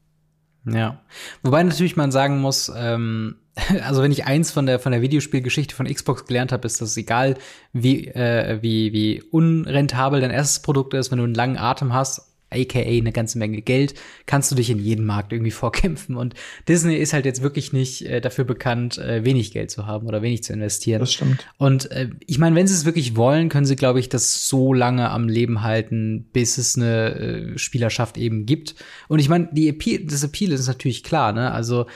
Ja. 0.64 1.00
Wobei 1.42 1.62
natürlich 1.62 1.96
man 1.96 2.12
sagen 2.12 2.40
muss, 2.40 2.70
ähm, 2.74 3.36
also 3.84 4.02
wenn 4.02 4.12
ich 4.12 4.24
eins 4.26 4.50
von 4.50 4.66
der 4.66 4.78
von 4.78 4.92
der 4.92 5.02
Videospielgeschichte 5.02 5.74
von 5.74 5.86
Xbox 5.86 6.26
gelernt 6.26 6.52
habe, 6.52 6.66
ist, 6.66 6.80
dass 6.80 6.96
egal 6.96 7.36
wie 7.72 8.06
äh, 8.08 8.58
wie 8.62 8.92
wie 8.92 9.22
unrentabel 9.30 10.20
dein 10.20 10.30
erstes 10.30 10.62
Produkt 10.62 10.94
ist, 10.94 11.10
wenn 11.10 11.18
du 11.18 11.24
einen 11.24 11.34
langen 11.34 11.56
Atem 11.56 11.92
hast, 11.92 12.30
aka 12.50 12.80
eine 12.80 13.12
ganze 13.12 13.38
Menge 13.38 13.62
Geld, 13.62 13.94
kannst 14.26 14.50
du 14.50 14.54
dich 14.54 14.70
in 14.70 14.78
jeden 14.78 15.04
Markt 15.06 15.32
irgendwie 15.32 15.50
vorkämpfen. 15.50 16.16
Und 16.16 16.34
Disney 16.68 16.96
ist 16.96 17.12
halt 17.12 17.24
jetzt 17.24 17.42
wirklich 17.42 17.72
nicht 17.72 18.02
äh, 18.06 18.20
dafür 18.20 18.44
bekannt, 18.44 18.98
äh, 18.98 19.24
wenig 19.24 19.52
Geld 19.52 19.70
zu 19.70 19.86
haben 19.86 20.06
oder 20.06 20.22
wenig 20.22 20.42
zu 20.42 20.52
investieren. 20.52 21.00
Das 21.00 21.12
stimmt. 21.12 21.46
Und 21.58 21.90
äh, 21.90 22.10
ich 22.26 22.38
meine, 22.38 22.56
wenn 22.56 22.66
sie 22.66 22.74
es 22.74 22.84
wirklich 22.84 23.16
wollen, 23.16 23.48
können 23.48 23.66
sie, 23.66 23.76
glaube 23.76 24.00
ich, 24.00 24.08
das 24.08 24.48
so 24.48 24.72
lange 24.72 25.10
am 25.10 25.28
Leben 25.28 25.62
halten, 25.62 26.28
bis 26.32 26.58
es 26.58 26.76
eine 26.76 27.14
äh, 27.14 27.58
Spielerschaft 27.58 28.18
eben 28.18 28.46
gibt. 28.46 28.74
Und 29.08 29.18
ich 29.18 29.28
meine, 29.28 29.48
die 29.52 29.68
Appeal, 29.68 30.04
das 30.04 30.24
Appeal 30.24 30.52
ist 30.52 30.66
natürlich 30.66 31.02
klar, 31.02 31.32
ne? 31.32 31.52
Also 31.52 31.86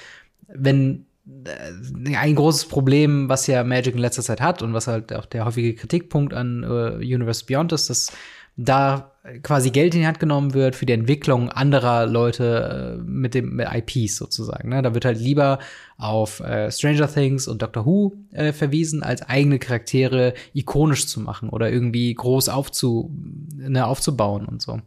wenn 0.46 1.06
ein 1.26 2.34
großes 2.34 2.66
Problem, 2.66 3.28
was 3.28 3.46
ja 3.46 3.64
Magic 3.64 3.94
in 3.94 4.00
letzter 4.00 4.22
Zeit 4.22 4.40
hat 4.40 4.62
und 4.62 4.74
was 4.74 4.86
halt 4.86 5.12
auch 5.12 5.24
der 5.24 5.46
häufige 5.46 5.74
Kritikpunkt 5.74 6.34
an 6.34 6.62
äh, 6.62 6.96
Universe 6.96 7.44
Beyond 7.46 7.72
ist, 7.72 7.88
dass 7.88 8.12
da 8.56 9.12
quasi 9.42 9.70
Geld 9.70 9.94
in 9.94 10.02
die 10.02 10.06
Hand 10.06 10.20
genommen 10.20 10.52
wird 10.52 10.76
für 10.76 10.86
die 10.86 10.92
Entwicklung 10.92 11.48
anderer 11.48 12.06
Leute 12.06 12.98
äh, 12.98 13.02
mit 13.02 13.34
dem 13.34 13.56
mit 13.56 13.68
IPs 13.72 14.16
sozusagen. 14.16 14.68
Ne? 14.68 14.82
Da 14.82 14.94
wird 14.94 15.06
halt 15.06 15.18
lieber 15.18 15.58
auf 15.96 16.40
äh, 16.40 16.70
Stranger 16.70 17.12
Things 17.12 17.48
und 17.48 17.62
Doctor 17.62 17.86
Who 17.86 18.12
äh, 18.32 18.52
verwiesen, 18.52 19.02
als 19.02 19.22
eigene 19.22 19.58
Charaktere 19.58 20.34
ikonisch 20.52 21.06
zu 21.06 21.20
machen 21.20 21.48
oder 21.48 21.70
irgendwie 21.70 22.12
groß 22.14 22.50
aufzu, 22.50 23.10
ne, 23.56 23.86
aufzubauen 23.86 24.44
und 24.44 24.60
so. 24.60 24.80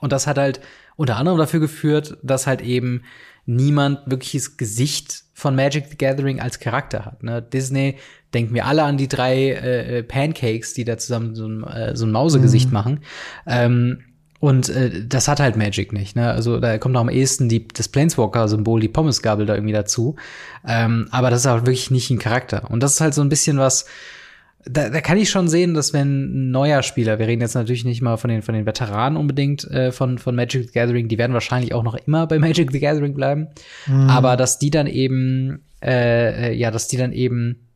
Und 0.00 0.12
das 0.12 0.26
hat 0.26 0.38
halt 0.38 0.60
unter 0.96 1.16
anderem 1.16 1.38
dafür 1.38 1.60
geführt, 1.60 2.16
dass 2.22 2.46
halt 2.46 2.62
eben 2.62 3.02
niemand 3.44 4.00
wirkliches 4.06 4.56
Gesicht 4.56 5.24
von 5.42 5.56
Magic 5.56 5.86
the 5.90 5.98
Gathering 5.98 6.40
als 6.40 6.60
Charakter 6.60 7.04
hat. 7.04 7.22
Ne? 7.22 7.42
Disney 7.42 7.96
denken 8.32 8.54
wir 8.54 8.64
alle 8.64 8.84
an 8.84 8.96
die 8.96 9.08
drei 9.08 9.50
äh, 9.50 9.98
äh, 9.98 10.02
Pancakes, 10.02 10.72
die 10.72 10.84
da 10.84 10.96
zusammen 10.96 11.34
so 11.34 11.46
ein, 11.46 11.64
äh, 11.64 11.96
so 11.96 12.06
ein 12.06 12.12
Mausegesicht 12.12 12.68
mhm. 12.68 12.72
machen. 12.72 13.00
Ähm, 13.46 13.98
und 14.38 14.68
äh, 14.70 15.06
das 15.06 15.28
hat 15.28 15.40
halt 15.40 15.56
Magic 15.56 15.92
nicht. 15.92 16.16
Ne? 16.16 16.30
Also 16.30 16.58
da 16.58 16.78
kommt 16.78 16.96
auch 16.96 17.00
am 17.02 17.08
ehesten 17.08 17.48
die, 17.48 17.68
das 17.68 17.88
Planeswalker-Symbol, 17.88 18.80
die 18.80 18.88
Pommesgabel 18.88 19.46
da 19.46 19.54
irgendwie 19.54 19.74
dazu. 19.74 20.16
Ähm, 20.66 21.08
aber 21.10 21.30
das 21.30 21.40
ist 21.40 21.46
auch 21.46 21.60
wirklich 21.60 21.90
nicht 21.90 22.10
ein 22.10 22.18
Charakter. 22.18 22.70
Und 22.70 22.82
das 22.82 22.94
ist 22.94 23.00
halt 23.00 23.14
so 23.14 23.20
ein 23.20 23.28
bisschen 23.28 23.58
was, 23.58 23.84
da, 24.64 24.90
da 24.90 25.00
kann 25.00 25.18
ich 25.18 25.30
schon 25.30 25.48
sehen, 25.48 25.74
dass 25.74 25.92
wenn 25.92 26.48
ein 26.48 26.50
neuer 26.50 26.82
Spieler, 26.82 27.18
wir 27.18 27.26
reden 27.26 27.42
jetzt 27.42 27.54
natürlich 27.54 27.84
nicht 27.84 28.02
mal 28.02 28.16
von 28.16 28.30
den, 28.30 28.42
von 28.42 28.54
den 28.54 28.66
Veteranen 28.66 29.16
unbedingt 29.16 29.64
äh, 29.70 29.92
von, 29.92 30.18
von 30.18 30.34
Magic 30.34 30.68
the 30.68 30.72
Gathering, 30.72 31.08
die 31.08 31.18
werden 31.18 31.32
wahrscheinlich 31.32 31.74
auch 31.74 31.82
noch 31.82 31.94
immer 31.94 32.26
bei 32.26 32.38
Magic 32.40 32.70
the 32.70 32.80
Gathering 32.80 33.14
bleiben, 33.14 33.48
mhm. 33.86 34.08
aber 34.08 34.36
dass 34.36 34.58
die 34.58 34.70
dann 34.70 34.86
eben, 34.86 35.62
äh, 35.82 36.50
äh 36.50 36.54
ja, 36.54 36.70
dass 36.70 36.88
die 36.88 36.96
dann 36.96 37.12
eben 37.12 37.68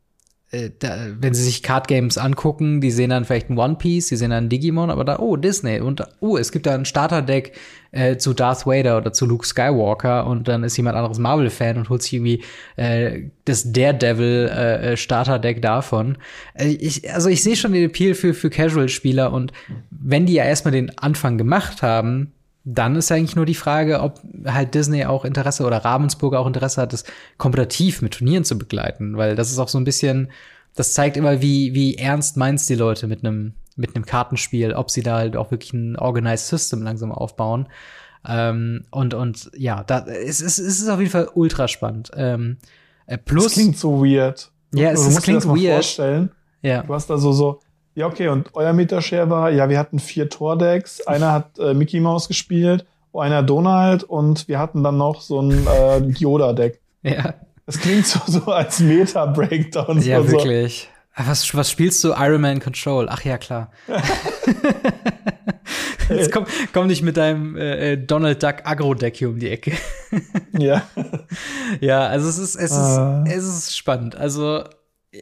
äh, 0.52 0.70
da, 0.78 0.96
wenn 1.18 1.34
sie 1.34 1.42
sich 1.42 1.62
Card 1.62 1.88
Games 1.88 2.18
angucken, 2.18 2.80
die 2.80 2.92
sehen 2.92 3.10
dann 3.10 3.24
vielleicht 3.24 3.50
ein 3.50 3.58
One 3.58 3.76
Piece, 3.76 4.08
die 4.08 4.16
sehen 4.16 4.30
dann 4.30 4.48
Digimon, 4.48 4.90
aber 4.90 5.04
da, 5.04 5.18
oh, 5.18 5.36
Disney 5.36 5.80
und 5.80 6.02
oh, 6.20 6.36
es 6.36 6.52
gibt 6.52 6.66
da 6.66 6.74
ein 6.74 6.84
Starterdeck 6.84 7.56
äh, 7.90 8.16
zu 8.16 8.32
Darth 8.32 8.64
Vader 8.64 8.98
oder 8.98 9.12
zu 9.12 9.26
Luke 9.26 9.44
Skywalker 9.44 10.26
und 10.26 10.46
dann 10.46 10.62
ist 10.62 10.76
jemand 10.76 10.96
anderes 10.96 11.18
Marvel-Fan 11.18 11.78
und 11.78 11.88
holt 11.88 12.02
sich 12.02 12.12
irgendwie 12.12 12.44
äh, 12.76 13.22
das 13.44 13.72
Daredevil 13.72 14.48
äh, 14.52 14.94
äh 14.94 15.60
davon. 15.60 16.18
Äh, 16.54 16.68
ich, 16.68 17.12
also 17.12 17.28
ich 17.28 17.42
sehe 17.42 17.56
schon 17.56 17.72
den 17.72 17.86
Appeal 17.86 18.14
für, 18.14 18.32
für 18.32 18.50
Casual-Spieler 18.50 19.32
und 19.32 19.52
wenn 19.90 20.26
die 20.26 20.34
ja 20.34 20.44
erstmal 20.44 20.72
den 20.72 20.96
Anfang 20.96 21.38
gemacht 21.38 21.82
haben, 21.82 22.32
dann 22.68 22.96
ist 22.96 23.12
eigentlich 23.12 23.36
nur 23.36 23.46
die 23.46 23.54
Frage, 23.54 24.00
ob 24.00 24.20
halt 24.44 24.74
Disney 24.74 25.04
auch 25.04 25.24
Interesse 25.24 25.64
oder 25.64 25.84
Ravensburg 25.84 26.34
auch 26.34 26.48
Interesse 26.48 26.82
hat, 26.82 26.92
das 26.92 27.04
kompetitiv 27.38 28.02
mit 28.02 28.14
Turnieren 28.14 28.44
zu 28.44 28.58
begleiten, 28.58 29.16
weil 29.16 29.36
das 29.36 29.52
ist 29.52 29.60
auch 29.60 29.68
so 29.68 29.78
ein 29.78 29.84
bisschen, 29.84 30.32
das 30.74 30.92
zeigt 30.92 31.16
immer, 31.16 31.40
wie, 31.40 31.74
wie 31.74 31.94
ernst 31.94 32.36
meinst 32.36 32.68
die 32.68 32.74
Leute 32.74 33.06
mit 33.06 33.24
einem 33.24 33.54
mit 33.76 33.94
einem 33.94 34.06
Kartenspiel, 34.06 34.72
ob 34.72 34.90
sie 34.90 35.02
da 35.02 35.18
halt 35.18 35.36
auch 35.36 35.50
wirklich 35.50 35.74
ein 35.74 35.96
Organized 35.96 36.48
System 36.48 36.82
langsam 36.82 37.12
aufbauen. 37.12 37.68
Ähm, 38.26 38.84
und, 38.90 39.12
und 39.12 39.50
ja, 39.54 39.84
da, 39.84 40.06
es, 40.06 40.40
es, 40.40 40.58
es 40.58 40.80
ist 40.80 40.88
auf 40.88 40.98
jeden 40.98 41.12
Fall 41.12 41.28
ultra 41.34 41.68
spannend. 41.68 42.10
Ähm, 42.16 42.56
äh, 43.06 43.18
plus. 43.18 43.44
Das 43.44 43.52
klingt 43.52 43.76
so 43.76 44.02
weird. 44.02 44.50
Ja, 44.74 44.90
es, 44.90 45.06
es 45.06 45.20
klingt 45.20 45.42
das 45.42 45.46
mal 45.46 45.56
weird. 45.56 45.74
Vorstellen. 45.74 46.30
Ja. 46.62 46.82
Du 46.82 46.94
hast 46.94 47.08
da 47.10 47.18
so, 47.18 47.32
so 47.32 47.60
ja, 47.96 48.06
okay, 48.06 48.28
und 48.28 48.50
euer 48.52 48.74
Metashare 48.74 49.28
war, 49.30 49.50
ja, 49.50 49.68
wir 49.70 49.78
hatten 49.78 49.98
vier 49.98 50.28
Tordecks, 50.28 51.00
einer 51.06 51.32
hat 51.32 51.58
äh, 51.58 51.72
Mickey 51.72 51.98
Mouse 51.98 52.28
gespielt, 52.28 52.86
einer 53.14 53.42
Donald 53.42 54.04
und 54.04 54.46
wir 54.48 54.58
hatten 54.58 54.84
dann 54.84 54.98
noch 54.98 55.22
so 55.22 55.40
ein 55.40 55.66
äh, 55.66 55.98
Yoda-Deck. 56.00 56.78
Ja. 57.02 57.34
Das 57.64 57.80
klingt 57.80 58.06
so, 58.06 58.20
so 58.26 58.52
als 58.52 58.80
Meta-Breakdown. 58.80 60.02
Ja, 60.02 60.22
so. 60.22 60.30
wirklich. 60.30 60.90
Was, 61.16 61.54
was 61.54 61.70
spielst 61.70 62.04
du? 62.04 62.12
Iron 62.12 62.42
Man 62.42 62.60
Control. 62.60 63.08
Ach 63.08 63.24
ja, 63.24 63.38
klar. 63.38 63.70
Jetzt 66.10 66.30
komm, 66.30 66.44
komm 66.74 66.88
nicht 66.88 67.02
mit 67.02 67.16
deinem 67.16 67.56
äh, 67.56 67.92
äh, 67.92 67.96
Donald 67.96 68.42
Duck 68.42 68.56
Agro-Deck 68.64 69.16
hier 69.16 69.30
um 69.30 69.38
die 69.38 69.50
Ecke. 69.50 69.72
ja. 70.58 70.82
Ja, 71.80 72.06
also 72.06 72.28
es 72.28 72.38
ist, 72.38 72.54
es 72.54 72.70
ist, 72.70 72.98
uh. 72.98 73.24
es 73.26 73.44
ist 73.44 73.76
spannend. 73.76 74.14
Also 74.14 74.62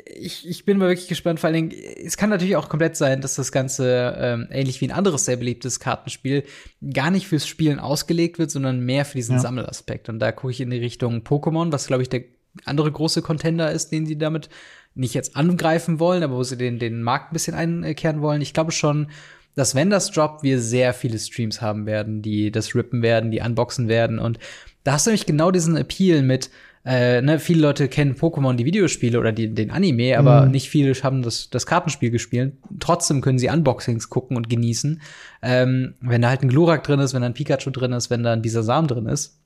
ich, 0.07 0.49
ich 0.49 0.65
bin 0.65 0.79
mal 0.79 0.89
wirklich 0.89 1.09
gespannt. 1.09 1.41
Vor 1.41 1.49
allen 1.49 1.69
Dingen, 1.69 1.83
es 2.05 2.17
kann 2.17 2.31
natürlich 2.31 2.57
auch 2.57 2.69
komplett 2.69 2.97
sein, 2.97 3.21
dass 3.21 3.35
das 3.35 3.53
Ganze 3.53 4.17
ähm, 4.19 4.49
ähnlich 4.51 4.81
wie 4.81 4.89
ein 4.89 4.93
anderes 4.97 5.25
sehr 5.25 5.37
beliebtes 5.37 5.81
Kartenspiel 5.81 6.45
gar 6.93 7.11
nicht 7.11 7.27
fürs 7.27 7.47
Spielen 7.47 7.79
ausgelegt 7.79 8.39
wird, 8.39 8.51
sondern 8.51 8.81
mehr 8.81 9.05
für 9.05 9.19
diesen 9.19 9.37
ja. 9.37 9.41
Sammelaspekt. 9.41 10.09
Und 10.09 10.19
da 10.19 10.33
gucke 10.33 10.53
ich 10.53 10.61
in 10.61 10.71
die 10.71 10.79
Richtung 10.79 11.21
Pokémon, 11.21 11.73
was 11.73 11.87
glaube 11.87 12.03
ich 12.03 12.09
der 12.09 12.25
andere 12.65 12.91
große 12.91 13.23
Contender 13.23 13.73
ist, 13.73 13.91
den 13.91 14.07
sie 14.07 14.19
damit 14.19 14.49
nicht 14.95 15.15
jetzt 15.15 15.37
angreifen 15.37 15.99
wollen, 15.99 16.23
aber 16.23 16.37
wo 16.37 16.43
sie 16.43 16.57
den, 16.57 16.79
den 16.79 17.03
Markt 17.03 17.31
ein 17.31 17.35
bisschen 17.35 17.55
einkehren 17.55 18.23
wollen. 18.23 18.43
Ich 18.43 18.55
glaube 18.55 18.73
schon, 18.73 19.09
dass 19.55 19.75
wenn 19.75 19.91
das 19.91 20.11
droppt, 20.11 20.43
wir 20.43 20.61
sehr 20.61 20.95
viele 20.95 21.19
Streams 21.19 21.61
haben 21.61 21.87
werden, 21.87 22.23
die 22.23 22.51
das 22.51 22.75
rippen 22.75 23.03
werden, 23.03 23.31
die 23.31 23.41
unboxen 23.41 23.89
werden. 23.89 24.19
Und 24.19 24.39
da 24.85 24.93
hast 24.93 25.07
du 25.07 25.11
nämlich 25.11 25.27
genau 25.27 25.51
diesen 25.51 25.77
Appeal 25.77 26.23
mit, 26.23 26.51
äh, 26.85 27.22
ne, 27.22 27.39
viele 27.39 27.62
Leute 27.62 27.89
kennen 27.89 28.14
Pokémon 28.14 28.55
die 28.55 28.66
Videospiele 28.66 29.18
oder 29.18 29.32
die, 29.32 29.55
den 29.55 29.70
Anime, 29.70 30.18
aber 30.18 30.43
mhm. 30.43 30.51
nicht 30.51 30.68
viele 30.68 30.93
haben 31.03 31.22
das, 31.22 31.49
das 31.49 31.64
Kartenspiel 31.64 32.11
gespielt. 32.11 32.53
Trotzdem 32.78 33.22
können 33.22 33.39
sie 33.39 33.49
Unboxings 33.49 34.11
gucken 34.11 34.37
und 34.37 34.51
genießen. 34.51 35.01
Ähm, 35.41 35.95
wenn 36.01 36.20
da 36.20 36.28
halt 36.28 36.43
ein 36.43 36.49
Glurak 36.49 36.85
drin 36.85 37.01
ist, 37.01 37.14
wenn 37.14 37.22
da 37.22 37.26
ein 37.26 37.35
Pikachu 37.35 37.70
drin 37.70 37.93
ist, 37.93 38.11
wenn 38.11 38.22
da 38.22 38.35
ein 38.35 38.43
Bisasam 38.43 38.87
drin 38.87 39.07
ist. 39.07 39.41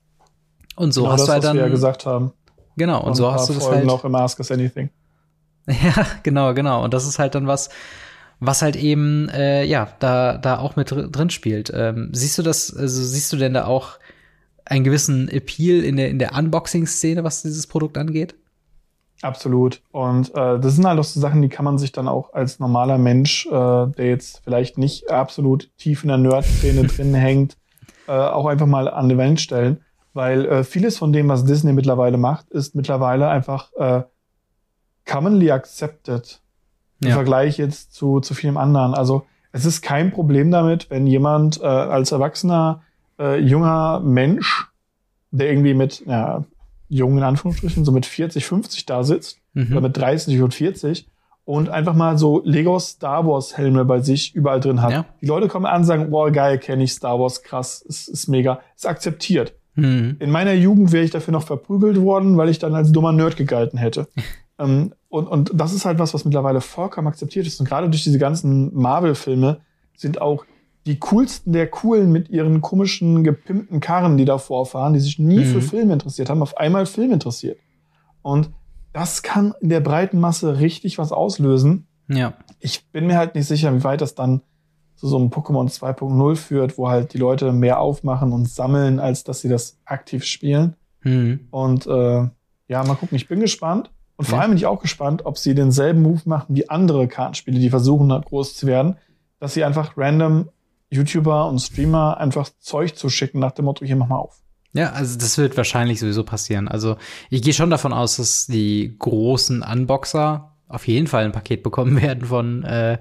Und 0.75 0.93
so 0.93 1.03
genau 1.03 1.13
hast 1.13 1.21
das, 1.21 1.27
du 1.27 1.33
halt 1.33 1.45
dann. 1.45 1.51
Was 1.51 1.57
wir 1.57 1.67
ja 1.67 1.69
gesagt 1.69 2.07
haben. 2.07 2.33
Genau, 2.77 3.01
und, 3.01 3.09
und 3.09 3.15
so 3.15 3.33
hast 3.33 3.49
du 3.49 3.55
das 3.55 3.65
Folgen 3.65 3.81
halt. 3.83 3.91
auch 3.91 4.05
immer 4.05 4.21
Ask 4.21 4.39
Us 4.41 4.51
Anything. 4.51 4.91
ja, 5.69 6.07
genau, 6.25 6.55
genau. 6.55 6.83
Und 6.83 6.93
das 6.93 7.07
ist 7.07 7.21
halt 7.21 7.37
dann 7.37 7.47
was, 7.47 7.69
was 8.41 8.63
halt 8.63 8.75
eben, 8.75 9.29
äh, 9.29 9.65
ja, 9.65 9.89
da, 10.01 10.39
da 10.39 10.59
auch 10.59 10.75
mit 10.75 10.91
drin 10.91 11.31
spielt. 11.31 11.71
Ähm, 11.75 12.11
siehst 12.13 12.39
du 12.39 12.43
das, 12.43 12.75
also 12.75 13.03
siehst 13.03 13.33
du 13.33 13.37
denn 13.37 13.55
da 13.55 13.67
auch 13.67 13.99
einen 14.69 14.85
gewissen 14.85 15.29
Appeal 15.29 15.83
in 15.83 15.97
der, 15.97 16.11
in 16.11 16.19
der 16.19 16.37
Unboxing-Szene, 16.37 17.25
was 17.25 17.43
dieses 17.43 17.67
Produkt 17.67 17.99
angeht? 17.99 18.35
Absolut. 19.23 19.83
Und 19.91 20.31
äh, 20.31 20.61
das 20.61 20.77
sind 20.77 20.87
halt 20.87 20.99
auch 21.01 21.05
so 21.05 21.19
Sachen, 21.19 21.43
die 21.43 21.49
kann 21.49 21.65
man 21.65 21.79
sich 21.79 21.91
dann 21.91 22.07
auch 22.07 22.33
als 22.35 22.61
normaler 22.61 22.99
Mensch, 22.99 23.47
äh, 23.47 23.51
der 23.51 24.07
jetzt 24.07 24.43
vielleicht 24.45 24.79
nicht 24.79 25.11
absolut 25.11 25.71
tief 25.77 26.05
in 26.05 26.09
der 26.09 26.19
Nerd-Szene 26.19 26.85
drin 26.87 27.15
hängt, 27.15 27.57
äh, 28.07 28.13
auch 28.13 28.47
einfach 28.47 28.67
mal 28.67 28.89
an 28.89 29.09
die 29.09 29.19
Welt 29.19 29.41
stellen. 29.41 29.81
Weil 30.15 30.47
äh, 30.47 30.65
vieles 30.65 30.99
von 30.99 31.13
dem, 31.13 31.29
was 31.29 31.45
Disney 31.45 31.73
mittlerweile 31.73 32.17
macht, 32.17 32.49
ist 32.51 32.75
mittlerweile 32.75 33.29
einfach 33.29 33.73
äh, 33.75 34.03
commonly 35.05 35.51
accepted 35.51 36.41
im 37.01 37.09
ja. 37.09 37.15
Vergleich 37.15 37.59
jetzt 37.59 37.95
zu, 37.95 38.21
zu 38.21 38.35
vielem 38.35 38.57
anderen. 38.57 38.95
Also 38.95 39.27
es 39.53 39.65
ist 39.65 39.83
kein 39.83 40.13
Problem 40.13 40.51
damit, 40.51 40.91
wenn 40.91 41.07
jemand 41.07 41.61
äh, 41.61 41.67
als 41.67 42.13
Erwachsener 42.13 42.83
äh, 43.19 43.39
junger 43.39 44.01
Mensch, 44.01 44.69
der 45.31 45.51
irgendwie 45.51 45.75
mit, 45.75 46.05
ja, 46.07 46.45
jungen 46.89 47.19
in 47.19 47.25
Anführungsstrichen, 47.25 47.85
so 47.85 47.93
mit 47.93 48.07
40, 48.07 48.47
50 48.47 48.87
da 48.87 49.05
sitzt, 49.05 49.39
mhm. 49.55 49.73
oder 49.73 49.83
mit 49.83 49.97
30 49.97 50.41
und 50.41 50.55
40 50.55 51.09
und 51.45 51.71
einfach 51.71 51.95
mal 51.95 52.19
so 52.19 52.43
Lego 52.45 52.79
Star 52.79 53.27
Wars 53.27 53.57
Helme 53.57 53.85
bei 53.85 54.01
sich 54.01 54.35
überall 54.35 54.61
drin 54.61 54.83
hat. 54.83 54.93
Ja. 54.93 55.05
Die 55.23 55.27
Leute 55.27 55.49
kommen 55.49 55.65
an 55.67 55.81
und 55.81 55.85
sagen, 55.85 56.11
boah, 56.11 56.31
geil, 56.31 56.59
kenne 56.59 56.85
ich 56.85 56.93
Star 56.93 57.19
Wars, 57.19 57.43
krass, 57.43 57.81
ist, 57.81 58.09
ist 58.09 58.29
mega, 58.29 58.61
ist 58.77 58.87
akzeptiert. 58.87 59.55
Mhm. 59.75 60.17
In 60.19 60.31
meiner 60.31 60.53
Jugend 60.53 60.93
wäre 60.93 61.05
ich 61.05 61.11
dafür 61.11 61.33
noch 61.33 61.45
verprügelt 61.45 62.01
worden, 62.01 62.37
weil 62.37 62.49
ich 62.49 62.59
dann 62.59 62.75
als 62.75 62.93
dummer 62.93 63.13
Nerd 63.13 63.37
gegalten 63.37 63.79
hätte. 63.79 64.09
ähm, 64.59 64.93
und, 65.09 65.27
und 65.27 65.51
das 65.55 65.73
ist 65.73 65.85
halt 65.87 65.99
was, 65.99 66.13
was 66.13 66.25
mittlerweile 66.25 66.61
vollkommen 66.61 67.09
akzeptiert 67.09 67.47
ist. 67.47 67.61
Und 67.61 67.69
gerade 67.69 67.89
durch 67.89 68.05
diese 68.05 68.19
ganzen 68.19 68.75
Marvel-Filme 68.75 69.61
sind 69.97 70.21
auch 70.21 70.45
die 70.89 70.99
coolsten 70.99 71.53
der 71.53 71.67
coolen 71.69 72.11
mit 72.11 72.31
ihren 72.31 72.63
komischen 72.63 73.23
gepimpten 73.23 73.81
Karren, 73.81 74.17
die 74.17 74.25
da 74.25 74.39
vorfahren, 74.39 74.95
die 74.95 75.01
sich 75.01 75.19
nie 75.19 75.41
mhm. 75.41 75.45
für 75.45 75.61
Filme 75.61 75.93
interessiert 75.93 76.31
haben, 76.31 76.41
auf 76.41 76.57
einmal 76.57 76.87
Film 76.87 77.13
interessiert. 77.13 77.59
Und 78.23 78.51
das 78.95 79.23
kann 79.23 79.53
in 79.61 79.69
der 79.69 79.81
breiten 79.81 80.19
Masse 80.19 80.61
richtig 80.61 80.97
was 80.97 81.13
auslösen. 81.13 81.87
Ja. 82.09 82.33
Ich 82.59 82.91
bin 82.91 83.07
mir 83.07 83.19
halt 83.19 83.35
nicht 83.35 83.47
sicher, 83.47 83.75
wie 83.75 83.85
weit 83.85 84.01
das 84.01 84.15
dann 84.15 84.41
zu 84.97 85.07
so 85.07 85.19
einem 85.19 85.29
Pokémon 85.29 85.69
2.0 85.69 86.37
führt, 86.37 86.79
wo 86.79 86.89
halt 86.89 87.13
die 87.13 87.19
Leute 87.19 87.53
mehr 87.53 87.81
aufmachen 87.81 88.33
und 88.33 88.49
sammeln, 88.49 88.99
als 88.99 89.25
dass 89.25 89.43
sie 89.43 89.51
das 89.51 89.79
aktiv 89.85 90.25
spielen. 90.25 90.75
Mhm. 91.03 91.49
Und 91.51 91.87
äh, 91.87 92.29
ja, 92.69 92.85
mal 92.85 92.95
gucken, 92.95 93.17
ich 93.17 93.29
bin 93.29 93.41
gespannt. 93.41 93.91
Und 94.17 94.25
vor 94.25 94.39
ja. 94.39 94.41
allem 94.41 94.53
bin 94.53 94.59
ich 94.59 94.67
auch 94.67 94.81
gespannt, 94.81 95.27
ob 95.27 95.37
sie 95.37 95.55
denselben 95.55 96.01
Move 96.01 96.23
machen 96.25 96.57
wie 96.57 96.71
andere 96.71 97.09
Kartenspiele, 97.09 97.61
die 97.61 97.69
versuchen, 97.69 98.11
halt 98.11 98.25
groß 98.25 98.57
zu 98.57 98.67
werden, 98.67 98.97
dass 99.39 99.53
sie 99.53 99.65
einfach 99.65 99.99
random 99.99 100.49
YouTuber 100.91 101.49
und 101.49 101.59
Streamer 101.61 102.19
einfach 102.19 102.49
Zeug 102.59 102.97
zu 102.97 103.09
schicken 103.09 103.39
nach 103.39 103.53
dem 103.53 103.67
Motto, 103.67 103.85
hier 103.85 103.97
mach 103.97 104.09
mal 104.09 104.17
auf. 104.17 104.41
Ja, 104.73 104.93
also 104.93 105.19
das 105.19 105.39
wird 105.39 105.57
wahrscheinlich 105.57 106.01
sowieso 106.01 106.25
passieren. 106.25 106.69
Also 106.69 106.97
ich 107.31 107.43
gehe 107.43 107.55
schon 107.55 107.71
davon 107.71 107.93
aus, 107.93 108.17
dass 108.17 108.47
die 108.47 108.95
großen 108.99 109.63
Unboxer 109.63 110.55
auf 110.69 110.87
jeden 110.87 111.07
Fall 111.07 111.25
ein 111.25 111.33
Paket 111.33 111.63
bekommen 111.63 111.97
werden 112.03 112.27
von, 112.27 112.65
äh, 112.65 112.99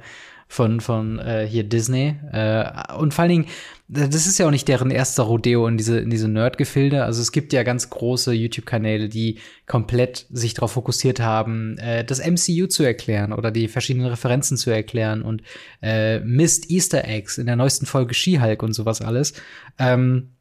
von, 0.47 0.79
von 0.79 1.19
äh, 1.19 1.45
hier 1.45 1.63
Disney. 1.63 2.15
Äh, 2.31 2.93
und 2.97 3.13
vor 3.13 3.23
allen 3.23 3.29
Dingen, 3.29 3.45
das 3.89 4.27
ist 4.27 4.37
ja 4.37 4.47
auch 4.47 4.51
nicht 4.51 4.67
deren 4.67 4.91
erster 4.91 5.23
Rodeo 5.23 5.67
in 5.67 5.77
diese, 5.77 5.99
in 5.99 6.09
diese 6.09 6.27
Nerd-Gefilde. 6.27 7.03
Also 7.03 7.21
es 7.21 7.31
gibt 7.31 7.53
ja 7.53 7.63
ganz 7.63 7.89
große 7.89 8.33
YouTube-Kanäle, 8.33 9.07
die 9.07 9.39
komplett 9.65 10.25
sich 10.29 10.53
darauf 10.53 10.71
fokussiert 10.71 11.19
haben, 11.19 11.77
äh, 11.77 12.03
das 12.03 12.19
MCU 12.19 12.67
zu 12.67 12.83
erklären 12.83 13.33
oder 13.33 13.51
die 13.51 13.67
verschiedenen 13.67 14.07
Referenzen 14.07 14.57
zu 14.57 14.71
erklären 14.71 15.21
und 15.21 15.41
äh, 15.81 16.19
Mist 16.19 16.69
Easter 16.69 17.05
Eggs 17.05 17.37
in 17.37 17.45
der 17.45 17.55
neuesten 17.55 17.85
Folge 17.85 18.13
She-Hulk 18.13 18.63
und 18.63 18.73
sowas 18.73 19.01
alles. 19.01 19.33
Ähm, 19.79 20.31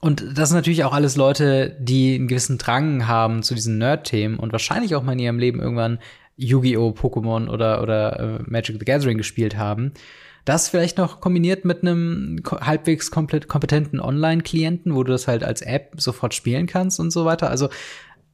und 0.00 0.38
das 0.38 0.50
sind 0.50 0.58
natürlich 0.58 0.84
auch 0.84 0.92
alles 0.92 1.16
Leute, 1.16 1.76
die 1.80 2.14
einen 2.14 2.28
gewissen 2.28 2.58
Drang 2.58 3.06
haben 3.08 3.42
zu 3.42 3.54
diesen 3.54 3.78
Nerd-Themen 3.78 4.38
und 4.38 4.52
wahrscheinlich 4.52 4.94
auch 4.94 5.02
mal 5.02 5.12
in 5.12 5.18
ihrem 5.18 5.38
Leben 5.38 5.60
irgendwann 5.60 5.98
Yu-Gi-Oh!, 6.36 6.90
Pokémon 6.90 7.48
oder, 7.48 7.82
oder 7.82 8.20
äh, 8.20 8.42
Magic 8.46 8.76
the 8.78 8.84
Gathering 8.84 9.18
gespielt 9.18 9.56
haben. 9.56 9.92
Das 10.44 10.68
vielleicht 10.68 10.96
noch 10.96 11.20
kombiniert 11.20 11.64
mit 11.64 11.82
einem 11.82 12.40
halbwegs 12.60 13.10
komplett 13.10 13.48
kompetenten 13.48 14.00
Online-Klienten, 14.00 14.94
wo 14.94 15.02
du 15.02 15.10
das 15.10 15.26
halt 15.26 15.42
als 15.42 15.60
App 15.60 15.94
sofort 15.96 16.34
spielen 16.34 16.66
kannst 16.66 17.00
und 17.00 17.10
so 17.10 17.24
weiter. 17.24 17.50
Also, 17.50 17.68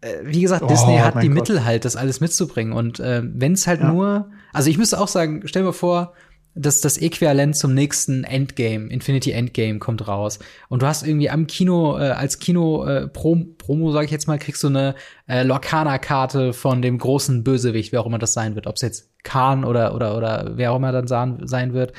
äh, 0.02 0.18
wie 0.24 0.42
gesagt, 0.42 0.62
oh, 0.62 0.66
Disney 0.66 0.98
hat 0.98 1.22
die 1.22 1.28
Gott. 1.28 1.34
Mittel 1.34 1.64
halt, 1.64 1.86
das 1.86 1.96
alles 1.96 2.20
mitzubringen. 2.20 2.74
Und 2.74 3.00
äh, 3.00 3.22
wenn 3.24 3.52
es 3.52 3.66
halt 3.66 3.80
ja. 3.80 3.90
nur, 3.90 4.30
also 4.52 4.68
ich 4.68 4.76
müsste 4.76 5.00
auch 5.00 5.08
sagen, 5.08 5.42
stell 5.46 5.62
mir 5.62 5.72
vor, 5.72 6.12
das, 6.54 6.80
das 6.80 6.98
Äquivalent 6.98 7.56
zum 7.56 7.74
nächsten 7.74 8.24
Endgame, 8.24 8.88
Infinity 8.90 9.32
Endgame 9.32 9.78
kommt 9.78 10.06
raus. 10.06 10.38
Und 10.68 10.82
du 10.82 10.86
hast 10.86 11.06
irgendwie 11.06 11.30
am 11.30 11.46
Kino, 11.46 11.98
äh, 11.98 12.10
als 12.10 12.38
Kino 12.38 12.84
äh, 12.84 13.08
Prom 13.08 13.56
Promo, 13.56 13.92
sag 13.92 14.04
ich 14.04 14.10
jetzt 14.10 14.26
mal, 14.26 14.38
kriegst 14.38 14.62
du 14.62 14.68
eine 14.68 14.94
äh, 15.28 15.42
Lorcaner-Karte 15.44 16.52
von 16.52 16.82
dem 16.82 16.98
großen 16.98 17.42
Bösewicht, 17.44 17.92
wer 17.92 18.00
auch 18.00 18.06
immer 18.06 18.18
das 18.18 18.34
sein 18.34 18.54
wird. 18.54 18.66
Ob 18.66 18.76
es 18.76 18.82
jetzt 18.82 19.10
Khan 19.22 19.64
oder, 19.64 19.94
oder, 19.94 20.16
oder 20.16 20.52
wer 20.56 20.72
auch 20.72 20.76
immer 20.76 20.92
dann 20.92 21.06
sein 21.46 21.72
wird. 21.72 21.92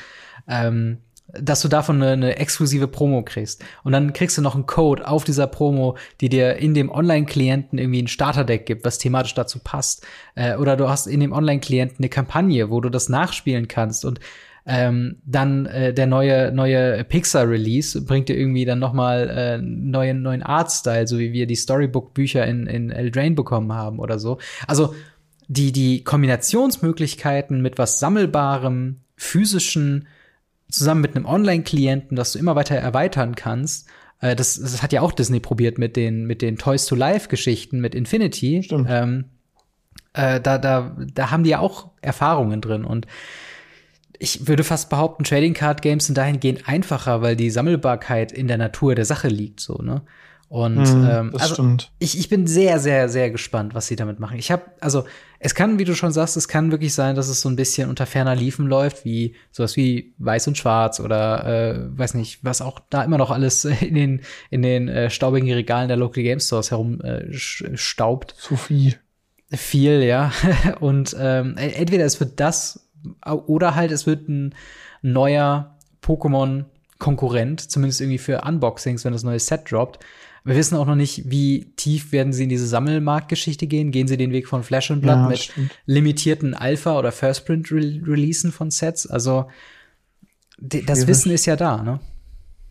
Ähm, 0.46 0.98
dass 1.40 1.60
du 1.62 1.68
davon 1.68 2.02
eine, 2.02 2.12
eine 2.12 2.36
exklusive 2.36 2.88
Promo 2.88 3.22
kriegst. 3.22 3.64
Und 3.82 3.92
dann 3.92 4.12
kriegst 4.12 4.38
du 4.38 4.42
noch 4.42 4.54
einen 4.54 4.66
Code 4.66 5.06
auf 5.06 5.24
dieser 5.24 5.46
Promo, 5.46 5.96
die 6.20 6.28
dir 6.28 6.56
in 6.56 6.74
dem 6.74 6.90
Online-Klienten 6.90 7.78
irgendwie 7.78 8.02
ein 8.02 8.08
Starterdeck 8.08 8.66
gibt, 8.66 8.84
was 8.84 8.98
thematisch 8.98 9.34
dazu 9.34 9.58
passt. 9.58 10.06
Äh, 10.34 10.56
oder 10.56 10.76
du 10.76 10.88
hast 10.88 11.06
in 11.06 11.20
dem 11.20 11.32
Online-Klienten 11.32 11.98
eine 11.98 12.08
Kampagne, 12.08 12.70
wo 12.70 12.80
du 12.80 12.88
das 12.88 13.08
nachspielen 13.08 13.68
kannst. 13.68 14.04
Und 14.04 14.20
ähm, 14.66 15.16
dann 15.26 15.66
äh, 15.66 15.92
der 15.92 16.06
neue 16.06 16.50
neue 16.50 17.04
Pixar 17.04 17.48
Release 17.48 18.00
bringt 18.02 18.30
dir 18.30 18.36
irgendwie 18.36 18.64
dann 18.64 18.78
noch 18.78 18.94
mal 18.94 19.28
äh, 19.28 19.58
neuen 19.58 20.22
neuen 20.22 20.42
Artstyle, 20.42 21.06
so 21.06 21.18
wie 21.18 21.32
wir 21.32 21.46
die 21.46 21.56
Storybook 21.56 22.14
Bücher 22.14 22.46
in 22.46 22.66
in 22.66 22.90
Eldraine 22.90 23.34
bekommen 23.34 23.72
haben 23.74 23.98
oder 23.98 24.18
so. 24.18 24.38
Also 24.66 24.94
die 25.48 25.70
die 25.72 26.02
Kombinationsmöglichkeiten 26.02 27.60
mit 27.60 27.76
was 27.76 28.00
sammelbarem, 28.00 29.00
physischen 29.16 30.08
zusammen 30.74 31.00
mit 31.00 31.16
einem 31.16 31.26
Online-Klienten, 31.26 32.16
das 32.16 32.32
du 32.32 32.38
immer 32.38 32.56
weiter 32.56 32.76
erweitern 32.76 33.34
kannst. 33.34 33.88
Äh, 34.20 34.36
das, 34.36 34.58
das 34.60 34.82
hat 34.82 34.92
ja 34.92 35.00
auch 35.00 35.12
Disney 35.12 35.40
probiert 35.40 35.78
mit 35.78 35.96
den, 35.96 36.26
mit 36.26 36.42
den 36.42 36.56
Toys 36.56 36.86
to 36.86 36.94
Life-Geschichten, 36.94 37.80
mit 37.80 37.94
Infinity. 37.94 38.62
Stimmt. 38.62 38.88
Ähm, 38.90 39.24
äh, 40.14 40.40
da, 40.40 40.58
da, 40.58 40.96
da 41.12 41.30
haben 41.30 41.44
die 41.44 41.50
ja 41.50 41.58
auch 41.58 41.90
Erfahrungen 42.00 42.60
drin. 42.60 42.84
Und 42.84 43.06
ich 44.18 44.46
würde 44.46 44.64
fast 44.64 44.90
behaupten, 44.90 45.24
Trading 45.24 45.54
Card 45.54 45.82
Games 45.82 46.06
sind 46.06 46.16
dahingehend 46.16 46.68
einfacher, 46.68 47.20
weil 47.20 47.36
die 47.36 47.50
Sammelbarkeit 47.50 48.32
in 48.32 48.48
der 48.48 48.58
Natur 48.58 48.94
der 48.94 49.04
Sache 49.04 49.28
liegt, 49.28 49.60
so, 49.60 49.74
ne? 49.78 50.02
Und 50.54 50.76
mm, 50.76 51.08
ähm, 51.10 51.32
also 51.36 51.76
ich, 51.98 52.16
ich 52.16 52.28
bin 52.28 52.46
sehr, 52.46 52.78
sehr, 52.78 53.08
sehr 53.08 53.32
gespannt, 53.32 53.74
was 53.74 53.88
sie 53.88 53.96
damit 53.96 54.20
machen. 54.20 54.38
Ich 54.38 54.52
habe, 54.52 54.62
also 54.78 55.04
es 55.40 55.56
kann, 55.56 55.80
wie 55.80 55.84
du 55.84 55.96
schon 55.96 56.12
sagst, 56.12 56.36
es 56.36 56.46
kann 56.46 56.70
wirklich 56.70 56.94
sein, 56.94 57.16
dass 57.16 57.26
es 57.26 57.40
so 57.40 57.48
ein 57.48 57.56
bisschen 57.56 57.90
unter 57.90 58.06
ferner 58.06 58.36
Liefen 58.36 58.68
läuft, 58.68 59.04
wie 59.04 59.34
sowas 59.50 59.76
wie 59.76 60.14
Weiß 60.18 60.46
und 60.46 60.56
Schwarz 60.56 61.00
oder 61.00 61.44
äh, 61.44 61.98
weiß 61.98 62.14
nicht, 62.14 62.44
was 62.44 62.62
auch 62.62 62.78
da 62.88 63.02
immer 63.02 63.18
noch 63.18 63.32
alles 63.32 63.64
in 63.80 63.96
den 63.96 64.20
in 64.48 64.62
den 64.62 64.86
äh, 64.86 65.10
staubigen 65.10 65.52
Regalen 65.52 65.88
der 65.88 65.96
Local 65.96 66.22
Game 66.22 66.38
Stores 66.38 66.70
herum 66.70 67.00
äh, 67.00 67.32
staubt. 67.32 68.36
Zu 68.38 68.54
viel. 68.54 68.94
Viel, 69.50 70.04
ja. 70.04 70.30
Und 70.78 71.16
ähm, 71.18 71.56
entweder 71.56 72.04
es 72.04 72.20
wird 72.20 72.38
das 72.38 72.92
oder 73.24 73.74
halt 73.74 73.90
es 73.90 74.06
wird 74.06 74.28
ein 74.28 74.54
neuer 75.02 75.76
Pokémon 76.00 76.66
Konkurrent, 77.00 77.60
zumindest 77.60 78.00
irgendwie 78.00 78.18
für 78.18 78.42
Unboxings, 78.42 79.04
wenn 79.04 79.12
das 79.12 79.24
neue 79.24 79.40
Set 79.40 79.68
droppt. 79.68 79.98
Wir 80.46 80.56
wissen 80.56 80.76
auch 80.76 80.84
noch 80.84 80.94
nicht, 80.94 81.30
wie 81.30 81.72
tief 81.76 82.12
werden 82.12 82.34
sie 82.34 82.42
in 82.42 82.50
diese 82.50 82.66
Sammelmarktgeschichte 82.66 83.66
gehen. 83.66 83.90
Gehen 83.90 84.08
sie 84.08 84.18
den 84.18 84.30
Weg 84.30 84.46
von 84.46 84.62
Flash 84.62 84.90
and 84.90 85.00
Blood 85.00 85.16
ja, 85.16 85.28
mit 85.28 85.38
stimmt. 85.38 85.70
limitierten 85.86 86.54
Alpha- 86.54 86.98
oder 86.98 87.12
First-Print-Releasen 87.12 88.52
von 88.52 88.70
Sets? 88.70 89.06
Also, 89.06 89.46
das 90.58 91.06
Wissen 91.06 91.32
ist 91.32 91.46
ja 91.46 91.56
da, 91.56 91.82
ne? 91.82 92.00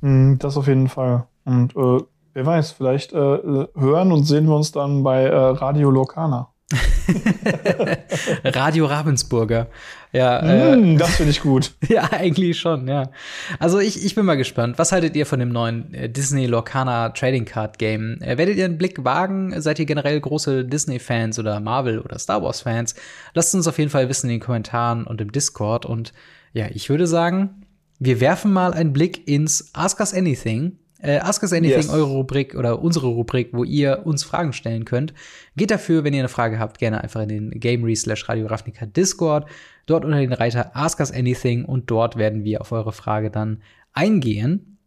Mm, 0.01 0.37
das 0.37 0.55
auf 0.55 0.67
jeden 0.67 0.87
Fall. 0.87 1.25
Und 1.45 1.75
äh, 1.75 2.03
wer 2.33 2.45
weiß, 2.45 2.71
vielleicht 2.71 3.11
äh, 3.11 3.15
hören 3.15 4.11
und 4.11 4.25
sehen 4.25 4.45
wir 4.45 4.55
uns 4.55 4.71
dann 4.71 5.01
bei 5.01 5.23
äh, 5.23 5.35
Radio 5.35 5.89
Locana. 5.89 6.49
Radio 8.43 8.85
Ravensburger. 8.85 9.67
Ja, 10.13 10.41
mm, 10.41 10.95
äh, 10.95 10.97
das 10.97 11.15
finde 11.15 11.31
ich 11.31 11.41
gut. 11.41 11.73
ja, 11.87 12.03
eigentlich 12.11 12.59
schon, 12.59 12.87
ja. 12.87 13.09
Also 13.57 13.79
ich, 13.79 14.05
ich 14.05 14.13
bin 14.13 14.25
mal 14.25 14.35
gespannt. 14.35 14.77
Was 14.77 14.91
haltet 14.91 15.15
ihr 15.15 15.25
von 15.25 15.39
dem 15.39 15.49
neuen 15.49 15.91
äh, 15.93 16.07
Disney 16.07 16.45
Lorcana 16.45 17.09
Trading 17.09 17.45
Card 17.45 17.79
Game? 17.79 18.21
Äh, 18.21 18.37
werdet 18.37 18.57
ihr 18.57 18.65
einen 18.65 18.77
Blick 18.77 19.03
wagen? 19.03 19.59
Seid 19.59 19.79
ihr 19.79 19.85
generell 19.85 20.19
große 20.19 20.65
Disney-Fans 20.65 21.39
oder 21.39 21.59
Marvel- 21.59 21.99
oder 21.99 22.19
Star 22.19 22.43
Wars-Fans? 22.43 22.93
Lasst 23.33 23.55
uns 23.55 23.67
auf 23.67 23.79
jeden 23.79 23.89
Fall 23.89 24.07
wissen 24.07 24.27
in 24.27 24.35
den 24.35 24.39
Kommentaren 24.39 25.05
und 25.05 25.19
im 25.19 25.31
Discord. 25.31 25.87
Und 25.87 26.13
ja, 26.53 26.67
ich 26.71 26.89
würde 26.89 27.07
sagen, 27.07 27.65
wir 27.97 28.19
werfen 28.19 28.53
mal 28.53 28.73
einen 28.73 28.93
Blick 28.93 29.27
ins 29.27 29.71
Ask 29.73 29.99
Us 29.99 30.13
Anything 30.13 30.77
äh, 31.03 31.19
Ask 31.19 31.43
Us 31.43 31.53
Anything, 31.53 31.77
yes. 31.77 31.89
eure 31.89 32.11
Rubrik 32.11 32.55
oder 32.55 32.81
unsere 32.81 33.07
Rubrik, 33.07 33.49
wo 33.51 33.63
ihr 33.63 34.05
uns 34.05 34.23
Fragen 34.23 34.53
stellen 34.53 34.85
könnt. 34.85 35.13
Geht 35.55 35.71
dafür, 35.71 36.03
wenn 36.03 36.13
ihr 36.13 36.21
eine 36.21 36.29
Frage 36.29 36.59
habt, 36.59 36.79
gerne 36.79 37.01
einfach 37.03 37.21
in 37.21 37.29
den 37.29 37.51
Gamery 37.51 37.95
slash 37.95 38.27
Radio 38.29 38.47
Ravnica 38.47 38.85
Discord. 38.85 39.47
Dort 39.85 40.05
unter 40.05 40.19
den 40.19 40.33
Reiter 40.33 40.71
Ask 40.75 40.99
Us 40.99 41.11
Anything 41.11 41.65
und 41.65 41.91
dort 41.91 42.15
werden 42.15 42.43
wir 42.43 42.61
auf 42.61 42.71
eure 42.71 42.93
Frage 42.93 43.29
dann 43.29 43.61
eingehen. 43.91 44.77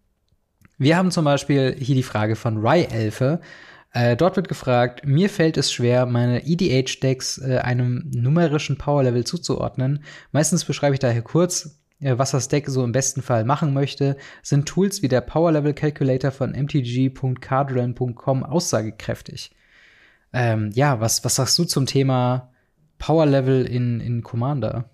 Wir 0.78 0.96
haben 0.96 1.10
zum 1.10 1.24
Beispiel 1.24 1.76
hier 1.78 1.94
die 1.94 2.02
Frage 2.02 2.34
von 2.34 2.58
Rye 2.58 2.86
Elfe. 2.90 3.40
Äh, 3.92 4.16
dort 4.16 4.36
wird 4.36 4.48
gefragt, 4.48 5.06
mir 5.06 5.30
fällt 5.30 5.56
es 5.56 5.72
schwer, 5.72 6.04
meine 6.06 6.46
EDH-Decks 6.46 7.38
äh, 7.38 7.58
einem 7.58 8.10
numerischen 8.14 8.76
Power-Level 8.76 9.24
zuzuordnen. 9.24 10.02
Meistens 10.32 10.64
beschreibe 10.64 10.94
ich 10.94 11.00
daher 11.00 11.22
kurz, 11.22 11.78
was 12.00 12.32
das 12.32 12.48
Deck 12.48 12.68
so 12.68 12.84
im 12.84 12.92
besten 12.92 13.22
Fall 13.22 13.44
machen 13.44 13.72
möchte, 13.72 14.16
sind 14.42 14.66
Tools 14.66 15.02
wie 15.02 15.08
der 15.08 15.22
Power 15.22 15.52
Level 15.52 15.72
Calculator 15.74 16.30
von 16.30 16.52
mtg.cardren.com 16.52 18.42
aussagekräftig. 18.44 19.50
Ähm, 20.32 20.70
ja, 20.74 21.00
was, 21.00 21.24
was 21.24 21.36
sagst 21.36 21.58
du 21.58 21.64
zum 21.64 21.86
Thema 21.86 22.50
Power 22.98 23.24
Level 23.26 23.64
in, 23.64 24.00
in 24.00 24.22
Commander? 24.22 24.90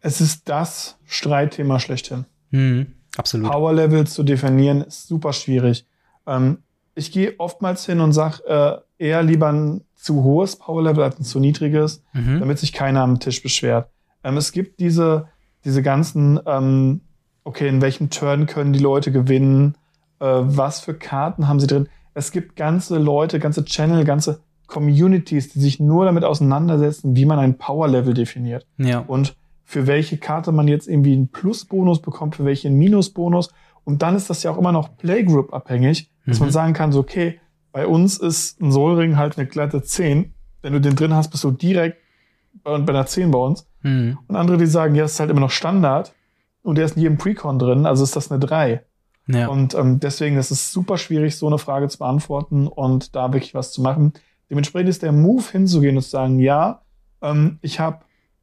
Es 0.00 0.20
ist 0.20 0.48
das 0.48 0.98
Streitthema 1.04 1.80
schlechthin. 1.80 2.26
Mhm, 2.50 2.86
absolut. 3.16 3.50
Power 3.50 3.72
Level 3.72 4.06
zu 4.06 4.22
definieren 4.22 4.82
ist 4.82 5.08
super 5.08 5.32
schwierig. 5.32 5.86
Ähm, 6.26 6.58
ich 6.94 7.10
gehe 7.10 7.34
oftmals 7.38 7.86
hin 7.86 8.00
und 8.00 8.12
sage 8.12 8.44
äh, 8.46 9.06
eher 9.06 9.22
lieber 9.22 9.50
ein 9.50 9.80
zu 9.96 10.22
hohes 10.22 10.56
Power 10.56 10.82
Level 10.82 11.02
als 11.02 11.18
ein 11.18 11.24
zu 11.24 11.40
niedriges, 11.40 12.04
mhm. 12.12 12.38
damit 12.38 12.58
sich 12.58 12.72
keiner 12.72 13.00
am 13.00 13.18
Tisch 13.18 13.42
beschwert. 13.42 13.88
Ähm, 14.24 14.36
es 14.36 14.52
gibt 14.52 14.80
diese, 14.80 15.28
diese 15.64 15.82
ganzen, 15.82 16.40
ähm, 16.46 17.02
okay, 17.44 17.68
in 17.68 17.80
welchem 17.80 18.10
Turn 18.10 18.46
können 18.46 18.72
die 18.72 18.80
Leute 18.80 19.12
gewinnen, 19.12 19.76
äh, 20.18 20.26
was 20.26 20.80
für 20.80 20.94
Karten 20.94 21.46
haben 21.46 21.60
sie 21.60 21.66
drin. 21.66 21.88
Es 22.14 22.32
gibt 22.32 22.56
ganze 22.56 22.98
Leute, 22.98 23.38
ganze 23.38 23.64
Channel, 23.64 24.04
ganze 24.04 24.40
Communities, 24.66 25.52
die 25.52 25.60
sich 25.60 25.78
nur 25.78 26.04
damit 26.04 26.24
auseinandersetzen, 26.24 27.16
wie 27.16 27.26
man 27.26 27.38
ein 27.38 27.58
Power-Level 27.58 28.14
definiert. 28.14 28.66
Ja. 28.78 29.00
Und 29.00 29.36
für 29.64 29.86
welche 29.86 30.18
Karte 30.18 30.52
man 30.52 30.68
jetzt 30.68 30.88
irgendwie 30.88 31.12
einen 31.12 31.28
Plus-Bonus 31.28 32.00
bekommt, 32.00 32.36
für 32.36 32.44
welche 32.44 32.68
einen 32.68 32.78
Minus-Bonus. 32.78 33.50
Und 33.84 34.02
dann 34.02 34.16
ist 34.16 34.30
das 34.30 34.42
ja 34.42 34.50
auch 34.50 34.58
immer 34.58 34.72
noch 34.72 34.96
Playgroup 34.96 35.52
abhängig, 35.52 36.10
dass 36.26 36.38
mhm. 36.38 36.46
man 36.46 36.52
sagen 36.52 36.72
kann, 36.72 36.92
so, 36.92 37.00
okay, 37.00 37.40
bei 37.72 37.86
uns 37.86 38.18
ist 38.18 38.60
ein 38.60 38.72
Soulring 38.72 39.16
halt 39.16 39.36
eine 39.36 39.46
glatte 39.46 39.82
10. 39.82 40.32
Wenn 40.62 40.72
du 40.72 40.80
den 40.80 40.94
drin 40.94 41.12
hast, 41.12 41.30
bist 41.30 41.44
du 41.44 41.50
direkt 41.50 41.98
bei, 42.62 42.78
bei 42.78 42.92
einer 42.92 43.06
10 43.06 43.30
bei 43.30 43.38
uns. 43.38 43.66
Mhm. 43.84 44.18
Und 44.26 44.36
andere, 44.36 44.58
die 44.58 44.66
sagen, 44.66 44.96
ja, 44.96 45.02
das 45.02 45.12
ist 45.12 45.20
halt 45.20 45.30
immer 45.30 45.40
noch 45.40 45.50
Standard 45.50 46.12
und 46.62 46.76
der 46.76 46.86
ist 46.86 46.96
in 46.96 47.02
jedem 47.02 47.18
Precon 47.18 47.58
drin, 47.58 47.86
also 47.86 48.02
ist 48.02 48.16
das 48.16 48.32
eine 48.32 48.40
3. 48.40 48.82
Ja. 49.26 49.48
Und 49.48 49.74
ähm, 49.74 50.00
deswegen 50.00 50.36
ist 50.36 50.50
es 50.50 50.72
super 50.72 50.98
schwierig, 50.98 51.36
so 51.36 51.46
eine 51.46 51.58
Frage 51.58 51.88
zu 51.88 51.98
beantworten 51.98 52.66
und 52.66 53.14
da 53.14 53.32
wirklich 53.32 53.54
was 53.54 53.72
zu 53.72 53.80
machen. 53.80 54.12
Dementsprechend 54.50 54.90
ist 54.90 55.02
der 55.02 55.12
Move 55.12 55.44
hinzugehen 55.50 55.96
und 55.96 56.02
zu 56.02 56.10
sagen, 56.10 56.38
ja, 56.38 56.82
ähm, 57.22 57.58
ich 57.62 57.80
habe 57.80 58.00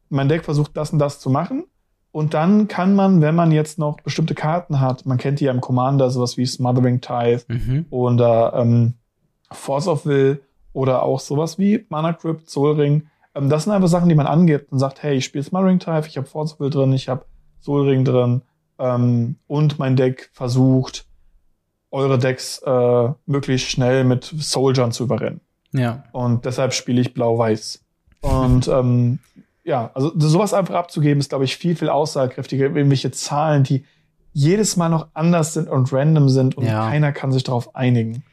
mein 0.09 0.29
Deck 0.29 0.43
versucht, 0.43 0.75
das 0.75 0.91
und 0.91 0.99
das 0.99 1.19
zu 1.19 1.29
machen. 1.29 1.65
Und 2.11 2.33
dann 2.33 2.67
kann 2.67 2.95
man, 2.95 3.21
wenn 3.21 3.35
man 3.35 3.51
jetzt 3.51 3.79
noch 3.79 4.01
bestimmte 4.01 4.35
Karten 4.35 4.81
hat, 4.81 5.05
man 5.05 5.17
kennt 5.17 5.39
die 5.39 5.45
ja 5.45 5.51
im 5.51 5.61
Commander, 5.61 6.09
sowas 6.09 6.35
wie 6.37 6.45
Smothering 6.45 6.99
Tithe 6.99 7.43
mhm. 7.47 7.85
oder 7.89 8.53
ähm, 8.55 8.95
Force 9.51 9.87
of 9.87 10.05
Will 10.05 10.41
oder 10.73 11.03
auch 11.03 11.19
sowas 11.19 11.57
wie 11.57 11.85
Mana 11.89 12.13
Crypt, 12.13 12.49
Soul 12.49 12.73
Ring, 12.73 13.07
ähm, 13.35 13.49
das 13.49 13.63
sind 13.63 13.73
einfach 13.73 13.87
Sachen, 13.87 14.09
die 14.09 14.15
man 14.15 14.27
angibt 14.27 14.71
und 14.71 14.79
sagt, 14.79 15.03
hey, 15.03 15.15
ich 15.15 15.25
spiele 15.25 15.43
Smothering 15.43 15.79
Type, 15.79 16.07
ich 16.07 16.17
habe 16.17 16.27
Force 16.27 16.59
Will 16.59 16.69
drin, 16.69 16.93
ich 16.93 17.09
habe 17.09 17.25
Soul 17.61 17.89
Ring 17.89 18.05
drin 18.05 18.41
ähm, 18.79 19.35
und 19.47 19.79
mein 19.79 19.95
Deck 19.95 20.29
versucht, 20.33 21.05
eure 21.91 22.17
Decks 22.17 22.61
äh, 22.65 23.09
möglichst 23.25 23.69
schnell 23.69 24.03
mit 24.03 24.23
Soldiern 24.23 24.91
zu 24.91 25.03
überrennen. 25.03 25.41
Ja. 25.73 26.03
Und 26.11 26.45
deshalb 26.45 26.73
spiele 26.73 27.01
ich 27.01 27.13
Blau-Weiß. 27.13 27.83
Und 28.21 28.67
ähm, 28.67 29.19
ja, 29.63 29.91
also 29.93 30.11
sowas 30.17 30.53
einfach 30.53 30.75
abzugeben, 30.75 31.19
ist, 31.19 31.29
glaube 31.29 31.45
ich, 31.45 31.57
viel, 31.57 31.75
viel 31.75 31.89
aussagekräftiger. 31.89 32.65
Irgendwelche 32.65 33.11
Zahlen, 33.11 33.63
die 33.63 33.85
jedes 34.33 34.77
Mal 34.77 34.89
noch 34.89 35.09
anders 35.13 35.53
sind 35.53 35.69
und 35.69 35.91
random 35.91 36.29
sind 36.29 36.55
und 36.55 36.65
ja. 36.65 36.89
keiner 36.89 37.11
kann 37.11 37.31
sich 37.31 37.43
darauf 37.43 37.75
einigen. 37.75 38.23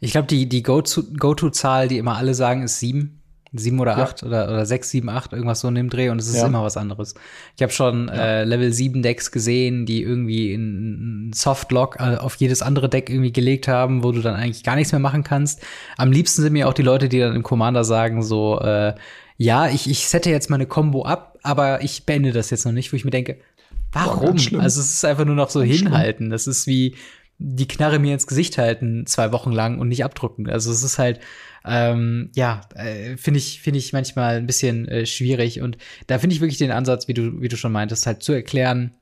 Ich 0.00 0.12
glaube, 0.12 0.28
die, 0.28 0.48
die 0.48 0.62
Go-To-Zahl, 0.62 1.88
die 1.88 1.98
immer 1.98 2.16
alle 2.16 2.34
sagen, 2.34 2.62
ist 2.62 2.78
sieben. 2.78 3.19
Sieben 3.52 3.80
oder 3.80 3.98
acht 3.98 4.22
ja. 4.22 4.28
oder, 4.28 4.44
oder 4.48 4.64
sechs, 4.64 4.90
sieben, 4.90 5.08
acht, 5.08 5.32
irgendwas 5.32 5.60
so 5.60 5.68
in 5.68 5.74
dem 5.74 5.90
Dreh 5.90 6.10
und 6.10 6.20
es 6.20 6.28
ist 6.28 6.36
ja. 6.36 6.46
immer 6.46 6.62
was 6.62 6.76
anderes. 6.76 7.14
Ich 7.56 7.62
habe 7.62 7.72
schon 7.72 8.06
ja. 8.06 8.14
äh, 8.14 8.44
Level 8.44 8.72
7 8.72 9.02
Decks 9.02 9.32
gesehen, 9.32 9.86
die 9.86 10.02
irgendwie 10.02 10.52
in 10.52 11.32
Softlock 11.34 11.96
äh, 11.98 12.16
auf 12.16 12.36
jedes 12.36 12.62
andere 12.62 12.88
Deck 12.88 13.10
irgendwie 13.10 13.32
gelegt 13.32 13.66
haben, 13.66 14.04
wo 14.04 14.12
du 14.12 14.20
dann 14.20 14.36
eigentlich 14.36 14.62
gar 14.62 14.76
nichts 14.76 14.92
mehr 14.92 15.00
machen 15.00 15.24
kannst. 15.24 15.62
Am 15.96 16.12
liebsten 16.12 16.42
sind 16.42 16.52
mir 16.52 16.68
auch 16.68 16.74
die 16.74 16.82
Leute, 16.82 17.08
die 17.08 17.18
dann 17.18 17.34
im 17.34 17.42
Commander 17.42 17.82
sagen 17.82 18.22
so, 18.22 18.60
äh, 18.60 18.94
ja, 19.36 19.68
ich, 19.68 19.90
ich 19.90 20.06
sette 20.06 20.30
jetzt 20.30 20.50
meine 20.50 20.66
Combo 20.66 21.04
ab, 21.04 21.38
aber 21.42 21.82
ich 21.82 22.04
beende 22.04 22.30
das 22.30 22.50
jetzt 22.50 22.66
noch 22.66 22.72
nicht, 22.72 22.92
wo 22.92 22.96
ich 22.96 23.04
mir 23.04 23.10
denke, 23.10 23.38
warum? 23.90 24.36
Boah, 24.36 24.60
also 24.60 24.80
es 24.80 24.90
ist 24.90 25.04
einfach 25.04 25.24
nur 25.24 25.34
noch 25.34 25.50
so 25.50 25.62
hinhalten. 25.62 26.30
Das 26.30 26.46
ist 26.46 26.66
wie 26.66 26.94
die 27.42 27.66
Knarre 27.66 27.98
mir 27.98 28.14
ins 28.14 28.26
Gesicht 28.26 28.58
halten 28.58 29.06
zwei 29.06 29.32
Wochen 29.32 29.50
lang 29.50 29.78
und 29.78 29.88
nicht 29.88 30.04
abdrücken. 30.04 30.48
Also 30.48 30.70
es 30.70 30.82
ist 30.82 30.98
halt 30.98 31.20
ähm, 31.64 32.30
ja, 32.34 32.62
äh, 32.74 33.16
finde 33.16 33.38
ich, 33.38 33.60
finde 33.60 33.78
ich 33.78 33.92
manchmal 33.92 34.36
ein 34.36 34.46
bisschen 34.46 34.88
äh, 34.88 35.06
schwierig. 35.06 35.60
Und 35.60 35.76
da 36.06 36.18
finde 36.18 36.34
ich 36.34 36.40
wirklich 36.40 36.58
den 36.58 36.70
Ansatz, 36.70 37.08
wie 37.08 37.14
du, 37.14 37.40
wie 37.40 37.48
du 37.48 37.56
schon 37.56 37.72
meintest, 37.72 38.06
halt 38.06 38.22
zu 38.22 38.32
erklären, 38.32 38.94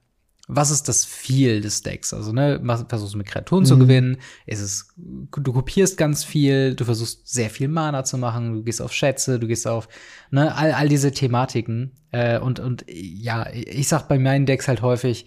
was 0.50 0.70
ist 0.70 0.88
das 0.88 1.04
Viel 1.04 1.60
des 1.60 1.82
Decks? 1.82 2.14
Also, 2.14 2.32
ne, 2.32 2.58
versuchst 2.88 3.12
du 3.12 3.18
mit 3.18 3.26
Kreaturen 3.26 3.64
mhm. 3.64 3.66
zu 3.66 3.78
gewinnen, 3.78 4.16
ist 4.46 4.60
es, 4.60 4.88
du 4.96 5.52
kopierst 5.52 5.98
ganz 5.98 6.24
viel, 6.24 6.74
du 6.74 6.86
versuchst 6.86 7.28
sehr 7.28 7.50
viel 7.50 7.68
Mana 7.68 8.02
zu 8.02 8.16
machen, 8.16 8.54
du 8.54 8.62
gehst 8.62 8.80
auf 8.80 8.94
Schätze, 8.94 9.38
du 9.38 9.46
gehst 9.46 9.68
auf, 9.68 9.88
ne, 10.30 10.54
all, 10.54 10.72
all 10.72 10.88
diese 10.88 11.12
Thematiken. 11.12 11.92
Äh, 12.12 12.38
und, 12.38 12.60
und 12.60 12.86
ja, 12.88 13.46
ich 13.52 13.88
sag 13.88 14.08
bei 14.08 14.18
meinen 14.18 14.46
Decks 14.46 14.68
halt 14.68 14.80
häufig, 14.80 15.26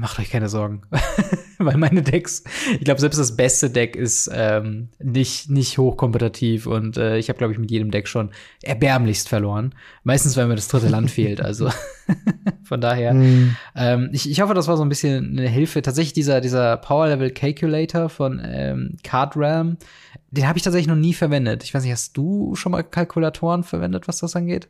macht 0.00 0.18
euch 0.18 0.30
keine 0.30 0.48
Sorgen. 0.48 0.82
Weil 1.58 1.76
meine 1.76 2.00
Decks, 2.00 2.42
ich 2.72 2.84
glaube, 2.84 3.00
selbst 3.00 3.18
das 3.18 3.36
beste 3.36 3.68
Deck 3.68 3.94
ist 3.94 4.30
ähm, 4.32 4.88
nicht, 4.98 5.50
nicht 5.50 5.76
hochkompetitiv 5.76 6.66
und 6.66 6.96
äh, 6.96 7.18
ich 7.18 7.28
habe, 7.28 7.36
glaube 7.36 7.52
ich, 7.52 7.58
mit 7.58 7.70
jedem 7.70 7.90
Deck 7.90 8.08
schon 8.08 8.30
erbärmlichst 8.62 9.28
verloren. 9.28 9.74
Meistens, 10.02 10.38
weil 10.38 10.46
mir 10.46 10.54
das 10.54 10.68
dritte 10.68 10.88
Land 10.88 11.10
fehlt. 11.10 11.42
Also 11.42 11.68
von 12.62 12.80
daher, 12.80 13.12
mm. 13.12 13.56
ähm, 13.76 14.08
ich, 14.12 14.30
ich 14.30 14.40
hoffe, 14.40 14.54
das 14.54 14.68
war 14.68 14.78
so 14.78 14.82
ein 14.82 14.88
bisschen 14.88 15.38
eine 15.38 15.48
Hilfe. 15.48 15.82
Tatsächlich 15.82 16.14
dieser, 16.14 16.40
dieser 16.40 16.78
Power 16.78 17.08
Level 17.08 17.30
Calculator 17.30 18.08
von 18.08 18.40
ähm, 18.42 18.96
Card 19.04 19.36
Realm, 19.36 19.76
den 20.30 20.48
habe 20.48 20.56
ich 20.56 20.64
tatsächlich 20.64 20.88
noch 20.88 20.96
nie 20.96 21.12
verwendet. 21.12 21.62
Ich 21.62 21.74
weiß 21.74 21.82
nicht, 21.82 21.92
hast 21.92 22.16
du 22.16 22.54
schon 22.54 22.72
mal 22.72 22.82
Kalkulatoren 22.82 23.64
verwendet, 23.64 24.08
was 24.08 24.20
das 24.20 24.34
angeht? 24.34 24.68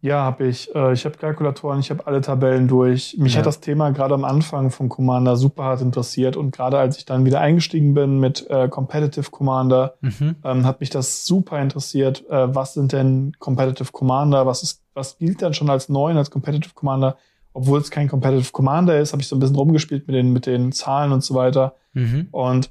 Ja, 0.00 0.22
habe 0.22 0.46
ich. 0.46 0.72
Äh, 0.74 0.92
ich 0.92 1.04
habe 1.04 1.16
Kalkulatoren, 1.16 1.80
ich 1.80 1.90
habe 1.90 2.06
alle 2.06 2.20
Tabellen 2.20 2.68
durch. 2.68 3.16
Mich 3.18 3.32
ja. 3.32 3.40
hat 3.40 3.46
das 3.46 3.60
Thema 3.60 3.90
gerade 3.90 4.14
am 4.14 4.24
Anfang 4.24 4.70
vom 4.70 4.88
Commander 4.88 5.36
super 5.36 5.64
hart 5.64 5.80
interessiert 5.80 6.36
und 6.36 6.54
gerade 6.54 6.78
als 6.78 6.98
ich 6.98 7.04
dann 7.04 7.24
wieder 7.24 7.40
eingestiegen 7.40 7.94
bin 7.94 8.20
mit 8.20 8.48
äh, 8.48 8.68
Competitive 8.68 9.30
Commander, 9.30 9.94
mhm. 10.00 10.36
ähm, 10.44 10.64
hat 10.64 10.80
mich 10.80 10.90
das 10.90 11.26
super 11.26 11.60
interessiert. 11.60 12.24
Äh, 12.30 12.54
was 12.54 12.74
sind 12.74 12.92
denn 12.92 13.32
Competitive 13.40 13.90
Commander? 13.90 14.46
Was 14.46 14.62
ist, 14.62 14.82
was 14.94 15.18
gilt 15.18 15.42
dann 15.42 15.54
schon 15.54 15.68
als 15.68 15.88
neun 15.88 16.16
als 16.16 16.30
Competitive 16.30 16.74
Commander? 16.74 17.16
Obwohl 17.52 17.80
es 17.80 17.90
kein 17.90 18.08
Competitive 18.08 18.52
Commander 18.52 19.00
ist, 19.00 19.12
habe 19.12 19.22
ich 19.22 19.26
so 19.26 19.34
ein 19.34 19.40
bisschen 19.40 19.56
rumgespielt 19.56 20.06
mit 20.06 20.14
den 20.14 20.32
mit 20.32 20.46
den 20.46 20.70
Zahlen 20.70 21.10
und 21.10 21.24
so 21.24 21.34
weiter. 21.34 21.74
Mhm. 21.92 22.28
Und 22.30 22.70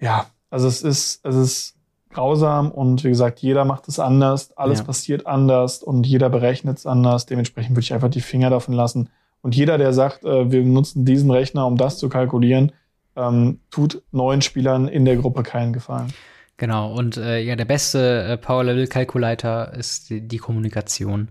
ja, 0.00 0.26
also 0.50 0.66
es 0.66 0.82
ist 0.82 1.24
es 1.24 1.36
ist 1.36 1.76
grausam 2.12 2.70
und 2.70 3.04
wie 3.04 3.08
gesagt, 3.08 3.40
jeder 3.40 3.64
macht 3.64 3.88
es 3.88 3.98
anders, 3.98 4.56
alles 4.56 4.80
ja. 4.80 4.84
passiert 4.84 5.26
anders 5.26 5.82
und 5.82 6.06
jeder 6.06 6.30
berechnet 6.30 6.78
es 6.78 6.86
anders. 6.86 7.26
Dementsprechend 7.26 7.72
würde 7.72 7.84
ich 7.84 7.94
einfach 7.94 8.10
die 8.10 8.20
Finger 8.20 8.50
davon 8.50 8.74
lassen. 8.74 9.08
Und 9.40 9.56
jeder, 9.56 9.76
der 9.78 9.92
sagt, 9.92 10.24
äh, 10.24 10.50
wir 10.50 10.62
nutzen 10.64 11.04
diesen 11.04 11.30
Rechner, 11.30 11.66
um 11.66 11.76
das 11.76 11.98
zu 11.98 12.08
kalkulieren, 12.08 12.72
ähm, 13.16 13.60
tut 13.70 14.02
neuen 14.12 14.40
Spielern 14.40 14.88
in 14.88 15.04
der 15.04 15.16
Gruppe 15.16 15.42
keinen 15.42 15.72
Gefallen. 15.72 16.12
Genau, 16.56 16.94
und 16.94 17.16
äh, 17.16 17.40
ja, 17.40 17.56
der 17.56 17.64
beste 17.64 18.22
äh, 18.22 18.36
Power-Level-Calculator 18.36 19.72
ist 19.72 20.10
die, 20.10 20.20
die 20.20 20.38
Kommunikation. 20.38 21.28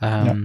Ähm, 0.00 0.26
ja. 0.26 0.36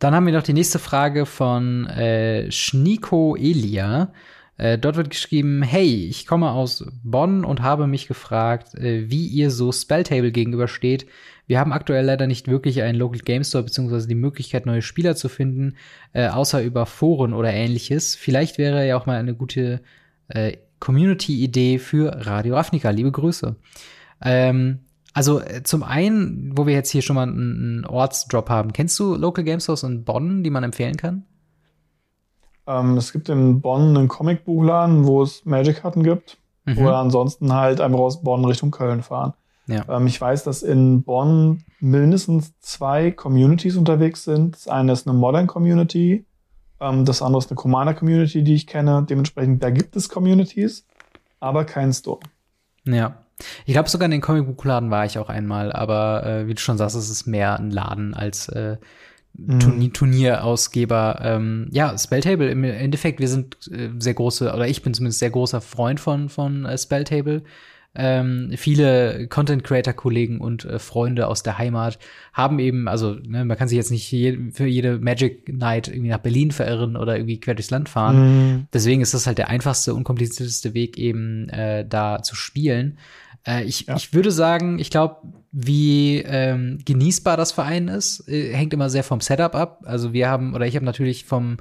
Dann 0.00 0.14
haben 0.14 0.26
wir 0.26 0.32
noch 0.32 0.42
die 0.42 0.54
nächste 0.54 0.78
Frage 0.78 1.26
von 1.26 1.86
äh, 1.86 2.50
Schniko 2.50 3.36
Elia. 3.36 4.12
Äh, 4.60 4.76
dort 4.76 4.96
wird 4.96 5.08
geschrieben, 5.08 5.62
hey, 5.62 6.06
ich 6.06 6.26
komme 6.26 6.50
aus 6.50 6.84
Bonn 7.02 7.46
und 7.46 7.62
habe 7.62 7.86
mich 7.86 8.06
gefragt, 8.06 8.74
äh, 8.74 9.08
wie 9.10 9.26
ihr 9.26 9.50
so 9.50 9.72
Spelltable 9.72 10.32
gegenübersteht. 10.32 11.06
Wir 11.46 11.58
haben 11.58 11.72
aktuell 11.72 12.04
leider 12.04 12.26
nicht 12.26 12.46
wirklich 12.46 12.82
einen 12.82 12.98
Local 12.98 13.20
Game 13.20 13.42
Store 13.42 13.64
beziehungsweise 13.64 14.06
die 14.06 14.14
Möglichkeit, 14.14 14.66
neue 14.66 14.82
Spieler 14.82 15.16
zu 15.16 15.30
finden, 15.30 15.76
äh, 16.12 16.28
außer 16.28 16.62
über 16.62 16.84
Foren 16.84 17.32
oder 17.32 17.50
ähnliches. 17.50 18.16
Vielleicht 18.16 18.58
wäre 18.58 18.86
ja 18.86 18.98
auch 18.98 19.06
mal 19.06 19.16
eine 19.16 19.34
gute 19.34 19.80
äh, 20.28 20.58
Community-Idee 20.78 21.78
für 21.78 22.26
Radio 22.26 22.56
Ravnica. 22.56 22.90
Liebe 22.90 23.12
Grüße. 23.12 23.56
Ähm, 24.22 24.80
also 25.14 25.40
äh, 25.40 25.62
zum 25.62 25.82
einen, 25.84 26.52
wo 26.54 26.66
wir 26.66 26.74
jetzt 26.74 26.90
hier 26.90 27.00
schon 27.00 27.16
mal 27.16 27.22
einen, 27.22 27.62
einen 27.62 27.86
Ortsdrop 27.86 28.50
haben, 28.50 28.74
kennst 28.74 28.98
du 28.98 29.14
Local 29.14 29.42
Game 29.42 29.60
Stores 29.60 29.84
in 29.84 30.04
Bonn, 30.04 30.44
die 30.44 30.50
man 30.50 30.64
empfehlen 30.64 30.98
kann? 30.98 31.24
Ähm, 32.70 32.96
es 32.96 33.12
gibt 33.12 33.28
in 33.28 33.60
Bonn 33.60 33.96
einen 33.96 34.08
Comicbuchladen, 34.08 35.06
wo 35.06 35.22
es 35.22 35.44
Magic-Karten 35.44 36.04
gibt, 36.04 36.38
mhm. 36.64 36.76
wir 36.76 36.94
ansonsten 36.94 37.52
halt 37.52 37.80
einfach 37.80 37.98
aus 37.98 38.22
Bonn 38.22 38.44
Richtung 38.44 38.70
Köln 38.70 39.02
fahren. 39.02 39.34
Ja. 39.66 39.84
Ähm, 39.88 40.06
ich 40.06 40.20
weiß, 40.20 40.44
dass 40.44 40.62
in 40.62 41.02
Bonn 41.02 41.64
mindestens 41.80 42.58
zwei 42.60 43.10
Communities 43.10 43.76
unterwegs 43.76 44.24
sind. 44.24 44.54
Das 44.54 44.68
eine 44.68 44.92
ist 44.92 45.08
eine 45.08 45.18
Modern 45.18 45.46
Community, 45.46 46.24
ähm, 46.80 47.04
das 47.04 47.22
andere 47.22 47.40
ist 47.40 47.50
eine 47.50 47.56
Commander 47.56 47.94
Community, 47.94 48.44
die 48.44 48.54
ich 48.54 48.66
kenne. 48.66 49.04
Dementsprechend, 49.08 49.62
da 49.62 49.70
gibt 49.70 49.96
es 49.96 50.08
Communities, 50.08 50.86
aber 51.40 51.64
keinen 51.64 51.92
Store. 51.92 52.20
Ja. 52.84 53.16
Ich 53.64 53.72
glaube, 53.72 53.88
sogar 53.88 54.04
in 54.04 54.10
den 54.10 54.20
Comicbuchladen 54.20 54.90
war 54.90 55.06
ich 55.06 55.18
auch 55.18 55.30
einmal, 55.30 55.72
aber 55.72 56.26
äh, 56.26 56.46
wie 56.46 56.54
du 56.54 56.60
schon 56.60 56.76
sagst, 56.76 56.94
es 56.94 57.08
ist 57.08 57.26
mehr 57.26 57.58
ein 57.58 57.70
Laden 57.70 58.12
als 58.12 58.48
äh, 58.48 58.76
Turnier, 59.36 59.88
mhm. 59.88 59.92
Turnierausgeber. 59.92 61.20
Ähm, 61.22 61.68
ja, 61.70 61.96
Spelltable 61.96 62.50
im 62.50 62.64
Endeffekt, 62.64 63.20
wir 63.20 63.28
sind 63.28 63.56
äh, 63.70 63.90
sehr 63.98 64.14
große, 64.14 64.52
oder 64.52 64.68
ich 64.68 64.82
bin 64.82 64.92
zumindest 64.92 65.20
sehr 65.20 65.30
großer 65.30 65.60
Freund 65.60 66.00
von, 66.00 66.28
von 66.28 66.64
äh, 66.66 66.76
Spelltable. 66.76 67.42
Ähm, 67.92 68.52
viele 68.56 69.26
Content 69.26 69.64
Creator 69.64 69.92
Kollegen 69.94 70.40
und 70.40 70.64
äh, 70.64 70.78
Freunde 70.78 71.26
aus 71.26 71.42
der 71.42 71.58
Heimat 71.58 71.98
haben 72.32 72.60
eben, 72.60 72.86
also 72.86 73.14
ne, 73.14 73.44
man 73.44 73.56
kann 73.56 73.66
sich 73.66 73.76
jetzt 73.76 73.90
nicht 73.90 74.10
je, 74.12 74.52
für 74.52 74.66
jede 74.66 74.98
Magic 74.98 75.52
Night 75.52 75.88
irgendwie 75.88 76.10
nach 76.10 76.18
Berlin 76.18 76.52
verirren 76.52 76.96
oder 76.96 77.16
irgendwie 77.16 77.40
quer 77.40 77.54
durchs 77.54 77.70
Land 77.70 77.88
fahren. 77.88 78.18
Mhm. 78.18 78.66
Deswegen 78.72 79.00
ist 79.00 79.12
das 79.12 79.26
halt 79.26 79.38
der 79.38 79.48
einfachste, 79.48 79.94
unkomplizierteste 79.94 80.72
Weg 80.72 80.98
eben 80.98 81.48
äh, 81.48 81.84
da 81.84 82.22
zu 82.22 82.36
spielen. 82.36 82.98
Äh, 83.44 83.64
ich, 83.64 83.86
ja. 83.86 83.96
ich 83.96 84.14
würde 84.14 84.30
sagen, 84.30 84.78
ich 84.78 84.90
glaube, 84.90 85.16
wie 85.52 86.18
ähm, 86.18 86.78
genießbar 86.84 87.36
das 87.36 87.52
Verein 87.52 87.88
ist, 87.88 88.28
äh, 88.28 88.54
hängt 88.54 88.72
immer 88.72 88.90
sehr 88.90 89.04
vom 89.04 89.20
Setup 89.20 89.54
ab. 89.54 89.80
Also 89.84 90.12
wir 90.12 90.28
haben, 90.28 90.54
oder 90.54 90.66
ich 90.66 90.76
habe 90.76 90.84
natürlich 90.84 91.24
vom 91.24 91.58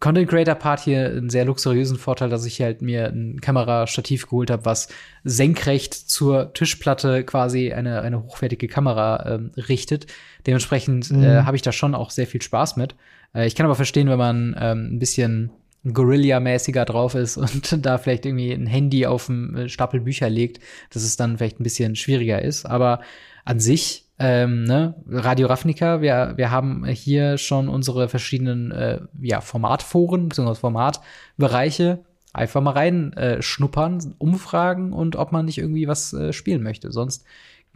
Content 0.00 0.28
Creator 0.28 0.56
Part 0.56 0.80
hier 0.80 1.06
einen 1.06 1.30
sehr 1.30 1.44
luxuriösen 1.44 1.96
Vorteil, 1.96 2.28
dass 2.28 2.44
ich 2.44 2.60
halt 2.60 2.82
mir 2.82 3.06
ein 3.06 3.40
Kamerastativ 3.40 4.26
geholt 4.26 4.50
habe, 4.50 4.64
was 4.64 4.88
senkrecht 5.22 5.94
zur 5.94 6.52
Tischplatte 6.54 7.22
quasi 7.22 7.72
eine, 7.72 8.00
eine 8.02 8.24
hochwertige 8.24 8.66
Kamera 8.66 9.34
ähm, 9.34 9.52
richtet. 9.56 10.06
Dementsprechend 10.44 11.08
äh, 11.12 11.14
mhm. 11.14 11.22
äh, 11.22 11.42
habe 11.44 11.54
ich 11.54 11.62
da 11.62 11.70
schon 11.70 11.94
auch 11.94 12.10
sehr 12.10 12.26
viel 12.26 12.42
Spaß 12.42 12.76
mit. 12.76 12.96
Äh, 13.32 13.46
ich 13.46 13.54
kann 13.54 13.64
aber 13.64 13.76
verstehen, 13.76 14.08
wenn 14.08 14.18
man 14.18 14.56
ähm, 14.58 14.94
ein 14.94 14.98
bisschen 14.98 15.52
Guerilla-mäßiger 15.84 16.84
drauf 16.84 17.14
ist 17.14 17.36
und 17.36 17.84
da 17.84 17.98
vielleicht 17.98 18.24
irgendwie 18.26 18.52
ein 18.52 18.66
Handy 18.66 19.06
auf 19.06 19.26
dem 19.26 19.54
äh, 19.56 19.68
Stapel 19.68 20.00
Bücher 20.00 20.30
legt, 20.30 20.62
dass 20.90 21.02
es 21.02 21.16
dann 21.16 21.38
vielleicht 21.38 21.60
ein 21.60 21.64
bisschen 21.64 21.96
schwieriger 21.96 22.42
ist. 22.42 22.66
Aber 22.66 23.00
an 23.44 23.58
sich, 23.58 24.08
ähm, 24.18 24.64
ne, 24.64 24.94
Radio 25.08 25.48
Ravnica, 25.48 26.00
wir, 26.00 26.34
wir 26.36 26.50
haben 26.50 26.86
hier 26.86 27.38
schon 27.38 27.68
unsere 27.68 28.08
verschiedenen 28.08 28.70
äh, 28.70 29.00
ja, 29.20 29.40
Formatforen 29.40 30.28
bzw. 30.28 30.54
Formatbereiche. 30.54 32.04
Einfach 32.32 32.62
mal 32.62 32.70
rein 32.70 33.12
äh, 33.14 33.42
schnuppern, 33.42 34.14
umfragen 34.18 34.92
und 34.92 35.16
ob 35.16 35.32
man 35.32 35.44
nicht 35.44 35.58
irgendwie 35.58 35.86
was 35.86 36.14
äh, 36.14 36.32
spielen 36.32 36.62
möchte. 36.62 36.90
Sonst, 36.90 37.26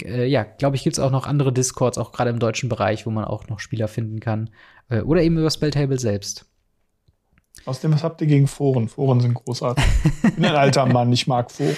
äh, 0.03 0.27
ja, 0.27 0.45
glaube 0.45 0.77
ich, 0.77 0.85
gibt's 0.85 0.99
auch 0.99 1.11
noch 1.11 1.27
andere 1.27 1.53
Discords, 1.53 1.99
auch 1.99 2.13
gerade 2.13 2.31
im 2.31 2.39
deutschen 2.39 2.69
Bereich, 2.71 3.05
wo 3.05 3.11
man 3.11 3.25
auch 3.25 3.49
noch 3.49 3.61
Spieler 3.61 3.89
finden 3.89 4.21
kann. 4.21 4.49
Äh, 4.89 5.01
oder 5.01 5.23
eben 5.23 5.37
über 5.37 5.51
Spelltable 5.51 5.99
selbst. 5.99 6.47
Außerdem, 7.65 7.95
was 7.95 8.05
habt 8.05 8.21
ihr 8.21 8.27
gegen 8.27 8.47
Foren? 8.47 8.89
Foren 8.89 9.21
sind 9.21 9.35
großartig. 9.35 9.85
Ich 10.23 10.35
bin 10.35 10.45
ein 10.45 10.57
alter 10.57 10.87
Mann, 10.87 11.13
ich 11.13 11.27
mag 11.27 11.51
Foren. 11.51 11.77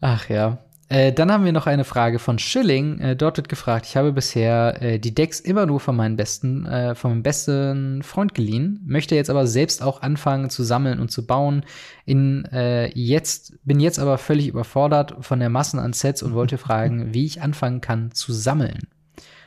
Ach 0.00 0.28
ja. 0.28 0.58
Äh, 0.92 1.10
dann 1.10 1.32
haben 1.32 1.46
wir 1.46 1.52
noch 1.52 1.66
eine 1.66 1.84
Frage 1.84 2.18
von 2.18 2.38
Schilling. 2.38 2.98
Äh, 2.98 3.16
dort 3.16 3.38
wird 3.38 3.48
gefragt, 3.48 3.86
ich 3.86 3.96
habe 3.96 4.12
bisher 4.12 4.82
äh, 4.82 4.98
die 4.98 5.14
Decks 5.14 5.40
immer 5.40 5.64
nur 5.64 5.80
von 5.80 5.96
meinem 5.96 6.16
besten, 6.16 6.66
äh, 6.66 6.94
von 6.94 7.12
meinem 7.12 7.22
besten 7.22 8.02
Freund 8.02 8.34
geliehen, 8.34 8.82
möchte 8.84 9.14
jetzt 9.14 9.30
aber 9.30 9.46
selbst 9.46 9.82
auch 9.82 10.02
anfangen 10.02 10.50
zu 10.50 10.64
sammeln 10.64 11.00
und 11.00 11.10
zu 11.10 11.26
bauen. 11.26 11.64
In, 12.04 12.44
äh, 12.52 12.90
jetzt, 12.92 13.54
bin 13.64 13.80
jetzt 13.80 13.98
aber 13.98 14.18
völlig 14.18 14.48
überfordert 14.48 15.16
von 15.20 15.40
der 15.40 15.48
Massen 15.48 15.78
an 15.78 15.94
Sets 15.94 16.22
und 16.22 16.34
wollte 16.34 16.58
fragen, 16.58 17.14
wie 17.14 17.24
ich 17.24 17.40
anfangen 17.40 17.80
kann 17.80 18.12
zu 18.12 18.34
sammeln. 18.34 18.80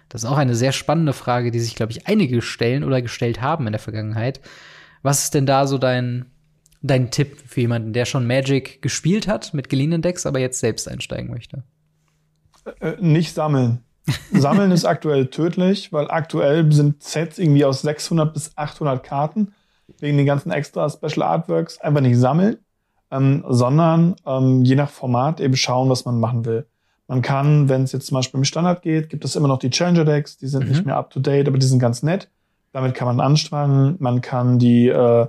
Das 0.09 0.23
ist 0.23 0.29
auch 0.29 0.37
eine 0.37 0.55
sehr 0.55 0.71
spannende 0.71 1.13
Frage, 1.13 1.51
die 1.51 1.59
sich, 1.59 1.75
glaube 1.75 1.91
ich, 1.91 2.07
einige 2.07 2.41
stellen 2.41 2.83
oder 2.83 3.03
gestellt 3.03 3.43
haben 3.43 3.67
in 3.67 3.73
der 3.73 3.79
Vergangenheit. 3.79 4.41
Was 5.05 5.25
ist 5.25 5.35
denn 5.35 5.45
da 5.45 5.67
so 5.67 5.77
dein, 5.77 6.25
dein 6.81 7.11
Tipp 7.11 7.37
für 7.45 7.61
jemanden, 7.61 7.93
der 7.93 8.05
schon 8.05 8.25
Magic 8.25 8.81
gespielt 8.81 9.27
hat 9.27 9.53
mit 9.53 9.69
geliehenen 9.69 10.01
Decks, 10.01 10.25
aber 10.25 10.39
jetzt 10.39 10.59
selbst 10.59 10.87
einsteigen 10.87 11.29
möchte? 11.29 11.63
Äh, 12.79 12.93
nicht 12.99 13.35
sammeln. 13.35 13.83
Sammeln 14.31 14.71
ist 14.71 14.83
aktuell 14.83 15.27
tödlich, 15.29 15.93
weil 15.93 16.09
aktuell 16.09 16.71
sind 16.71 17.03
Sets 17.03 17.37
irgendwie 17.37 17.65
aus 17.65 17.83
600 17.83 18.33
bis 18.33 18.57
800 18.57 19.03
Karten 19.03 19.53
wegen 19.99 20.17
den 20.17 20.25
ganzen 20.25 20.49
extra 20.49 20.89
Special 20.89 21.21
Artworks 21.21 21.79
einfach 21.79 22.01
nicht 22.01 22.17
sammeln, 22.17 22.57
ähm, 23.11 23.45
sondern 23.47 24.15
ähm, 24.25 24.63
je 24.63 24.73
nach 24.73 24.89
Format 24.89 25.39
eben 25.39 25.55
schauen, 25.55 25.87
was 25.87 26.05
man 26.05 26.19
machen 26.19 26.45
will. 26.45 26.65
Man 27.07 27.21
kann, 27.21 27.69
wenn 27.69 27.83
es 27.83 27.91
jetzt 27.91 28.07
zum 28.07 28.15
Beispiel 28.15 28.39
im 28.39 28.43
Standard 28.43 28.81
geht, 28.81 29.09
gibt 29.09 29.23
es 29.23 29.35
immer 29.35 29.49
noch 29.49 29.59
die 29.59 29.69
Challenger 29.69 30.03
Decks, 30.03 30.37
die 30.37 30.47
sind 30.47 30.63
mhm. 30.63 30.69
nicht 30.69 30.85
mehr 30.87 30.97
up 30.97 31.11
to 31.11 31.19
date, 31.19 31.47
aber 31.47 31.59
die 31.59 31.67
sind 31.67 31.77
ganz 31.77 32.01
nett. 32.01 32.27
Damit 32.75 32.93
kann 32.93 33.07
man 33.07 33.21
anstrengen. 33.21 33.95
Man 33.99 34.19
kann 34.19 34.59
die 34.59 34.89
äh, 34.89 35.27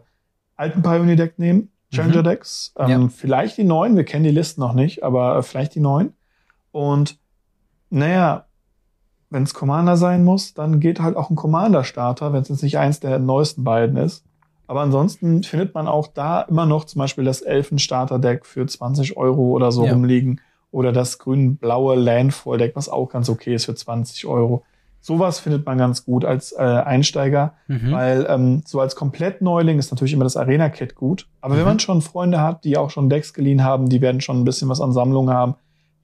alten 0.56 0.82
Pioneer 0.82 1.14
Deck 1.14 1.38
nehmen, 1.38 1.70
Challenger 1.94 2.18
mhm. 2.18 2.24
Decks. 2.24 2.74
Ähm, 2.76 2.88
ja. 2.88 3.08
Vielleicht 3.08 3.56
die 3.56 3.62
neuen, 3.62 3.94
wir 3.96 4.02
kennen 4.02 4.24
die 4.24 4.32
Listen 4.32 4.60
noch 4.60 4.72
nicht, 4.72 5.04
aber 5.04 5.36
äh, 5.36 5.42
vielleicht 5.44 5.76
die 5.76 5.80
neuen. 5.80 6.12
Und 6.72 7.20
naja, 7.88 8.46
wenn 9.30 9.44
es 9.44 9.54
Commander 9.54 9.96
sein 9.96 10.24
muss, 10.24 10.54
dann 10.54 10.80
geht 10.80 10.98
halt 10.98 11.16
auch 11.16 11.30
ein 11.30 11.36
Commander-Starter, 11.36 12.32
wenn 12.32 12.42
es 12.42 12.48
jetzt 12.48 12.64
nicht 12.64 12.78
eins 12.78 12.98
der 12.98 13.20
neuesten 13.20 13.62
beiden 13.62 13.96
ist. 13.96 14.24
Aber 14.66 14.80
ansonsten 14.80 15.44
findet 15.44 15.72
man 15.72 15.86
auch 15.86 16.08
da 16.08 16.40
immer 16.40 16.66
noch 16.66 16.84
zum 16.86 16.98
Beispiel 16.98 17.22
das 17.22 17.42
Elfen-Starter-Deck 17.42 18.44
für 18.44 18.66
20 18.66 19.16
Euro 19.16 19.50
oder 19.50 19.70
so 19.70 19.84
ja. 19.84 19.92
rumliegen. 19.92 20.40
Oder 20.72 20.90
das 20.90 21.20
grün-blaue 21.20 21.94
Landfall-Deck, 21.94 22.74
was 22.74 22.88
auch 22.88 23.08
ganz 23.08 23.28
okay 23.28 23.54
ist 23.54 23.66
für 23.66 23.74
20 23.76 24.26
Euro. 24.26 24.64
Sowas 25.06 25.38
findet 25.38 25.64
man 25.64 25.78
ganz 25.78 26.04
gut 26.04 26.24
als 26.24 26.50
äh, 26.50 26.62
Einsteiger, 26.64 27.54
mhm. 27.68 27.92
weil 27.92 28.26
ähm, 28.28 28.62
so 28.66 28.80
als 28.80 28.96
Komplett-Neuling 28.96 29.78
ist 29.78 29.92
natürlich 29.92 30.12
immer 30.12 30.24
das 30.24 30.36
Arena-Kit 30.36 30.96
gut. 30.96 31.28
Aber 31.40 31.54
mhm. 31.54 31.58
wenn 31.58 31.64
man 31.64 31.78
schon 31.78 32.02
Freunde 32.02 32.40
hat, 32.40 32.64
die 32.64 32.76
auch 32.76 32.90
schon 32.90 33.08
Decks 33.08 33.32
geliehen 33.32 33.62
haben, 33.62 33.88
die 33.88 34.00
werden 34.00 34.20
schon 34.20 34.40
ein 34.40 34.44
bisschen 34.44 34.68
was 34.68 34.80
an 34.80 34.90
Sammlung 34.90 35.30
haben, 35.30 35.54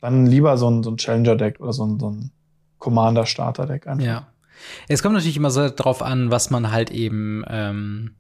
dann 0.01 0.27
lieber 0.27 0.57
so 0.57 0.71
ein, 0.71 0.85
so 0.85 0.93
ein 0.93 0.99
Challenger-Deck 0.99 1.59
oder 1.59 1.73
so 1.73 1.85
ein, 1.85 1.99
so 1.99 2.11
ein 2.11 2.31
Commander-Starter-Deck 2.79 3.89
einfach. 3.89 4.07
Ja. 4.07 4.27
Es 4.87 5.03
kommt 5.03 5.15
natürlich 5.15 5.37
immer 5.37 5.51
so 5.51 5.69
drauf 5.69 6.01
an, 6.01 6.31
was 6.31 6.51
man 6.51 6.71
halt 6.71 6.93
eben 6.93 7.43
ähm, 7.49 8.13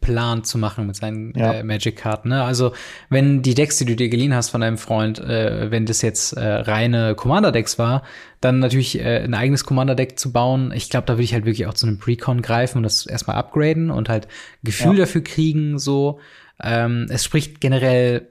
Plan 0.00 0.44
zu 0.44 0.58
machen 0.58 0.86
mit 0.86 0.96
seinen 0.96 1.32
ja. 1.36 1.52
äh, 1.52 1.62
Magic-Karten. 1.62 2.30
Ne? 2.30 2.42
Also 2.42 2.72
wenn 3.08 3.42
die 3.42 3.54
Decks, 3.54 3.76
die 3.76 3.84
du 3.84 3.96
dir 3.96 4.08
geliehen 4.08 4.34
hast 4.34 4.50
von 4.50 4.60
deinem 4.60 4.78
Freund, 4.78 5.18
äh, 5.18 5.70
wenn 5.70 5.86
das 5.86 6.02
jetzt 6.02 6.32
äh, 6.32 6.44
reine 6.44 7.14
Commander-Decks 7.14 7.78
war, 7.78 8.02
dann 8.40 8.58
natürlich 8.58 8.98
äh, 8.98 9.22
ein 9.22 9.34
eigenes 9.34 9.64
Commander-Deck 9.64 10.18
zu 10.18 10.32
bauen. 10.32 10.72
Ich 10.74 10.88
glaube, 10.88 11.06
da 11.06 11.14
würde 11.14 11.24
ich 11.24 11.34
halt 11.34 11.44
wirklich 11.44 11.66
auch 11.66 11.74
zu 11.74 11.86
einem 11.86 11.98
Precon 11.98 12.42
greifen 12.42 12.78
und 12.78 12.84
das 12.84 13.06
erstmal 13.06 13.36
upgraden 13.36 13.90
und 13.90 14.08
halt 14.08 14.28
Gefühl 14.62 14.94
ja. 14.94 15.00
dafür 15.00 15.22
kriegen. 15.22 15.78
So, 15.78 16.20
ähm, 16.62 17.06
es 17.10 17.24
spricht 17.24 17.60
generell 17.60 18.28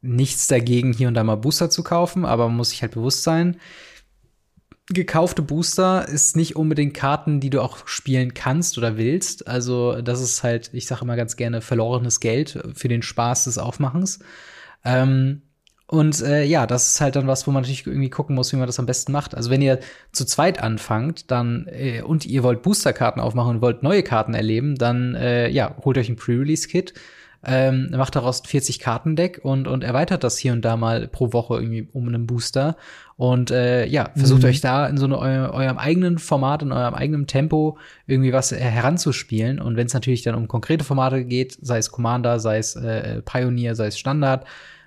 nichts 0.00 0.46
dagegen, 0.46 0.92
hier 0.92 1.08
und 1.08 1.14
da 1.14 1.24
mal 1.24 1.36
Booster 1.36 1.70
zu 1.70 1.82
kaufen, 1.82 2.24
aber 2.24 2.48
man 2.48 2.56
muss 2.56 2.70
sich 2.70 2.82
halt 2.82 2.92
bewusst 2.92 3.22
sein, 3.24 3.56
gekaufte 4.90 5.42
Booster 5.42 6.08
ist 6.08 6.36
nicht 6.36 6.56
unbedingt 6.56 6.94
Karten, 6.94 7.40
die 7.40 7.50
du 7.50 7.60
auch 7.60 7.86
spielen 7.86 8.34
kannst 8.34 8.78
oder 8.78 8.96
willst. 8.96 9.46
Also 9.46 10.00
das 10.00 10.20
ist 10.20 10.42
halt, 10.42 10.70
ich 10.72 10.86
sage 10.86 11.02
immer 11.02 11.16
ganz 11.16 11.36
gerne, 11.36 11.60
verlorenes 11.60 12.20
Geld 12.20 12.58
für 12.74 12.88
den 12.88 13.02
Spaß 13.02 13.44
des 13.44 13.58
Aufmachens. 13.58 14.20
Ähm, 14.84 15.42
und 15.90 16.20
äh, 16.22 16.44
ja, 16.44 16.66
das 16.66 16.88
ist 16.88 17.00
halt 17.00 17.16
dann 17.16 17.26
was, 17.26 17.46
wo 17.46 17.50
man 17.50 17.62
natürlich 17.62 17.86
irgendwie 17.86 18.10
gucken 18.10 18.34
muss, 18.34 18.52
wie 18.52 18.56
man 18.56 18.66
das 18.66 18.78
am 18.78 18.84
besten 18.86 19.10
macht. 19.12 19.34
Also 19.34 19.50
wenn 19.50 19.62
ihr 19.62 19.78
zu 20.12 20.26
zweit 20.26 20.62
anfangt, 20.62 21.30
dann 21.30 21.66
äh, 21.70 22.02
und 22.02 22.26
ihr 22.26 22.42
wollt 22.42 22.62
Boosterkarten 22.62 23.22
aufmachen 23.22 23.56
und 23.56 23.62
wollt 23.62 23.82
neue 23.82 24.02
Karten 24.02 24.34
erleben, 24.34 24.74
dann 24.76 25.14
äh, 25.14 25.48
ja, 25.48 25.76
holt 25.84 25.96
euch 25.96 26.10
ein 26.10 26.16
Pre-Release-Kit 26.16 26.92
ähm, 27.44 27.90
macht 27.90 28.16
daraus 28.16 28.42
ein 28.42 28.46
40-Karten-Deck 28.46 29.40
und, 29.42 29.68
und 29.68 29.84
erweitert 29.84 30.24
das 30.24 30.38
hier 30.38 30.52
und 30.52 30.64
da 30.64 30.76
mal 30.76 31.06
pro 31.06 31.32
Woche 31.32 31.54
irgendwie 31.54 31.88
um 31.92 32.08
einen 32.08 32.26
Booster. 32.26 32.76
Und 33.16 33.50
äh, 33.50 33.86
ja, 33.86 34.10
versucht 34.16 34.42
mhm. 34.42 34.48
euch 34.48 34.60
da 34.60 34.86
in 34.86 34.96
so 34.96 35.06
eine, 35.06 35.18
eu 35.18 35.52
eurem 35.52 35.78
eigenen 35.78 36.18
Format, 36.18 36.62
in 36.62 36.72
eurem 36.72 36.94
eigenen 36.94 37.26
Tempo 37.26 37.78
irgendwie 38.06 38.32
was 38.32 38.50
heranzuspielen. 38.50 39.60
Und 39.60 39.76
wenn 39.76 39.86
es 39.86 39.94
natürlich 39.94 40.22
dann 40.22 40.34
um 40.34 40.48
konkrete 40.48 40.84
Formate 40.84 41.24
geht, 41.24 41.56
sei 41.60 41.78
es 41.78 41.90
Commander, 41.90 42.40
sei 42.40 42.58
es 42.58 42.74
äh, 42.74 43.22
Pioneer, 43.22 43.76
sei 43.76 43.86
es 43.86 43.98
Standard, 43.98 44.44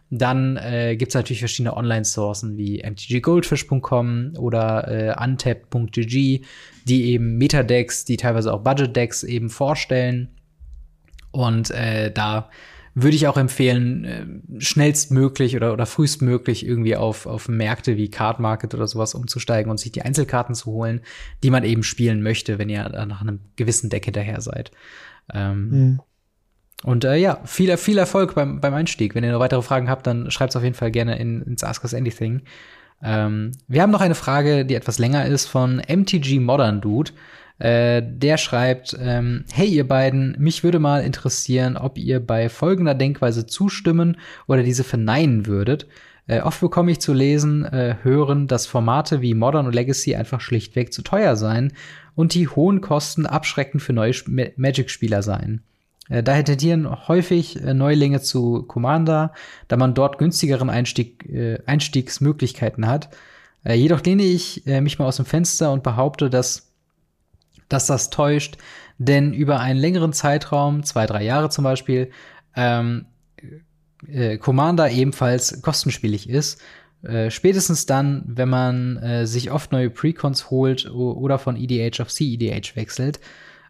dann 0.09 0.57
äh, 0.57 0.97
gibt 0.97 1.11
es 1.11 1.15
natürlich 1.15 1.39
verschiedene 1.39 1.75
Online-Sourcen 1.77 2.57
wie 2.57 2.83
mtggoldfish.com 2.83 4.33
oder 4.37 4.87
äh, 4.89 5.23
untapped.gg, 5.23 6.41
die 6.85 7.05
eben 7.05 7.37
Metadecks, 7.37 8.03
die 8.03 8.17
teilweise 8.17 8.53
auch 8.53 8.61
Budget-Decks 8.61 9.23
eben 9.23 9.49
vorstellen 9.49 10.27
und 11.31 11.71
äh, 11.71 12.11
da 12.11 12.49
würde 12.93 13.15
ich 13.15 13.27
auch 13.27 13.37
empfehlen, 13.37 14.05
äh, 14.05 14.61
schnellstmöglich 14.61 15.55
oder, 15.55 15.71
oder 15.71 15.85
frühestmöglich 15.85 16.65
irgendwie 16.65 16.97
auf, 16.97 17.25
auf 17.25 17.47
Märkte 17.47 17.95
wie 17.95 18.11
Card 18.11 18.39
Market 18.39 18.73
oder 18.73 18.87
sowas 18.87 19.15
umzusteigen 19.15 19.71
und 19.71 19.79
sich 19.79 19.93
die 19.93 20.01
Einzelkarten 20.01 20.55
zu 20.55 20.71
holen, 20.71 21.01
die 21.43 21.51
man 21.51 21.63
eben 21.63 21.83
spielen 21.83 22.21
möchte, 22.21 22.59
wenn 22.59 22.69
ihr 22.69 22.89
nach 23.05 23.21
einem 23.21 23.39
gewissen 23.55 23.89
Deck 23.89 24.05
hinterher 24.05 24.41
seid. 24.41 24.71
Ähm, 25.33 25.69
mhm. 25.69 25.99
Und 26.83 27.05
äh, 27.05 27.15
ja, 27.15 27.39
viel, 27.45 27.75
viel 27.77 27.97
Erfolg 27.97 28.35
beim, 28.35 28.59
beim 28.59 28.73
Einstieg. 28.73 29.15
Wenn 29.15 29.23
ihr 29.23 29.31
noch 29.31 29.39
weitere 29.39 29.61
Fragen 29.61 29.89
habt, 29.89 30.07
dann 30.07 30.31
schreibt 30.31 30.51
es 30.51 30.55
auf 30.55 30.63
jeden 30.63 30.75
Fall 30.75 30.91
gerne 30.91 31.17
in, 31.17 31.41
ins 31.43 31.63
Ask 31.63 31.83
Us 31.83 31.93
Anything. 31.93 32.41
Ähm, 33.03 33.51
wir 33.67 33.81
haben 33.81 33.91
noch 33.91 34.01
eine 34.01 34.15
Frage, 34.15 34.65
die 34.65 34.75
etwas 34.75 34.99
länger 34.99 35.25
ist 35.25 35.45
von 35.45 35.81
MTG 35.87 36.39
Modern 36.39 36.81
Dude. 36.81 37.11
Äh, 37.61 38.01
der 38.03 38.37
schreibt, 38.37 38.97
ähm, 38.99 39.45
hey 39.53 39.67
ihr 39.67 39.87
beiden, 39.87 40.35
mich 40.39 40.63
würde 40.63 40.79
mal 40.79 41.03
interessieren, 41.03 41.77
ob 41.77 41.99
ihr 41.99 42.19
bei 42.19 42.49
folgender 42.49 42.95
Denkweise 42.95 43.45
zustimmen 43.45 44.17
oder 44.47 44.63
diese 44.63 44.83
verneinen 44.83 45.45
würdet. 45.45 45.85
Äh, 46.25 46.41
oft 46.41 46.59
bekomme 46.59 46.91
ich 46.91 47.01
zu 47.01 47.13
lesen, 47.13 47.63
äh, 47.65 47.97
hören, 48.01 48.47
dass 48.47 48.65
Formate 48.65 49.21
wie 49.21 49.35
Modern 49.35 49.67
und 49.67 49.75
Legacy 49.75 50.15
einfach 50.15 50.41
schlichtweg 50.41 50.91
zu 50.91 51.03
teuer 51.03 51.35
seien 51.35 51.73
und 52.15 52.33
die 52.33 52.47
hohen 52.47 52.81
Kosten 52.81 53.27
abschreckend 53.27 53.83
für 53.83 53.93
neue 53.93 54.13
Magic-Spieler 54.55 55.21
seien. 55.21 55.61
Äh, 56.09 56.23
daher 56.23 56.43
tendieren 56.43 56.89
häufig 57.07 57.61
äh, 57.61 57.75
Neulinge 57.75 58.21
zu 58.21 58.63
Commander, 58.63 59.33
da 59.67 59.77
man 59.77 59.93
dort 59.93 60.17
günstigeren 60.17 60.71
Einstieg, 60.71 61.29
äh, 61.29 61.59
Einstiegsmöglichkeiten 61.67 62.87
hat. 62.87 63.09
Jedoch 63.63 64.01
lehne 64.01 64.23
ich 64.23 64.63
mich 64.65 64.97
mal 64.97 65.05
aus 65.05 65.17
dem 65.17 65.25
Fenster 65.27 65.71
und 65.71 65.83
behaupte, 65.83 66.31
dass 66.31 66.70
dass 67.73 67.87
das 67.87 68.09
täuscht, 68.09 68.57
denn 68.97 69.33
über 69.33 69.59
einen 69.59 69.79
längeren 69.79 70.13
Zeitraum, 70.13 70.83
zwei, 70.83 71.05
drei 71.05 71.23
Jahre 71.23 71.49
zum 71.49 71.63
Beispiel, 71.63 72.11
ähm, 72.55 73.05
äh, 74.07 74.37
Commander 74.37 74.89
ebenfalls 74.89 75.61
kostenspielig 75.61 76.29
ist. 76.29 76.61
Äh, 77.03 77.31
spätestens 77.31 77.85
dann, 77.85 78.23
wenn 78.27 78.49
man 78.49 78.97
äh, 78.97 79.25
sich 79.25 79.51
oft 79.51 79.71
neue 79.71 79.89
Precons 79.89 80.51
holt 80.51 80.89
oder 80.89 81.39
von 81.39 81.55
EDH 81.55 82.01
auf 82.01 82.11
CEDH 82.11 82.75
wechselt. 82.75 83.19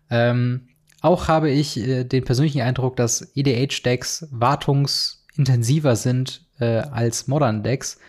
Ähm, 0.10 0.68
auch 1.02 1.28
habe 1.28 1.50
ich 1.50 1.78
äh, 1.78 2.04
den 2.04 2.24
persönlichen 2.24 2.62
Eindruck, 2.62 2.96
dass 2.96 3.32
EDH-Decks 3.36 4.28
wartungsintensiver 4.32 5.96
sind 5.96 6.46
äh, 6.60 6.78
als 6.80 7.28
Modern-Decks, 7.28 8.00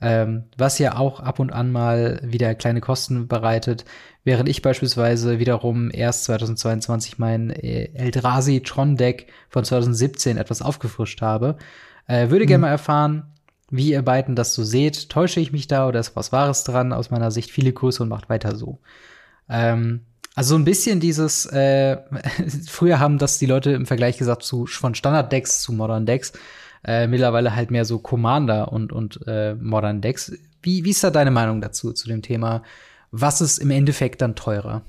ähm, 0.00 0.44
was 0.56 0.78
ja 0.78 0.96
auch 0.96 1.20
ab 1.20 1.38
und 1.38 1.52
an 1.52 1.72
mal 1.72 2.20
wieder 2.22 2.54
kleine 2.54 2.80
Kosten 2.80 3.28
bereitet, 3.28 3.84
während 4.24 4.48
ich 4.48 4.60
beispielsweise 4.60 5.38
wiederum 5.38 5.90
erst 5.90 6.24
2022 6.24 7.18
mein 7.18 7.50
äh, 7.50 7.90
Eldrazi 7.94 8.60
Tron 8.60 8.96
Deck 8.96 9.32
von 9.48 9.64
2017 9.64 10.36
etwas 10.36 10.60
aufgefrischt 10.60 11.22
habe. 11.22 11.56
Äh, 12.06 12.28
würde 12.28 12.44
mhm. 12.44 12.48
gerne 12.48 12.62
mal 12.62 12.70
erfahren, 12.70 13.32
wie 13.70 13.90
ihr 13.90 14.02
beiden 14.02 14.36
das 14.36 14.54
so 14.54 14.64
seht. 14.64 15.08
Täusche 15.08 15.40
ich 15.40 15.52
mich 15.52 15.66
da 15.66 15.88
oder 15.88 16.00
ist 16.00 16.14
was 16.14 16.32
Wahres 16.32 16.64
dran? 16.64 16.92
Aus 16.92 17.10
meiner 17.10 17.30
Sicht 17.30 17.50
viele 17.50 17.72
Grüße 17.72 18.02
und 18.02 18.08
macht 18.08 18.28
weiter 18.28 18.54
so. 18.54 18.78
Ähm, 19.48 20.02
also 20.34 20.50
so 20.50 20.58
ein 20.58 20.64
bisschen 20.64 21.00
dieses, 21.00 21.46
äh, 21.46 21.96
früher 22.68 23.00
haben 23.00 23.16
das 23.16 23.38
die 23.38 23.46
Leute 23.46 23.72
im 23.72 23.86
Vergleich 23.86 24.18
gesagt 24.18 24.42
zu 24.42 24.66
von 24.66 24.94
Standard-Decks 24.94 25.62
zu 25.62 25.72
Modern 25.72 26.04
Decks. 26.04 26.34
Äh, 26.86 27.08
mittlerweile 27.08 27.54
halt 27.54 27.70
mehr 27.70 27.84
so 27.84 27.98
Commander 27.98 28.72
und, 28.72 28.92
und 28.92 29.20
äh, 29.26 29.54
Modern 29.54 30.00
Decks. 30.00 30.32
Wie, 30.62 30.84
wie 30.84 30.90
ist 30.90 31.02
da 31.02 31.10
deine 31.10 31.32
Meinung 31.32 31.60
dazu, 31.60 31.92
zu 31.92 32.08
dem 32.08 32.22
Thema 32.22 32.62
was 33.10 33.40
ist 33.40 33.58
im 33.58 33.70
Endeffekt 33.70 34.22
dann 34.22 34.34
teurer? 34.34 34.82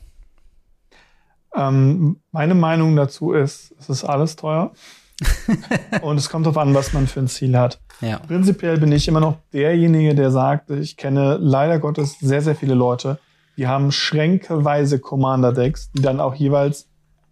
Ähm, 1.56 2.18
meine 2.32 2.56
Meinung 2.56 2.96
dazu 2.96 3.32
ist, 3.32 3.74
es 3.80 3.90
ist 3.90 4.04
alles 4.04 4.36
teuer. 4.36 4.72
und 6.02 6.18
es 6.18 6.30
kommt 6.30 6.46
darauf 6.46 6.60
an, 6.60 6.76
was 6.76 6.94
man 6.94 7.08
für 7.08 7.20
ein 7.22 7.28
Ziel 7.28 7.58
hat. 7.58 7.80
Ja. 8.02 8.20
Prinzipiell 8.20 8.78
bin 8.78 8.92
ich 8.92 9.08
immer 9.08 9.20
noch 9.20 9.38
derjenige, 9.52 10.14
der 10.14 10.30
sagt, 10.30 10.70
ich 10.70 10.96
kenne 10.96 11.38
leider 11.38 11.80
Gottes 11.80 12.20
sehr, 12.20 12.42
sehr 12.42 12.56
viele 12.56 12.76
Leute, 12.76 13.18
die 13.58 13.66
haben 13.66 13.92
schränkeweise 13.92 15.00
Commander-Decks, 15.00 15.92
die 15.92 16.04
dann 16.04 16.20
auch 16.20 16.36
jeweils 16.36 16.88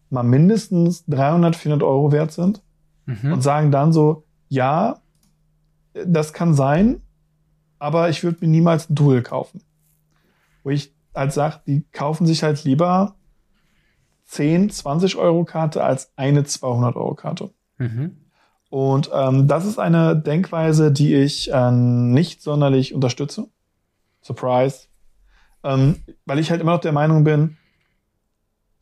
mal 0.10 0.24
mindestens 0.24 1.06
300, 1.06 1.56
400 1.56 1.88
Euro 1.88 2.12
wert 2.12 2.32
sind 2.32 2.64
mhm. 3.06 3.34
und 3.34 3.42
sagen 3.42 3.70
dann 3.72 3.94
so, 3.94 4.25
ja, 4.50 5.02
das 5.94 6.34
kann 6.34 6.54
sein, 6.54 7.02
aber 7.80 8.10
ich 8.10 8.24
würde 8.24 8.40
mir 8.42 8.48
niemals 8.48 8.90
ein 8.90 8.96
Duel 8.96 9.22
kaufen. 9.22 9.62
Wo 10.64 10.70
ich 10.70 10.94
halt 11.14 11.34
sage, 11.34 11.62
die 11.66 11.86
kaufen 11.92 12.26
sich 12.26 12.44
halt 12.44 12.64
lieber 12.64 13.16
10, 14.26 14.70
20 14.70 15.16
Euro 15.18 15.46
Karte 15.46 15.84
als 15.84 16.12
eine 16.18 16.44
200 16.44 16.96
Euro 16.96 17.16
Karte. 17.16 17.52
Mhm. 17.78 18.18
Und 18.70 19.10
ähm, 19.14 19.48
das 19.48 19.66
ist 19.66 19.80
eine 19.80 20.16
Denkweise, 20.18 20.92
die 20.92 21.16
ich 21.16 21.52
äh, 21.52 21.72
nicht 21.72 22.42
sonderlich 22.42 22.94
unterstütze. 22.94 23.48
Surprise. 24.22 24.88
Ähm, 25.64 26.04
weil 26.26 26.40
ich 26.40 26.52
halt 26.52 26.62
immer 26.62 26.74
noch 26.74 26.82
der 26.82 26.92
Meinung 26.92 27.24
bin, 27.24 27.58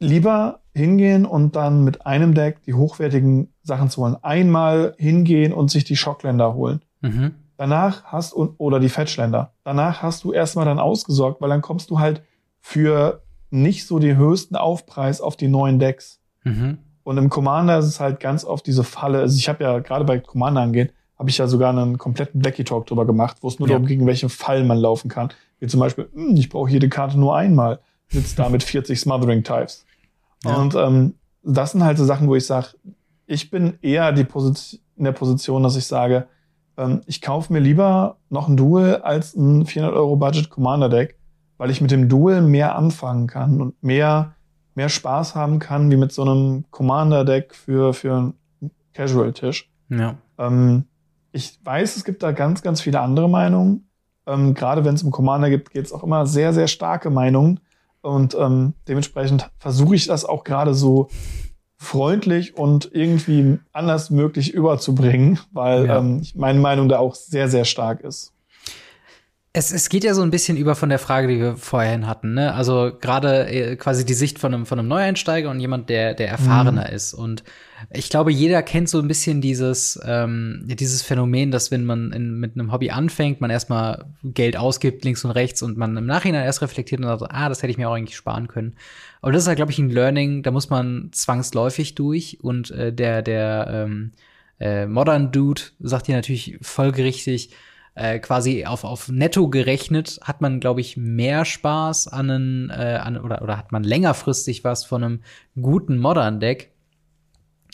lieber 0.04 0.60
hingehen 0.74 1.26
und 1.26 1.56
dann 1.56 1.84
mit 1.84 2.06
einem 2.06 2.34
Deck 2.34 2.64
die 2.64 2.74
hochwertigen 2.74 3.54
Sachen 3.64 3.90
zu 3.90 4.02
holen. 4.02 4.18
Einmal 4.22 4.96
hingehen 4.98 5.54
und 5.54 5.72
sich 5.72 5.84
die 5.84 5.96
Schockländer 5.96 6.54
holen. 6.54 6.82
Mhm. 7.02 7.36
Danach 7.58 8.04
hast 8.06 8.34
du, 8.34 8.56
oder 8.58 8.80
die 8.80 8.90
Fetchländer. 8.90 9.54
Danach 9.64 10.02
hast 10.02 10.24
du 10.24 10.34
erstmal 10.34 10.66
dann 10.66 10.80
ausgesorgt, 10.80 11.42
weil 11.42 11.50
dann 11.50 11.62
kommst 11.62 11.90
du 11.90 12.00
halt 12.00 12.24
für 12.60 13.24
nicht 13.52 13.86
so 13.86 14.00
den 14.00 14.18
höchsten 14.18 14.56
Aufpreis 14.56 15.22
auf 15.22 15.38
die 15.38 15.48
neuen 15.48 15.80
Decks. 15.80 16.20
Mhm. 16.44 16.80
Und 17.04 17.18
im 17.18 17.30
Commander 17.30 17.78
ist 17.78 17.86
es 17.86 18.00
halt 18.00 18.20
ganz 18.20 18.44
oft 18.46 18.66
diese 18.66 18.84
Falle. 18.84 19.20
Also 19.20 19.38
ich 19.38 19.48
habe 19.50 19.64
ja 19.64 19.80
gerade 19.80 20.06
bei 20.06 20.20
Commander 20.20 20.62
angehen, 20.62 20.90
habe 21.20 21.30
ich 21.30 21.38
ja 21.38 21.48
sogar 21.48 21.70
einen 21.70 21.98
kompletten 21.98 22.42
Blackie 22.42 22.64
Talk 22.64 22.88
drüber 22.88 23.06
gemacht, 23.06 23.38
wo 23.42 23.48
es 23.48 23.60
nur 23.60 23.68
ja. 23.68 23.74
darum 23.76 23.88
ging, 23.88 24.06
welche 24.06 24.30
Fallen 24.30 24.66
man 24.66 24.78
laufen 24.78 25.10
kann. 25.10 25.30
Wie 25.60 25.68
zum 25.68 25.80
Beispiel, 25.80 26.10
hm, 26.14 26.36
ich 26.36 26.50
brauche 26.50 26.72
jede 26.72 26.90
Karte 26.90 27.20
nur 27.20 27.36
einmal. 27.36 27.80
Sitzt 28.08 28.40
da 28.40 28.50
mit 28.50 28.64
40 28.64 29.00
Smothering 29.00 29.44
Types. 29.44 29.86
Ja. 30.46 30.56
Und 30.56 30.76
ähm, 30.76 31.16
das 31.44 31.72
sind 31.72 31.84
halt 31.84 31.98
so 31.98 32.06
Sachen, 32.06 32.28
wo 32.28 32.36
ich 32.36 32.46
sage, 32.46 32.68
ich 33.26 33.50
bin 33.50 33.78
eher 33.82 34.12
die 34.12 34.24
Position, 34.24 34.82
in 34.96 35.06
der 35.06 35.12
Position, 35.12 35.64
dass 35.64 35.76
ich 35.76 35.88
sage, 35.88 36.28
ähm, 36.78 37.02
ich 37.06 37.22
kaufe 37.22 37.52
mir 37.52 37.60
lieber 37.60 38.18
noch 38.30 38.48
ein 38.48 38.58
Duel 38.58 38.98
als 38.98 39.36
ein 39.36 39.66
400 39.66 39.96
Euro 39.96 40.16
Budget 40.16 40.50
Commander 40.50 40.90
Deck, 40.90 41.18
weil 41.58 41.70
ich 41.70 41.82
mit 41.82 41.92
dem 41.92 42.10
Duel 42.10 42.42
mehr 42.42 42.76
anfangen 42.76 43.28
kann 43.28 43.62
und 43.62 43.82
mehr 43.84 44.36
mehr 44.76 44.90
Spaß 44.90 45.36
haben 45.36 45.60
kann, 45.60 45.92
wie 45.92 45.98
mit 45.98 46.12
so 46.12 46.24
einem 46.24 46.66
Commander-Deck 46.72 47.54
für, 47.54 47.94
für 47.94 48.16
einen 48.16 48.34
Casual-Tisch. 48.94 49.70
Ja. 49.90 50.16
Ähm, 50.38 50.86
ich 51.32 51.60
weiß, 51.64 51.96
es 51.96 52.04
gibt 52.04 52.24
da 52.24 52.32
ganz, 52.32 52.62
ganz 52.62 52.82
viele 52.82 53.00
andere 53.00 53.30
Meinungen. 53.30 53.90
Ähm, 54.26 54.54
gerade 54.54 54.86
wenn 54.86 54.96
es 54.96 55.04
um 55.04 55.12
Commander 55.12 55.50
gibt, 55.50 55.72
geht 55.72 55.86
es 55.86 55.94
auch 55.94 56.04
immer 56.04 56.26
sehr, 56.26 56.54
sehr 56.54 56.68
starke 56.68 57.10
Meinungen. 57.10 57.60
Und 58.04 58.36
ähm, 58.36 58.74
dementsprechend 58.88 59.50
versuche 59.58 59.96
ich 59.96 60.08
das 60.08 60.26
auch 60.26 60.44
gerade 60.44 60.74
so 60.74 61.10
freundlich 61.78 62.58
und 62.58 62.90
irgendwie 62.94 63.60
anders 63.72 64.10
möglich 64.10 64.54
überzubringen, 64.54 65.40
weil 65.54 65.88
ja. 65.88 66.00
ähm, 66.00 66.22
meine 66.36 66.60
Meinung 66.60 66.90
da 66.90 67.00
auch 67.00 67.16
sehr, 67.16 67.48
sehr 67.48 67.64
stark 67.64 68.02
ist. 68.02 68.34
Es, 69.54 69.72
es 69.72 69.88
geht 69.88 70.04
ja 70.04 70.14
so 70.14 70.22
ein 70.22 70.32
bisschen 70.32 70.58
über 70.58 70.76
von 70.76 70.90
der 70.90 71.00
Frage, 71.00 71.30
die 71.30 71.40
wir 71.40 71.56
vorhin 71.56 72.06
hatten, 72.06 72.34
ne? 72.34 72.54
Also 72.54 72.92
gerade 73.00 73.48
äh, 73.48 73.76
quasi 73.78 74.04
die 74.06 74.16
Sicht 74.16 74.38
von 74.38 74.54
einem, 74.54 74.66
von 74.66 74.80
einem 74.80 74.90
Neueinsteiger 74.90 75.50
und 75.50 75.62
jemand, 75.62 75.90
der, 75.90 76.14
der 76.14 76.28
erfahrener 76.28 76.90
mhm. 76.90 76.96
ist. 76.96 77.14
Und 77.14 77.44
ich 77.96 78.10
glaube, 78.10 78.32
jeder 78.32 78.64
kennt 78.64 78.90
so 78.90 79.00
ein 79.00 79.08
bisschen 79.08 79.40
dieses, 79.40 80.00
ähm, 80.04 80.64
dieses 80.66 81.04
Phänomen, 81.04 81.52
dass 81.52 81.70
wenn 81.70 81.86
man 81.86 82.12
in, 82.12 82.40
mit 82.40 82.56
einem 82.56 82.72
Hobby 82.72 82.90
anfängt, 82.90 83.40
man 83.40 83.52
erstmal 83.52 84.06
Geld 84.24 84.58
ausgibt, 84.58 85.06
links 85.06 85.24
und 85.24 85.32
rechts, 85.32 85.62
und 85.62 85.78
man 85.78 85.96
im 85.96 86.06
Nachhinein 86.06 86.44
erst 86.46 86.62
reflektiert 86.62 87.02
und 87.02 87.08
sagt, 87.08 87.32
ah, 87.34 87.50
das 87.50 87.62
hätte 87.62 87.72
ich 87.72 87.78
mir 87.78 87.90
auch 87.90 87.94
eigentlich 87.94 88.18
sparen 88.18 88.48
können. 88.48 88.76
Aber 89.22 89.32
das 89.32 89.44
ist 89.44 89.48
halt, 89.48 89.58
glaube 89.58 89.72
ich, 89.72 89.80
ein 89.80 89.90
Learning, 89.90 90.44
da 90.44 90.52
muss 90.52 90.70
man 90.70 91.10
zwangsläufig 91.12 91.96
durch. 91.96 92.40
Und 92.42 92.72
äh, 92.72 92.92
der, 92.92 93.22
der 93.22 93.68
ähm, 93.70 94.12
äh, 94.60 94.88
Modern 94.88 95.32
Dude 95.32 95.62
sagt 95.80 96.08
hier 96.08 96.16
natürlich 96.16 96.58
folgerichtig, 96.62 97.52
äh, 97.96 98.18
quasi 98.20 98.66
auf, 98.66 98.84
auf 98.84 99.10
netto 99.10 99.50
gerechnet 99.50 100.20
hat 100.24 100.42
man, 100.42 100.60
glaube 100.60 100.82
ich, 100.82 100.98
mehr 100.98 101.46
Spaß 101.46 102.08
an 102.08 102.30
einen, 102.30 102.70
äh, 102.72 103.00
an, 103.02 103.18
oder, 103.18 103.42
oder 103.44 103.58
hat 103.58 103.72
man 103.72 103.84
längerfristig 103.84 104.64
was 104.64 104.84
von 104.84 105.04
einem 105.04 105.20
guten 105.62 106.00
Modern-Deck, 106.00 106.73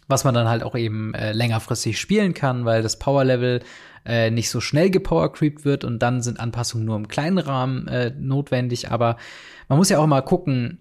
was 0.10 0.26
man 0.26 0.34
dann 0.34 0.50
halt 0.50 0.64
auch 0.64 0.76
eben 0.76 1.14
äh, 1.14 1.32
längerfristig 1.32 1.98
spielen 2.00 2.34
kann, 2.34 2.66
weil 2.66 2.82
das 2.82 3.00
Power-Level 3.00 3.62
äh, 4.06 4.32
nicht 4.32 4.50
so 4.50 4.60
schnell 4.60 4.90
gepowercreept 4.90 5.64
wird 5.64 5.86
und 5.86 6.00
dann 6.00 6.22
sind 6.22 6.40
Anpassungen 6.40 6.86
nur 6.86 6.98
im 6.98 7.08
kleinen 7.08 7.38
Rahmen 7.38 7.88
äh, 7.88 8.12
notwendig. 8.20 8.92
Aber 8.92 9.18
man 9.70 9.78
muss 9.78 9.90
ja 9.90 10.00
auch 10.00 10.08
mal 10.08 10.22
gucken, 10.22 10.80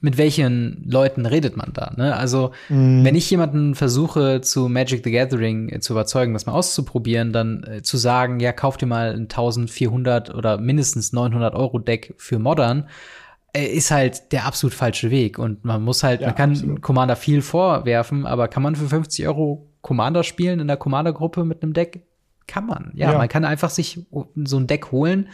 mit 0.00 0.18
welchen 0.18 0.84
Leuten 0.88 1.26
redet 1.26 1.56
man 1.56 1.72
da? 1.72 1.92
Ne? 1.96 2.16
Also, 2.16 2.50
mm. 2.68 3.04
wenn 3.04 3.14
ich 3.14 3.30
jemanden 3.30 3.76
versuche, 3.76 4.40
zu 4.40 4.68
Magic 4.68 5.02
the 5.04 5.12
Gathering 5.12 5.68
äh, 5.68 5.80
zu 5.80 5.92
überzeugen, 5.92 6.32
das 6.32 6.46
mal 6.46 6.52
auszuprobieren, 6.52 7.32
dann 7.32 7.64
äh, 7.64 7.82
zu 7.82 7.96
sagen, 7.96 8.40
ja, 8.40 8.52
kauf 8.52 8.76
dir 8.76 8.86
mal 8.86 9.12
ein 9.12 9.22
1400 9.22 10.34
oder 10.34 10.58
mindestens 10.58 11.12
900 11.12 11.54
Euro 11.54 11.78
Deck 11.78 12.14
für 12.16 12.40
Modern, 12.40 12.88
ist 13.54 13.90
halt 13.90 14.32
der 14.32 14.46
absolut 14.46 14.74
falsche 14.74 15.10
Weg. 15.10 15.38
Und 15.38 15.64
man 15.64 15.82
muss 15.82 16.02
halt, 16.02 16.20
ja, 16.20 16.28
man 16.28 16.36
kann 16.36 16.50
absolut. 16.52 16.82
Commander 16.82 17.16
viel 17.16 17.42
vorwerfen, 17.42 18.26
aber 18.26 18.48
kann 18.48 18.62
man 18.62 18.76
für 18.76 18.88
50 18.88 19.26
Euro 19.26 19.68
Commander 19.82 20.22
spielen 20.22 20.60
in 20.60 20.68
der 20.68 20.76
Commander-Gruppe 20.76 21.44
mit 21.44 21.62
einem 21.62 21.72
Deck? 21.72 22.02
Kann 22.46 22.66
man. 22.66 22.92
Ja, 22.94 23.12
ja, 23.12 23.18
man 23.18 23.28
kann 23.28 23.44
einfach 23.44 23.70
sich 23.70 24.04
so 24.36 24.56
ein 24.56 24.66
Deck 24.66 24.90
holen 24.90 25.28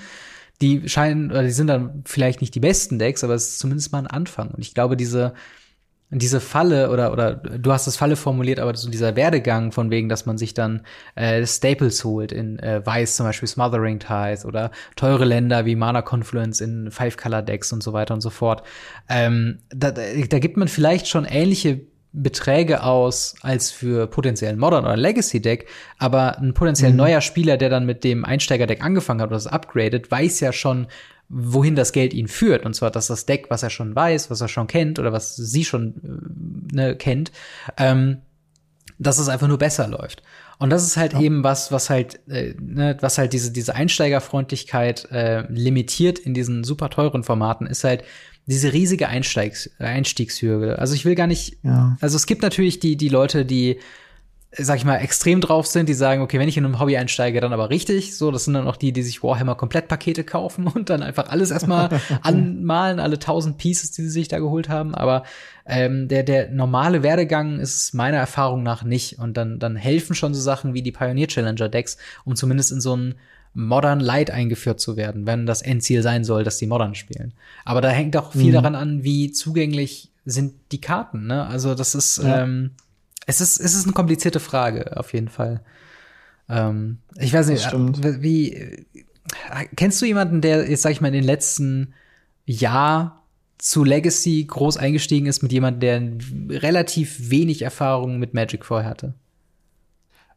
die 0.60 0.88
scheinen, 0.88 1.30
oder 1.30 1.42
die 1.42 1.50
sind 1.50 1.68
dann 1.68 2.02
vielleicht 2.04 2.40
nicht 2.40 2.54
die 2.54 2.60
besten 2.60 2.98
Decks, 2.98 3.22
aber 3.22 3.34
es 3.34 3.50
ist 3.50 3.58
zumindest 3.60 3.92
mal 3.92 4.00
ein 4.00 4.06
Anfang. 4.06 4.50
Und 4.50 4.60
ich 4.60 4.74
glaube, 4.74 4.96
diese, 4.96 5.34
diese 6.10 6.40
Falle 6.40 6.90
oder 6.90 7.12
oder 7.12 7.34
du 7.34 7.70
hast 7.70 7.86
das 7.86 7.96
Falle 7.96 8.16
formuliert, 8.16 8.60
aber 8.60 8.74
so 8.74 8.90
dieser 8.90 9.14
Werdegang 9.14 9.72
von 9.72 9.90
wegen, 9.90 10.08
dass 10.08 10.24
man 10.24 10.38
sich 10.38 10.54
dann 10.54 10.82
äh, 11.14 11.46
Staples 11.46 12.02
holt 12.04 12.32
in 12.32 12.58
äh, 12.58 12.84
Weiß 12.84 13.16
zum 13.16 13.26
Beispiel 13.26 13.48
Smothering 13.48 13.98
Ties 13.98 14.46
oder 14.46 14.70
teure 14.96 15.26
Länder 15.26 15.66
wie 15.66 15.76
Mana 15.76 16.00
Confluence 16.02 16.60
in 16.60 16.90
Five 16.90 17.16
Color 17.16 17.42
Decks 17.42 17.72
und 17.72 17.82
so 17.82 17.92
weiter 17.92 18.14
und 18.14 18.22
so 18.22 18.30
fort. 18.30 18.62
Ähm, 19.08 19.58
da, 19.68 19.90
da 19.90 20.38
gibt 20.38 20.56
man 20.56 20.68
vielleicht 20.68 21.08
schon 21.08 21.26
ähnliche 21.26 21.80
Beträge 22.22 22.82
aus 22.82 23.34
als 23.42 23.70
für 23.70 24.06
potenziellen 24.06 24.58
Modern 24.58 24.84
oder 24.84 24.96
Legacy 24.96 25.40
Deck, 25.40 25.68
aber 25.98 26.38
ein 26.38 26.54
potenziell 26.54 26.90
mhm. 26.90 26.96
neuer 26.96 27.20
Spieler, 27.20 27.56
der 27.56 27.70
dann 27.70 27.86
mit 27.86 28.04
dem 28.04 28.24
Einsteiger 28.24 28.66
Deck 28.66 28.84
angefangen 28.84 29.20
hat 29.20 29.28
oder 29.28 29.36
das 29.36 29.46
upgradet, 29.46 30.10
weiß 30.10 30.40
ja 30.40 30.52
schon, 30.52 30.86
wohin 31.28 31.76
das 31.76 31.92
Geld 31.92 32.14
ihn 32.14 32.28
führt. 32.28 32.64
Und 32.64 32.74
zwar, 32.74 32.90
dass 32.90 33.08
das 33.08 33.26
Deck, 33.26 33.46
was 33.50 33.62
er 33.62 33.70
schon 33.70 33.94
weiß, 33.94 34.30
was 34.30 34.40
er 34.40 34.48
schon 34.48 34.66
kennt 34.66 34.98
oder 34.98 35.12
was 35.12 35.36
sie 35.36 35.64
schon 35.64 35.94
äh, 36.72 36.74
ne, 36.74 36.96
kennt, 36.96 37.32
ähm, 37.76 38.18
dass 38.98 39.18
es 39.18 39.28
einfach 39.28 39.48
nur 39.48 39.58
besser 39.58 39.86
läuft. 39.86 40.22
Und 40.58 40.70
das 40.70 40.84
ist 40.84 40.96
halt 40.96 41.12
ja. 41.12 41.20
eben 41.20 41.44
was, 41.44 41.70
was 41.70 41.88
halt, 41.88 42.20
äh, 42.28 42.54
ne, 42.60 42.96
was 43.00 43.18
halt 43.18 43.32
diese, 43.32 43.52
diese 43.52 43.74
Einsteigerfreundlichkeit 43.74 45.10
äh, 45.12 45.44
limitiert 45.52 46.18
in 46.18 46.34
diesen 46.34 46.64
super 46.64 46.90
teuren 46.90 47.22
Formaten, 47.22 47.66
ist 47.66 47.84
halt, 47.84 48.02
diese 48.48 48.72
riesige 48.72 49.08
Einsteigs 49.08 49.70
Einstiegshürde. 49.78 50.78
Also 50.78 50.94
ich 50.94 51.04
will 51.04 51.14
gar 51.14 51.26
nicht, 51.26 51.58
ja. 51.62 51.96
also 52.00 52.16
es 52.16 52.26
gibt 52.26 52.42
natürlich 52.42 52.80
die, 52.80 52.96
die 52.96 53.10
Leute, 53.10 53.44
die, 53.44 53.78
sag 54.52 54.78
ich 54.78 54.86
mal, 54.86 54.96
extrem 54.96 55.42
drauf 55.42 55.66
sind, 55.66 55.86
die 55.86 55.94
sagen, 55.94 56.22
okay, 56.22 56.38
wenn 56.38 56.48
ich 56.48 56.56
in 56.56 56.64
einem 56.64 56.80
Hobby 56.80 56.96
einsteige, 56.96 57.42
dann 57.42 57.52
aber 57.52 57.68
richtig. 57.68 58.16
So, 58.16 58.30
das 58.30 58.46
sind 58.46 58.54
dann 58.54 58.66
auch 58.66 58.76
die, 58.76 58.92
die 58.92 59.02
sich 59.02 59.22
Warhammer 59.22 59.54
Komplettpakete 59.54 60.24
kaufen 60.24 60.66
und 60.74 60.88
dann 60.88 61.02
einfach 61.02 61.28
alles 61.28 61.50
erstmal 61.50 61.90
anmalen, 62.22 63.00
alle 63.00 63.18
tausend 63.18 63.58
Pieces, 63.58 63.90
die 63.90 64.02
sie 64.02 64.08
sich 64.08 64.28
da 64.28 64.38
geholt 64.38 64.70
haben. 64.70 64.94
Aber 64.94 65.24
ähm, 65.66 66.08
der, 66.08 66.22
der 66.22 66.48
normale 66.48 67.02
Werdegang 67.02 67.60
ist 67.60 67.92
meiner 67.92 68.16
Erfahrung 68.16 68.62
nach 68.62 68.82
nicht. 68.82 69.18
Und 69.18 69.36
dann, 69.36 69.58
dann 69.58 69.76
helfen 69.76 70.14
schon 70.14 70.32
so 70.32 70.40
Sachen 70.40 70.72
wie 70.72 70.80
die 70.80 70.92
Pioneer 70.92 71.28
Challenger 71.28 71.68
Decks, 71.68 71.98
um 72.24 72.34
zumindest 72.34 72.72
in 72.72 72.80
so 72.80 72.94
einen 72.94 73.14
Modern 73.54 74.00
Light 74.00 74.30
eingeführt 74.30 74.80
zu 74.80 74.96
werden, 74.96 75.26
wenn 75.26 75.46
das 75.46 75.62
Endziel 75.62 76.02
sein 76.02 76.24
soll, 76.24 76.44
dass 76.44 76.58
die 76.58 76.66
Modern 76.66 76.94
spielen. 76.94 77.32
Aber 77.64 77.80
da 77.80 77.88
hängt 77.88 78.16
auch 78.16 78.32
viel 78.32 78.50
mhm. 78.50 78.54
daran 78.54 78.74
an, 78.74 79.04
wie 79.04 79.32
zugänglich 79.32 80.10
sind 80.24 80.54
die 80.72 80.80
Karten. 80.80 81.26
Ne? 81.26 81.46
Also 81.46 81.74
das 81.74 81.94
ist, 81.94 82.18
ja. 82.18 82.42
ähm, 82.42 82.72
es 83.26 83.40
ist, 83.40 83.58
es 83.58 83.74
ist 83.74 83.84
eine 83.84 83.94
komplizierte 83.94 84.40
Frage 84.40 84.96
auf 84.96 85.12
jeden 85.12 85.28
Fall. 85.28 85.60
Ähm, 86.48 86.98
ich 87.16 87.32
weiß 87.32 87.48
nicht, 87.48 87.70
wie 88.22 88.52
äh, 88.52 88.84
kennst 89.76 90.00
du 90.00 90.06
jemanden, 90.06 90.40
der 90.40 90.68
jetzt 90.68 90.82
sag 90.82 90.92
ich 90.92 91.00
mal 91.00 91.08
in 91.08 91.14
den 91.14 91.24
letzten 91.24 91.94
Jahr 92.46 93.22
zu 93.58 93.84
Legacy 93.84 94.44
groß 94.44 94.76
eingestiegen 94.76 95.26
ist 95.26 95.42
mit 95.42 95.52
jemandem, 95.52 96.18
der 96.48 96.62
relativ 96.62 97.30
wenig 97.30 97.62
Erfahrung 97.62 98.18
mit 98.18 98.34
Magic 98.34 98.64
vorher 98.64 98.88
hatte? 98.88 99.14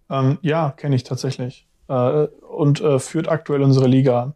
Ähm, 0.10 0.40
ja, 0.42 0.72
kenne 0.72 0.96
ich 0.96 1.04
tatsächlich 1.04 1.68
äh, 1.92 2.28
und 2.62 2.80
äh, 2.80 3.00
führt 3.00 3.28
aktuell 3.28 3.64
unsere 3.64 3.88
Liga 3.88 4.22
an. 4.22 4.34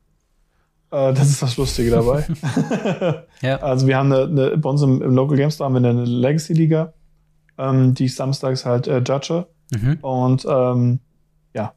Äh, 0.89 1.13
das 1.13 1.29
ist 1.29 1.43
das 1.43 1.57
Lustige 1.57 1.91
dabei. 1.91 2.25
ja. 3.41 3.57
Also 3.57 3.85
wir 3.85 3.97
haben 3.97 4.11
eine, 4.11 4.23
eine, 4.23 4.57
bei 4.57 4.67
uns 4.67 4.81
im, 4.81 4.99
im 5.03 5.13
Local 5.13 5.37
Game 5.37 5.51
Store 5.51 5.69
haben 5.69 5.81
wir 5.81 5.87
eine 5.87 6.03
Legacy-Liga, 6.03 6.93
ähm, 7.59 7.93
die 7.93 8.05
ich 8.05 8.15
samstags 8.15 8.65
halt 8.65 8.87
äh, 8.87 9.03
judge. 9.05 9.45
Mhm. 9.71 9.99
Und 10.01 10.43
ähm, 10.49 10.99
ja, 11.53 11.73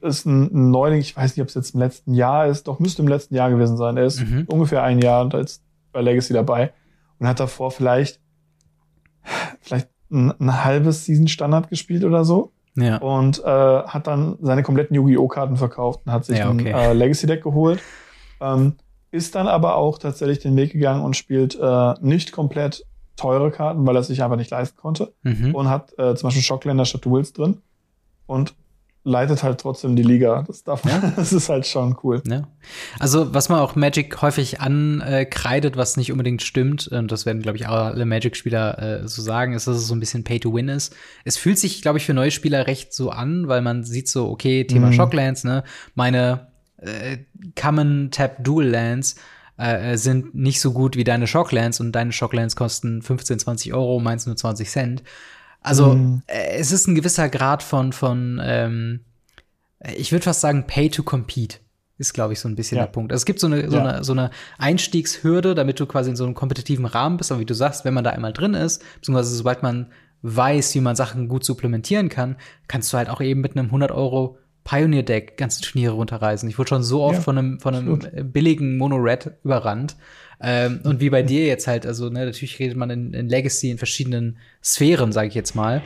ist 0.00 0.24
ein, 0.24 0.70
Neuling, 0.70 1.00
ich 1.00 1.14
weiß 1.14 1.36
nicht, 1.36 1.42
ob 1.42 1.48
es 1.48 1.54
jetzt 1.54 1.74
im 1.74 1.80
letzten 1.80 2.14
Jahr 2.14 2.46
ist, 2.46 2.68
doch 2.68 2.78
müsste 2.78 3.02
im 3.02 3.08
letzten 3.08 3.34
Jahr 3.34 3.50
gewesen 3.50 3.76
sein. 3.76 3.98
Er 3.98 4.06
ist 4.06 4.22
mhm. 4.22 4.46
ungefähr 4.48 4.82
ein 4.82 4.98
Jahr 5.00 5.22
und 5.22 5.34
jetzt 5.34 5.62
bei 5.92 6.00
Legacy 6.00 6.32
dabei 6.32 6.72
und 7.18 7.28
hat 7.28 7.38
davor 7.38 7.70
vielleicht, 7.70 8.18
vielleicht 9.60 9.90
ein, 10.10 10.32
ein 10.40 10.64
halbes 10.64 11.04
Season 11.04 11.28
Standard 11.28 11.68
gespielt 11.68 12.02
oder 12.04 12.24
so. 12.24 12.52
Ja. 12.76 12.98
Und 12.98 13.42
äh, 13.42 13.46
hat 13.46 14.06
dann 14.06 14.36
seine 14.40 14.62
kompletten 14.62 14.94
Yu-Gi-Oh! 14.94 15.28
Karten 15.28 15.56
verkauft 15.56 16.00
und 16.04 16.12
hat 16.12 16.24
sich 16.24 16.38
ja, 16.38 16.50
okay. 16.50 16.72
ein 16.72 16.90
äh, 16.90 16.92
Legacy-Deck 16.92 17.42
geholt. 17.42 17.80
Ähm, 18.40 18.74
ist 19.10 19.34
dann 19.34 19.48
aber 19.48 19.76
auch 19.76 19.98
tatsächlich 19.98 20.40
den 20.40 20.56
Weg 20.56 20.72
gegangen 20.72 21.02
und 21.02 21.16
spielt 21.16 21.58
äh, 21.58 21.94
nicht 22.00 22.32
komplett 22.32 22.84
teure 23.16 23.50
Karten, 23.50 23.86
weil 23.86 23.96
er 23.96 24.02
sich 24.02 24.22
einfach 24.22 24.36
nicht 24.36 24.50
leisten 24.50 24.76
konnte. 24.76 25.14
Mhm. 25.22 25.54
Und 25.54 25.70
hat 25.70 25.92
äh, 25.98 26.14
zum 26.14 26.28
Beispiel 26.28 26.42
Shockländer 26.42 26.84
statt 26.84 27.04
Duels 27.04 27.32
drin. 27.32 27.62
Und 28.26 28.54
leitet 29.06 29.42
halt 29.42 29.60
trotzdem 29.60 29.94
die 29.94 30.02
Liga. 30.02 30.44
Das 30.46 30.64
darf 30.64 30.84
man, 30.84 31.02
ja. 31.02 31.12
das 31.16 31.32
ist 31.32 31.48
halt 31.48 31.66
schon 31.66 31.96
cool. 32.02 32.22
Ja. 32.28 32.48
Also, 32.98 33.32
was 33.32 33.48
man 33.48 33.60
auch 33.60 33.76
Magic 33.76 34.20
häufig 34.20 34.60
ankreidet, 34.60 35.76
was 35.76 35.96
nicht 35.96 36.10
unbedingt 36.12 36.42
stimmt, 36.42 36.88
und 36.88 37.12
das 37.12 37.24
werden, 37.24 37.40
glaube 37.40 37.56
ich, 37.56 37.68
alle 37.68 38.04
Magic-Spieler 38.04 39.02
äh, 39.02 39.08
so 39.08 39.22
sagen, 39.22 39.52
ist, 39.52 39.66
dass 39.66 39.76
es 39.76 39.86
so 39.86 39.94
ein 39.94 40.00
bisschen 40.00 40.24
Pay-to-Win 40.24 40.68
ist. 40.68 40.94
Es 41.24 41.36
fühlt 41.36 41.58
sich, 41.58 41.82
glaube 41.82 41.98
ich, 41.98 42.04
für 42.04 42.14
neue 42.14 42.32
Spieler 42.32 42.66
recht 42.66 42.92
so 42.92 43.10
an, 43.10 43.48
weil 43.48 43.62
man 43.62 43.84
sieht 43.84 44.08
so, 44.08 44.28
okay, 44.28 44.64
Thema 44.64 44.88
mhm. 44.88 44.94
Shocklands, 44.94 45.44
ne, 45.44 45.62
meine 45.94 46.48
äh, 46.78 47.18
Common 47.54 48.10
Tap 48.10 48.42
Dual 48.42 48.66
Lands 48.66 49.16
äh, 49.58 49.92
äh, 49.92 49.96
sind 49.96 50.34
nicht 50.34 50.60
so 50.60 50.72
gut 50.72 50.96
wie 50.96 51.04
deine 51.04 51.26
Shocklands 51.26 51.80
und 51.80 51.92
deine 51.92 52.12
Shocklands 52.12 52.56
kosten 52.56 53.02
15, 53.02 53.38
20 53.38 53.72
Euro, 53.72 54.00
meins 54.00 54.26
nur 54.26 54.36
20 54.36 54.68
Cent. 54.68 55.02
Also 55.66 56.20
äh, 56.26 56.56
es 56.58 56.70
ist 56.70 56.86
ein 56.86 56.94
gewisser 56.94 57.28
Grad 57.28 57.62
von, 57.62 57.92
von 57.92 58.40
ähm, 58.42 59.00
ich 59.96 60.12
würde 60.12 60.22
fast 60.22 60.40
sagen, 60.40 60.66
Pay 60.66 60.90
to 60.90 61.02
Compete 61.02 61.58
ist, 61.98 62.12
glaube 62.12 62.34
ich, 62.34 62.40
so 62.40 62.48
ein 62.48 62.54
bisschen 62.54 62.78
ja. 62.78 62.84
der 62.84 62.92
Punkt. 62.92 63.10
Also 63.10 63.22
es 63.22 63.24
gibt 63.24 63.40
so 63.40 63.46
eine, 63.46 63.68
so, 63.68 63.76
ja. 63.76 63.84
eine, 63.84 64.04
so 64.04 64.12
eine 64.12 64.30
Einstiegshürde, 64.58 65.54
damit 65.54 65.80
du 65.80 65.86
quasi 65.86 66.10
in 66.10 66.16
so 66.16 66.24
einem 66.24 66.34
kompetitiven 66.34 66.84
Rahmen 66.84 67.16
bist. 67.16 67.32
Aber 67.32 67.40
wie 67.40 67.46
du 67.46 67.54
sagst, 67.54 67.84
wenn 67.84 67.94
man 67.94 68.04
da 68.04 68.10
einmal 68.10 68.32
drin 68.32 68.54
ist, 68.54 68.82
beziehungsweise 68.94 69.34
sobald 69.34 69.62
man 69.62 69.86
weiß, 70.22 70.74
wie 70.74 70.80
man 70.80 70.94
Sachen 70.94 71.28
gut 71.28 71.44
supplementieren 71.44 72.08
kann, 72.08 72.36
kannst 72.68 72.92
du 72.92 72.98
halt 72.98 73.08
auch 73.08 73.20
eben 73.20 73.40
mit 73.40 73.56
einem 73.56 73.66
100 73.66 73.90
Euro 73.90 74.38
Pioneer 74.66 75.04
Deck 75.04 75.36
ganze 75.36 75.62
Turniere 75.62 75.94
runterreisen. 75.94 76.48
Ich 76.48 76.58
wurde 76.58 76.68
schon 76.68 76.82
so 76.82 77.02
oft 77.02 77.18
ja, 77.18 77.20
von 77.22 77.38
einem, 77.38 77.60
von 77.60 77.74
einem 77.74 77.94
absolut. 77.94 78.32
billigen 78.32 78.76
Mono-Red 78.76 79.30
überrannt. 79.44 79.96
Ähm, 80.40 80.80
und 80.82 81.00
wie 81.00 81.08
bei 81.08 81.22
dir 81.22 81.46
jetzt 81.46 81.68
halt, 81.68 81.86
also 81.86 82.10
ne, 82.10 82.26
natürlich 82.26 82.58
redet 82.58 82.76
man 82.76 82.90
in, 82.90 83.14
in 83.14 83.28
Legacy 83.28 83.70
in 83.70 83.78
verschiedenen 83.78 84.38
Sphären, 84.62 85.12
sage 85.12 85.28
ich 85.28 85.34
jetzt 85.34 85.54
mal. 85.54 85.82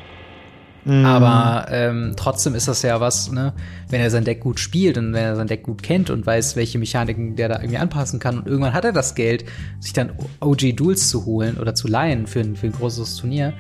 Mm. 0.87 1.05
Aber 1.05 1.67
ähm, 1.71 2.15
trotzdem 2.17 2.55
ist 2.55 2.69
das 2.69 2.81
ja 2.81 3.01
was, 3.01 3.31
ne, 3.31 3.53
wenn 3.91 4.01
er 4.01 4.11
sein 4.11 4.25
Deck 4.25 4.41
gut 4.41 4.59
spielt 4.59 4.97
und 4.97 5.13
wenn 5.13 5.25
er 5.25 5.37
sein 5.37 5.47
Deck 5.47 5.63
gut 5.63 5.83
kennt 5.83 6.09
und 6.09 6.25
weiß, 6.25 6.57
welche 6.57 6.79
Mechaniken 6.79 7.37
der 7.37 7.51
da 7.51 7.61
irgendwie 7.61 7.77
anpassen 7.77 8.19
kann 8.19 8.39
und 8.39 8.47
irgendwann 8.47 8.73
hat 8.73 8.87
er 8.87 8.93
das 8.93 9.15
Geld, 9.15 9.45
sich 9.79 9.93
dann 9.93 10.13
OG 10.41 10.75
Duels 10.75 11.11
zu 11.11 11.27
holen 11.27 11.59
oder 11.59 11.75
zu 11.75 11.87
leihen 11.87 12.27
für 12.27 12.41
ein, 12.41 12.57
für 12.57 12.69
ein 12.69 12.73
großes 12.73 13.17
Turnier, 13.17 13.53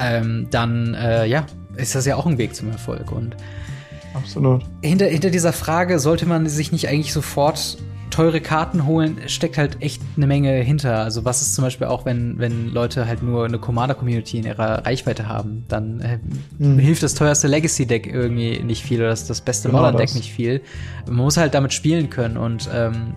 ähm, 0.00 0.46
dann 0.52 0.94
äh, 0.94 1.26
ja, 1.26 1.44
ist 1.76 1.96
das 1.96 2.06
ja 2.06 2.14
auch 2.14 2.26
ein 2.26 2.38
Weg 2.38 2.54
zum 2.54 2.70
Erfolg. 2.70 3.10
Und 3.10 3.34
Absolut. 4.14 4.62
Hinter, 4.82 5.06
hinter 5.06 5.30
dieser 5.30 5.52
Frage 5.52 5.98
sollte 5.98 6.26
man 6.26 6.46
sich 6.46 6.72
nicht 6.72 6.88
eigentlich 6.88 7.12
sofort 7.12 7.78
teure 8.10 8.40
Karten 8.40 8.86
holen, 8.86 9.18
steckt 9.26 9.56
halt 9.56 9.80
echt 9.80 10.02
eine 10.16 10.26
Menge 10.26 10.52
hinter. 10.52 10.98
Also 10.98 11.24
was 11.24 11.42
ist 11.42 11.54
zum 11.54 11.64
Beispiel 11.64 11.86
auch, 11.86 12.04
wenn, 12.04 12.38
wenn 12.38 12.68
Leute 12.68 13.06
halt 13.06 13.22
nur 13.22 13.44
eine 13.44 13.58
Commander-Community 13.58 14.38
in 14.38 14.46
ihrer 14.46 14.84
Reichweite 14.84 15.28
haben, 15.28 15.64
dann 15.68 16.00
äh, 16.00 16.18
mhm. 16.58 16.78
hilft 16.78 17.02
das 17.02 17.14
teuerste 17.14 17.46
Legacy-Deck 17.46 18.06
irgendwie 18.12 18.60
nicht 18.62 18.82
viel 18.82 18.98
oder 18.98 19.10
das, 19.10 19.26
das 19.26 19.40
beste 19.40 19.68
genau 19.68 19.82
Modern-Deck 19.82 20.14
nicht 20.14 20.32
viel. 20.32 20.60
Man 21.06 21.16
muss 21.16 21.36
halt 21.36 21.54
damit 21.54 21.72
spielen 21.72 22.10
können 22.10 22.36
und 22.36 22.68
ähm, 22.74 23.14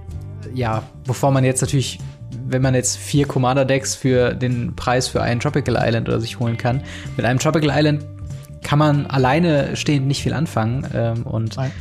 ja, 0.54 0.84
bevor 1.06 1.32
man 1.32 1.44
jetzt 1.44 1.62
natürlich 1.62 2.00
wenn 2.46 2.62
man 2.62 2.76
jetzt 2.76 2.98
vier 2.98 3.28
Commander-Decks 3.28 3.96
für 3.96 4.34
den 4.34 4.76
Preis 4.76 5.08
für 5.08 5.22
einen 5.22 5.40
Tropical 5.40 5.78
Island 5.80 6.10
oder 6.10 6.20
sich 6.20 6.40
holen 6.40 6.58
kann, 6.58 6.82
mit 7.16 7.26
einem 7.26 7.40
Tropical 7.40 7.72
Island 7.72 8.06
kann 8.64 8.80
man 8.80 9.06
alleine 9.06 9.76
stehend 9.76 10.08
nicht 10.08 10.24
viel 10.24 10.34
anfangen. 10.34 10.88
Ähm, 10.94 11.24
und 11.24 11.58
Nein. 11.58 11.72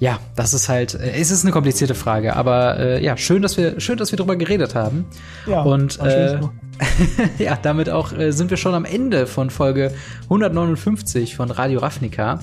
ja, 0.00 0.18
das 0.34 0.54
ist 0.54 0.68
halt, 0.68 0.94
äh, 0.94 1.12
es 1.12 1.30
ist 1.30 1.44
eine 1.44 1.52
komplizierte 1.52 1.94
Frage, 1.94 2.36
aber 2.36 2.78
äh, 2.78 3.04
ja, 3.04 3.16
schön, 3.16 3.42
dass 3.42 3.56
wir, 3.56 3.80
schön, 3.80 3.98
dass 3.98 4.12
wir 4.12 4.16
drüber 4.16 4.36
geredet 4.36 4.74
haben. 4.74 5.06
Ja, 5.46 5.62
und 5.62 6.00
äh, 6.00 6.40
ja, 7.38 7.58
damit 7.60 7.90
auch 7.90 8.12
äh, 8.12 8.32
sind 8.32 8.50
wir 8.50 8.56
schon 8.56 8.74
am 8.74 8.84
Ende 8.84 9.26
von 9.26 9.50
Folge 9.50 9.92
159 10.24 11.36
von 11.36 11.50
Radio 11.50 11.80
Ravnica. 11.80 12.40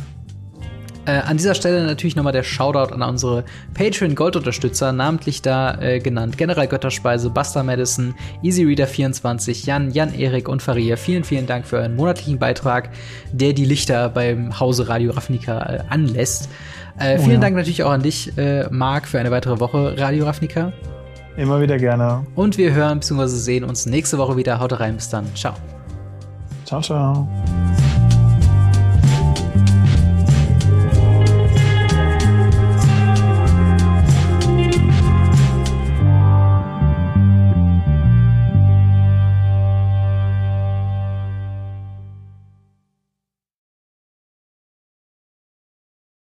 Äh, 1.09 1.21
an 1.21 1.37
dieser 1.37 1.55
Stelle 1.55 1.85
natürlich 1.85 2.15
nochmal 2.15 2.33
der 2.33 2.43
Shoutout 2.43 2.93
an 2.93 3.01
unsere 3.01 3.43
Patreon-Gold-Unterstützer, 3.73 4.91
namentlich 4.91 5.41
da 5.41 5.79
äh, 5.81 5.99
genannt 5.99 6.37
General 6.37 6.67
Götterspeise, 6.67 7.31
Buster 7.31 7.63
Madison, 7.63 8.13
EasyReader24, 8.43 9.65
Jan, 9.65 9.89
Jan-Erik 9.89 10.47
und 10.47 10.61
Faria. 10.61 10.97
Vielen, 10.97 11.23
vielen 11.23 11.47
Dank 11.47 11.65
für 11.65 11.77
euren 11.77 11.95
monatlichen 11.95 12.37
Beitrag, 12.37 12.89
der 13.31 13.53
die 13.53 13.65
Lichter 13.65 14.09
beim 14.09 14.59
Hause 14.59 14.87
Radio 14.87 15.11
Ravnica 15.11 15.59
äh, 15.59 15.79
anlässt. 15.89 16.49
Äh, 16.99 17.17
oh, 17.17 17.21
vielen 17.23 17.35
ja. 17.35 17.39
Dank 17.39 17.55
natürlich 17.55 17.81
auch 17.83 17.91
an 17.91 18.03
dich, 18.03 18.37
äh, 18.37 18.67
Marc, 18.69 19.07
für 19.07 19.19
eine 19.19 19.31
weitere 19.31 19.59
Woche 19.59 19.95
Radio 19.97 20.25
Ravnica. 20.25 20.73
Immer 21.37 21.59
wieder 21.59 21.79
gerne. 21.79 22.25
Und 22.35 22.59
wir 22.59 22.73
hören 22.73 22.99
bzw. 22.99 23.27
sehen 23.27 23.63
uns 23.63 23.87
nächste 23.87 24.19
Woche 24.19 24.37
wieder. 24.37 24.59
Haut 24.59 24.79
rein, 24.79 24.95
bis 24.95 25.09
dann. 25.09 25.25
Ciao. 25.33 25.55
Ciao, 26.65 26.81
ciao. 26.81 27.27